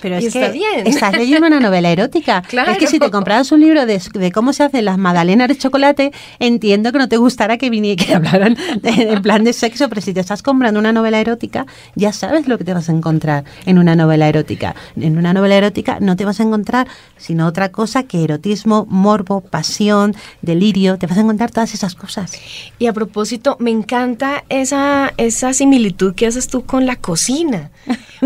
Pero 0.00 0.16
es 0.16 0.32
que 0.32 0.40
está 0.40 0.52
bien. 0.52 0.86
estás 0.86 1.12
leyendo 1.12 1.46
una 1.46 1.60
novela 1.60 1.90
erótica. 1.90 2.42
Claro. 2.42 2.72
Es 2.78 2.78
que 2.78 2.86
si 2.86 2.98
te 2.98 3.10
compras 3.10 3.50
un 3.50 3.60
libro 3.60 3.86
de, 3.86 4.00
cómo 4.32 4.52
se 4.52 4.62
hacen 4.62 4.84
las 4.84 4.98
magdalenas 4.98 5.48
de 5.48 5.56
chocolate, 5.56 6.12
entiendo 6.38 6.92
que 6.92 6.98
no 6.98 7.08
te 7.08 7.16
gustará 7.16 7.56
que 7.56 7.70
viniera 7.70 8.04
que 8.04 8.14
hablaran 8.14 8.56
en 8.82 9.22
plan 9.22 9.42
de 9.42 9.52
sexo, 9.52 9.88
pero 9.88 10.00
si 10.00 10.12
te 10.12 10.20
estás 10.20 10.42
comprando 10.42 10.78
una 10.78 10.92
novela 10.92 11.18
erótica, 11.18 11.66
ya 11.94 12.12
sabes 12.12 12.46
lo 12.46 12.58
que 12.58 12.64
te 12.64 12.74
vas 12.74 12.88
a 12.88 12.92
encontrar 12.92 13.44
en 13.66 13.78
una 13.78 13.96
novela 13.96 14.28
erótica. 14.28 14.74
En 14.96 15.16
una 15.16 15.32
novela 15.32 15.56
erótica 15.56 15.98
no 16.00 16.14
te 16.14 16.24
vas 16.24 16.40
a 16.40 16.42
encontrar 16.42 16.86
sino 17.16 17.46
otra 17.46 17.70
cosa 17.70 18.04
que 18.04 18.24
erotismo, 18.24 18.86
morbo, 18.88 19.40
pasión, 19.40 20.14
delirio, 20.42 20.98
te 20.98 21.06
vas 21.06 21.18
a 21.18 21.22
encontrar 21.22 21.50
todas 21.50 21.74
esas 21.74 21.94
cosas. 21.94 22.32
Y 22.78 22.86
a 22.86 22.92
propósito, 22.92 23.56
me 23.58 23.70
encanta 23.70 24.44
esa, 24.48 25.12
esa 25.16 25.52
similitud 25.52 26.14
que 26.14 26.26
haces 26.26 26.48
tú 26.48 26.64
con 26.64 26.86
la 26.86 26.96
cocina, 26.96 27.70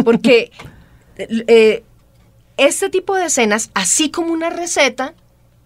porque 0.05 0.51
eh, 1.47 1.83
este 2.57 2.91
tipo 2.91 3.17
de 3.17 3.27
escenas, 3.27 3.71
así 3.75 4.11
como 4.11 4.33
una 4.33 4.51
receta, 4.51 5.15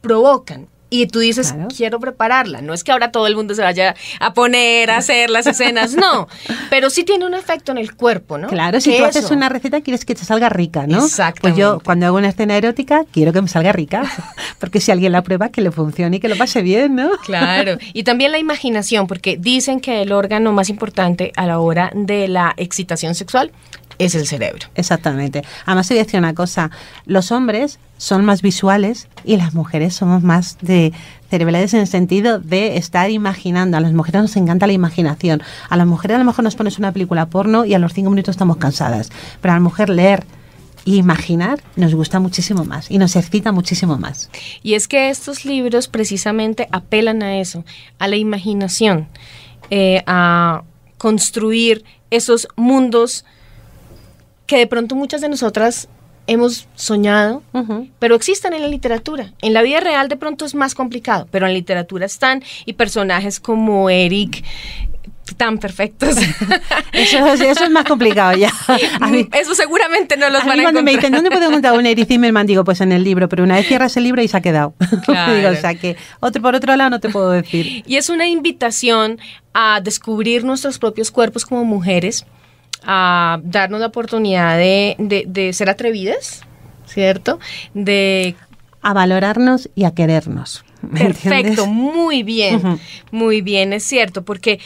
provocan 0.00 0.68
y 0.88 1.06
tú 1.06 1.18
dices, 1.18 1.54
quiero 1.76 1.98
prepararla. 1.98 2.62
No 2.62 2.72
es 2.72 2.84
que 2.84 2.92
ahora 2.92 3.10
todo 3.10 3.26
el 3.26 3.34
mundo 3.34 3.54
se 3.54 3.62
vaya 3.62 3.96
a 4.20 4.34
poner 4.34 4.90
a 4.90 4.98
hacer 4.98 5.30
las 5.30 5.46
escenas, 5.46 5.94
no. 5.94 6.28
Pero 6.70 6.90
sí 6.90 7.02
tiene 7.02 7.26
un 7.26 7.34
efecto 7.34 7.72
en 7.72 7.78
el 7.78 7.94
cuerpo, 7.94 8.38
¿no? 8.38 8.48
Claro, 8.48 8.80
si 8.80 8.96
tú 8.96 9.04
haces 9.04 9.30
una 9.30 9.48
receta, 9.48 9.80
quieres 9.80 10.04
que 10.04 10.14
te 10.14 10.24
salga 10.24 10.48
rica, 10.48 10.86
¿no? 10.86 10.98
Exacto. 10.98 11.40
Pues 11.42 11.56
yo, 11.56 11.80
cuando 11.84 12.06
hago 12.06 12.16
una 12.16 12.28
escena 12.28 12.56
erótica, 12.56 13.04
quiero 13.10 13.32
que 13.32 13.42
me 13.42 13.48
salga 13.48 13.72
rica. 13.72 14.04
Porque 14.60 14.80
si 14.80 14.92
alguien 14.92 15.12
la 15.12 15.22
prueba, 15.22 15.48
que 15.48 15.60
le 15.60 15.72
funcione 15.72 16.18
y 16.18 16.20
que 16.20 16.28
lo 16.28 16.36
pase 16.36 16.62
bien, 16.62 16.94
¿no? 16.94 17.10
Claro. 17.24 17.78
Y 17.92 18.04
también 18.04 18.32
la 18.32 18.38
imaginación, 18.38 19.06
porque 19.06 19.36
dicen 19.36 19.80
que 19.80 20.02
el 20.02 20.12
órgano 20.12 20.52
más 20.52 20.68
importante 20.68 21.32
a 21.36 21.46
la 21.46 21.58
hora 21.58 21.90
de 21.94 22.28
la 22.28 22.54
excitación 22.56 23.14
sexual 23.14 23.52
es 23.98 24.14
el 24.14 24.26
cerebro. 24.26 24.68
Exactamente. 24.74 25.42
Además, 25.64 25.88
te 25.88 25.94
voy 25.94 26.00
a 26.00 26.04
decir 26.04 26.18
una 26.18 26.34
cosa, 26.34 26.70
los 27.06 27.32
hombres 27.32 27.78
son 27.98 28.24
más 28.24 28.42
visuales 28.42 29.08
y 29.24 29.36
las 29.36 29.54
mujeres 29.54 29.94
somos 29.94 30.22
más 30.22 30.58
de 30.60 30.92
cerebrales 31.30 31.74
en 31.74 31.80
el 31.80 31.86
sentido 31.86 32.38
de 32.38 32.76
estar 32.76 33.10
imaginando. 33.10 33.76
A 33.76 33.80
las 33.80 33.92
mujeres 33.92 34.22
nos 34.22 34.36
encanta 34.36 34.66
la 34.66 34.72
imaginación. 34.72 35.42
A 35.68 35.76
las 35.76 35.86
mujeres 35.86 36.16
a 36.16 36.18
lo 36.18 36.24
mejor 36.24 36.44
nos 36.44 36.56
pones 36.56 36.78
una 36.78 36.92
película 36.92 37.26
porno 37.26 37.64
y 37.64 37.74
a 37.74 37.78
los 37.78 37.92
cinco 37.92 38.10
minutos 38.10 38.34
estamos 38.34 38.58
cansadas. 38.58 39.10
Pero 39.40 39.52
a 39.52 39.56
la 39.56 39.60
mujer 39.60 39.88
leer 39.88 40.24
e 40.86 40.90
imaginar 40.90 41.60
nos 41.74 41.94
gusta 41.94 42.20
muchísimo 42.20 42.64
más 42.64 42.90
y 42.90 42.98
nos 42.98 43.16
excita 43.16 43.50
muchísimo 43.50 43.98
más. 43.98 44.30
Y 44.62 44.74
es 44.74 44.86
que 44.86 45.10
estos 45.10 45.44
libros 45.44 45.88
precisamente 45.88 46.68
apelan 46.70 47.22
a 47.22 47.38
eso, 47.38 47.64
a 47.98 48.06
la 48.06 48.16
imaginación, 48.16 49.08
eh, 49.70 50.02
a 50.06 50.62
construir 50.98 51.84
esos 52.10 52.46
mundos 52.56 53.24
que 54.46 54.58
de 54.58 54.66
pronto 54.66 54.94
muchas 54.94 55.20
de 55.20 55.28
nosotras 55.28 55.88
hemos 56.26 56.66
soñado, 56.74 57.42
pero 57.98 58.14
existen 58.16 58.52
en 58.52 58.62
la 58.62 58.68
literatura. 58.68 59.32
En 59.42 59.52
la 59.52 59.62
vida 59.62 59.80
real 59.80 60.08
de 60.08 60.16
pronto 60.16 60.44
es 60.44 60.54
más 60.54 60.74
complicado, 60.74 61.28
pero 61.30 61.46
en 61.46 61.54
literatura 61.54 62.06
están 62.06 62.42
y 62.64 62.72
personajes 62.72 63.38
como 63.38 63.90
Eric 63.90 64.42
tan 65.36 65.58
perfectos. 65.58 66.16
eso, 66.92 67.64
es 67.64 67.70
más 67.70 67.84
complicado 67.84 68.36
ya. 68.36 68.52
eso 69.32 69.54
seguramente 69.54 70.16
no 70.16 70.30
los 70.30 70.44
van 70.44 70.60
a 70.60 70.62
cuando 70.62 70.82
me 70.82 70.92
dicen, 70.92 71.12
¿dónde 71.12 71.30
puedo 71.30 71.48
encontrar 71.48 71.74
un 71.74 71.86
Eric 71.86 72.06
Zimmerman? 72.06 72.46
Digo, 72.46 72.64
pues 72.64 72.80
en 72.80 72.92
el 72.92 73.04
libro, 73.04 73.28
pero 73.28 73.44
una 73.44 73.56
vez 73.56 73.66
cierras 73.66 73.96
el 73.96 74.04
libro 74.04 74.22
y 74.22 74.28
se 74.28 74.36
ha 74.36 74.40
quedado. 74.40 74.74
Digo, 74.90 75.48
o 75.50 75.54
sea 75.56 75.74
que 75.74 75.96
otro, 76.20 76.42
por 76.42 76.54
otro 76.54 76.74
lado 76.76 76.90
no 76.90 77.00
te 77.00 77.08
puedo 77.08 77.30
decir. 77.30 77.82
Y 77.86 77.96
es 77.96 78.08
una 78.08 78.26
invitación 78.26 79.18
a 79.52 79.80
descubrir 79.80 80.44
nuestros 80.44 80.78
propios 80.78 81.10
cuerpos 81.10 81.44
como 81.44 81.64
mujeres, 81.64 82.26
a 82.86 83.40
darnos 83.42 83.80
la 83.80 83.86
oportunidad 83.88 84.56
de, 84.56 85.50
ser 85.52 85.68
atrevidas, 85.68 86.42
¿cierto? 86.86 87.38
De 87.74 88.36
a 88.80 88.92
valorarnos 88.92 89.68
y 89.74 89.84
a 89.84 89.90
querernos. 89.90 90.64
Perfecto, 90.94 91.66
muy 91.66 92.22
bien, 92.22 92.78
muy 93.10 93.40
bien, 93.40 93.72
es 93.72 93.82
cierto, 93.82 94.24
porque 94.24 94.60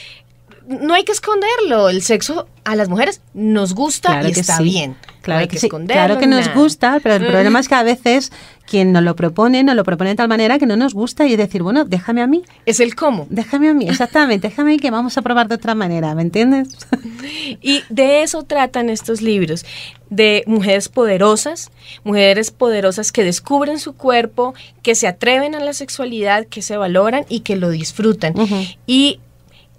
no 0.71 0.95
hay 0.95 1.03
que 1.03 1.11
esconderlo, 1.11 1.89
el 1.89 2.03
sexo 2.03 2.47
a 2.65 2.77
las 2.77 2.89
mujeres 2.89 3.21
nos 3.35 3.75
gusta 3.75 4.23
y 4.23 4.31
está 4.31 4.61
bien. 4.61 4.97
Claro 5.21 5.49
que, 5.49 5.69
claro 5.87 6.19
que 6.19 6.27
nos 6.27 6.55
gusta, 6.55 6.99
pero 7.03 7.17
el 7.17 7.27
problema 7.27 7.61
es 7.61 7.69
que 7.69 7.75
a 7.75 7.83
veces 7.83 8.33
quien 8.67 8.93
nos 8.93 9.03
lo 9.03 9.17
propone, 9.17 9.63
nos 9.65 9.75
lo 9.75 9.85
propone 9.85 10.11
de 10.11 10.17
tal 10.17 10.29
manera 10.29 10.59
que 10.59 10.67
no 10.67 10.77
nos 10.77 10.95
gusta 10.95 11.27
y 11.27 11.37
decir, 11.37 11.63
bueno, 11.63 11.85
déjame 11.85 12.23
a 12.23 12.27
mí. 12.27 12.43
Es 12.65 12.81
el 12.81 12.95
cómo. 12.95 13.27
Déjame 13.29 13.69
a 13.69 13.75
mí, 13.75 13.87
exactamente, 13.87 14.49
déjame 14.49 14.71
a 14.71 14.73
mí 14.75 14.79
que 14.79 14.91
vamos 14.91 15.19
a 15.19 15.23
probar 15.23 15.49
de 15.49 15.57
otra 15.57 15.75
manera, 15.75 16.15
¿me 16.15 16.23
entiendes? 16.23 16.69
Y 17.61 17.83
de 17.91 18.23
eso 18.23 18.45
tratan 18.45 18.89
estos 18.89 19.21
libros, 19.21 19.67
de 20.09 20.43
mujeres 20.47 20.89
poderosas, 20.89 21.71
mujeres 22.03 22.51
poderosas 22.51 23.13
que 23.13 23.25
descubren 23.25 23.79
su 23.79 23.93
cuerpo, 23.93 24.55
que 24.83 24.95
se 24.95 25.07
atreven 25.07 25.55
a 25.55 25.61
la 25.61 25.75
sexualidad, 25.75 26.47
que 26.47 26.63
se 26.63 26.77
valoran 26.77 27.27
y 27.29 27.41
que 27.41 27.57
lo 27.57 27.71
disfrutan. 27.71 28.35
Y 28.87 29.21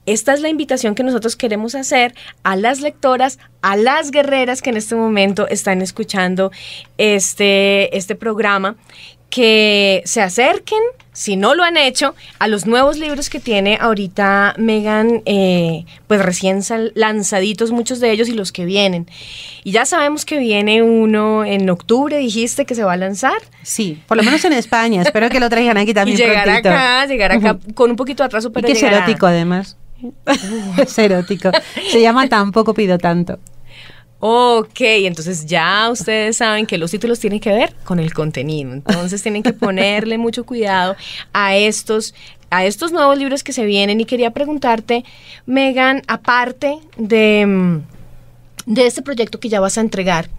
esta 0.06 0.34
es 0.34 0.42
la 0.42 0.50
invitación 0.50 0.96
que 0.96 1.04
nosotros 1.04 1.36
queremos 1.36 1.76
hacer 1.76 2.16
a 2.44 2.56
las 2.56 2.82
lectoras, 2.82 3.40
a 3.62 3.76
las 3.76 4.12
guerreras 4.12 4.62
que 4.62 4.72
en 4.72 4.78
este 4.78 4.96
momento 4.96 5.48
están 5.48 5.82
escuchando 5.82 6.52
este, 6.98 7.96
este 7.96 8.16
programa, 8.16 8.76
que 9.30 10.04
se 10.06 10.22
acerquen, 10.22 10.82
si 11.14 11.38
no 11.38 11.56
lo 11.56 11.64
han 11.64 11.78
hecho, 11.78 12.16
a 12.38 12.48
los 12.48 12.66
nuevos 12.66 12.98
libros 12.98 13.30
que 13.30 13.40
tiene 13.40 13.78
ahorita 13.80 14.56
Megan, 14.58 15.22
eh, 15.26 15.86
pues 16.08 16.22
recién 16.22 16.62
lanzaditos 16.96 17.72
muchos 17.72 18.00
de 18.00 18.12
ellos 18.12 18.28
y 18.28 18.34
los 18.34 18.52
que 18.52 18.66
vienen. 18.66 19.08
Y 19.64 19.72
ya 19.72 19.86
sabemos 19.86 20.26
que 20.26 20.38
viene 20.38 20.84
uno 20.84 21.46
en 21.46 21.70
octubre, 21.70 22.18
dijiste 22.18 22.66
que 22.66 22.76
se 22.76 22.84
va 22.84 22.94
a 22.94 22.98
lanzar. 22.98 23.38
Sí, 23.64 24.02
por 24.08 24.18
lo 24.18 24.24
menos 24.24 24.44
en 24.46 24.54
España. 24.54 25.02
Espero 25.02 25.30
que 25.30 25.40
lo 25.40 25.50
traigan 25.50 25.78
aquí 25.78 25.94
también. 25.94 26.18
Y 26.18 26.22
llegar 26.22 26.50
acá, 26.50 27.06
llegar 27.06 27.32
acá 27.32 27.58
con 27.74 27.90
un 27.90 27.96
poquito 27.96 28.24
de 28.24 28.28
atraso, 28.28 28.52
pero 28.52 28.68
y 28.68 28.74
que 28.74 28.78
es 28.78 28.84
erótico 28.84 29.28
además. 29.28 29.78
es 30.78 30.98
erótico. 30.98 31.52
Se 31.92 32.02
llama 32.02 32.28
Tampoco 32.28 32.74
pido 32.74 32.98
tanto. 32.98 33.40
Ok, 34.24 34.82
entonces 34.82 35.48
ya 35.48 35.90
ustedes 35.92 36.38
saben 36.38 36.68
que 36.68 36.78
los 36.78 36.92
títulos 36.92 37.20
tienen 37.20 37.40
que 37.40 37.52
ver 37.52 37.74
con 37.84 38.00
el 38.00 38.14
contenido. 38.14 38.72
Entonces 38.74 39.24
tienen 39.24 39.42
que 39.42 39.54
ponerle 39.54 40.20
mucho 40.20 40.46
cuidado 40.46 40.96
a 41.34 41.56
estos 41.56 42.14
a 42.52 42.66
estos 42.66 42.92
nuevos 42.92 43.18
libros 43.18 43.44
que 43.44 43.54
se 43.54 43.66
vienen 43.66 44.02
y 44.02 44.06
quería 44.06 44.32
preguntarte, 44.32 45.06
Megan, 45.46 46.02
aparte 46.08 46.80
de, 46.98 47.46
mm, 47.48 47.82
de 48.66 48.86
este 48.86 49.02
proyecto 49.02 49.40
que 49.40 49.48
ya 49.50 49.62
vas 49.62 49.78
a 49.78 49.82
entregar, 49.82 50.30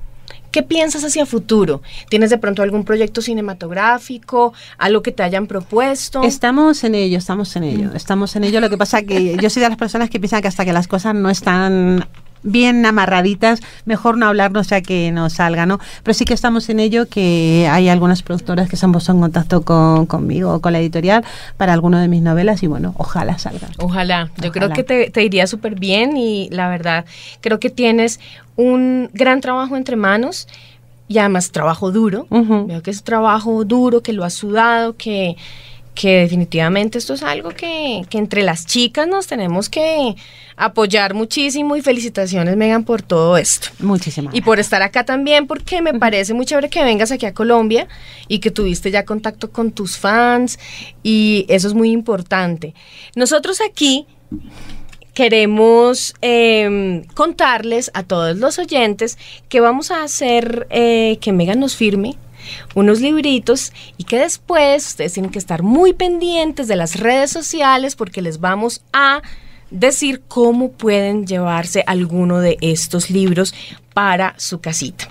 ¿Qué 0.52 0.62
piensas 0.62 1.02
hacia 1.02 1.24
futuro? 1.24 1.80
¿Tienes 2.10 2.28
de 2.28 2.36
pronto 2.36 2.62
algún 2.62 2.84
proyecto 2.84 3.22
cinematográfico, 3.22 4.52
algo 4.76 5.02
que 5.02 5.10
te 5.10 5.22
hayan 5.22 5.46
propuesto? 5.46 6.22
Estamos 6.22 6.84
en 6.84 6.94
ello, 6.94 7.16
estamos 7.16 7.56
en 7.56 7.64
ello, 7.64 7.90
estamos 7.94 8.36
en 8.36 8.44
ello. 8.44 8.60
Lo 8.60 8.68
que 8.68 8.76
pasa 8.76 9.02
que 9.02 9.36
yo 9.38 9.48
soy 9.48 9.62
de 9.62 9.70
las 9.70 9.78
personas 9.78 10.10
que 10.10 10.20
piensan 10.20 10.42
que 10.42 10.48
hasta 10.48 10.66
que 10.66 10.74
las 10.74 10.88
cosas 10.88 11.14
no 11.14 11.30
están 11.30 12.06
bien 12.42 12.84
amarraditas, 12.84 13.60
mejor 13.84 14.18
no 14.18 14.26
hablar, 14.26 14.52
no 14.52 14.64
sea 14.64 14.80
que 14.80 15.10
nos 15.12 15.34
salga, 15.34 15.66
¿no? 15.66 15.78
Pero 16.02 16.14
sí 16.14 16.24
que 16.24 16.34
estamos 16.34 16.68
en 16.68 16.80
ello, 16.80 17.08
que 17.08 17.68
hay 17.70 17.88
algunas 17.88 18.22
productoras 18.22 18.68
que 18.68 18.76
se 18.76 18.86
han 18.86 18.92
puesto 18.92 19.12
en 19.12 19.20
contacto 19.20 19.62
con, 19.62 20.06
conmigo 20.06 20.54
o 20.54 20.60
con 20.60 20.72
la 20.72 20.80
editorial 20.80 21.24
para 21.56 21.72
alguno 21.72 21.98
de 21.98 22.08
mis 22.08 22.22
novelas 22.22 22.62
y 22.62 22.66
bueno, 22.66 22.94
ojalá 22.98 23.38
salga. 23.38 23.68
Ojalá, 23.78 24.30
yo 24.40 24.52
creo 24.52 24.70
que 24.70 24.84
te, 24.84 25.10
te 25.10 25.22
iría 25.22 25.46
súper 25.46 25.78
bien 25.78 26.16
y 26.16 26.48
la 26.50 26.68
verdad, 26.68 27.04
creo 27.40 27.60
que 27.60 27.70
tienes 27.70 28.20
un 28.56 29.10
gran 29.12 29.40
trabajo 29.40 29.76
entre 29.76 29.96
manos 29.96 30.48
y 31.08 31.18
además 31.18 31.52
trabajo 31.52 31.92
duro. 31.92 32.26
Veo 32.30 32.82
que 32.82 32.90
es 32.90 33.02
trabajo 33.02 33.64
duro, 33.64 34.02
que 34.02 34.12
lo 34.12 34.24
has 34.24 34.34
sudado, 34.34 34.96
que 34.96 35.36
que 35.94 36.20
definitivamente 36.20 36.98
esto 36.98 37.14
es 37.14 37.22
algo 37.22 37.50
que, 37.50 38.06
entre 38.12 38.42
las 38.42 38.66
chicas 38.66 39.06
nos 39.06 39.26
tenemos 39.26 39.68
que 39.68 40.14
apoyar 40.56 41.14
muchísimo 41.14 41.76
y 41.76 41.82
felicitaciones 41.82 42.56
Megan 42.56 42.84
por 42.84 43.02
todo 43.02 43.36
esto. 43.36 43.68
Muchísimas. 43.78 44.34
Y 44.34 44.40
por 44.40 44.58
estar 44.58 44.82
acá 44.82 45.04
también 45.04 45.46
porque 45.46 45.82
me 45.82 45.94
parece 45.94 46.34
muy 46.34 46.46
chévere 46.46 46.70
que 46.70 46.82
vengas 46.82 47.12
aquí 47.12 47.26
a 47.26 47.34
Colombia 47.34 47.88
y 48.28 48.38
que 48.38 48.50
tuviste 48.50 48.90
ya 48.90 49.04
contacto 49.04 49.50
con 49.50 49.72
tus 49.72 49.98
fans 49.98 50.58
y 51.02 51.44
eso 51.48 51.68
es 51.68 51.74
muy 51.74 51.90
importante. 51.90 52.74
Nosotros 53.14 53.60
aquí 53.60 54.06
queremos 55.14 56.14
em, 56.22 57.04
contarles 57.14 57.90
a 57.92 58.02
todos 58.02 58.36
los 58.38 58.58
oyentes 58.58 59.18
que 59.50 59.60
vamos 59.60 59.90
a 59.90 60.02
hacer 60.02 60.66
eh, 60.70 61.18
que 61.20 61.32
Megan 61.32 61.60
nos 61.60 61.76
firme 61.76 62.16
unos 62.74 63.00
libritos 63.00 63.72
y 63.96 64.04
que 64.04 64.18
después 64.18 64.86
ustedes 64.86 65.12
tienen 65.12 65.30
que 65.30 65.38
estar 65.38 65.62
muy 65.62 65.92
pendientes 65.92 66.68
de 66.68 66.76
las 66.76 66.98
redes 66.98 67.30
sociales 67.30 67.96
porque 67.96 68.22
les 68.22 68.40
vamos 68.40 68.82
a 68.92 69.22
decir 69.70 70.22
cómo 70.28 70.72
pueden 70.72 71.26
llevarse 71.26 71.82
alguno 71.86 72.40
de 72.40 72.58
estos 72.60 73.10
libros 73.10 73.54
para 73.94 74.34
su 74.38 74.60
casita. 74.60 75.08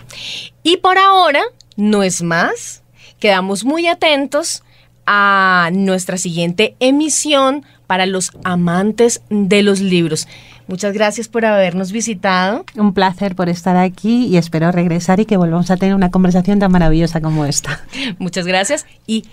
Y 0.64 0.78
por 0.78 0.98
ahora, 0.98 1.42
no 1.76 2.04
es 2.04 2.22
más, 2.22 2.84
quedamos 3.20 3.66
muy 3.66 3.88
atentos 3.88 4.64
a 5.06 5.70
nuestra 5.74 6.18
siguiente 6.18 6.76
emisión 6.80 7.66
para 7.88 8.06
los 8.06 8.32
amantes 8.44 9.22
de 9.30 9.64
los 9.64 9.80
libros. 9.80 10.28
Muchas 10.68 10.94
gracias 10.94 11.28
por 11.28 11.46
habernos 11.46 11.92
visitado. 11.92 12.66
Un 12.76 12.94
placer 12.94 13.36
por 13.36 13.50
estar 13.50 13.76
aquí 13.78 14.28
y 14.28 14.38
espero 14.38 14.72
regresar 14.72 15.20
y 15.20 15.26
que 15.26 15.38
volvamos 15.38 15.72
a 15.72 15.78
tener 15.78 15.96
una 15.96 16.12
conversación 16.12 16.60
tan 16.60 16.72
maravillosa 16.72 17.22
como 17.22 17.46
esta. 17.46 17.82
Muchas 18.20 18.46
gracias 18.46 18.86
y 19.08 19.26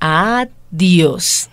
adiós. 0.00 1.50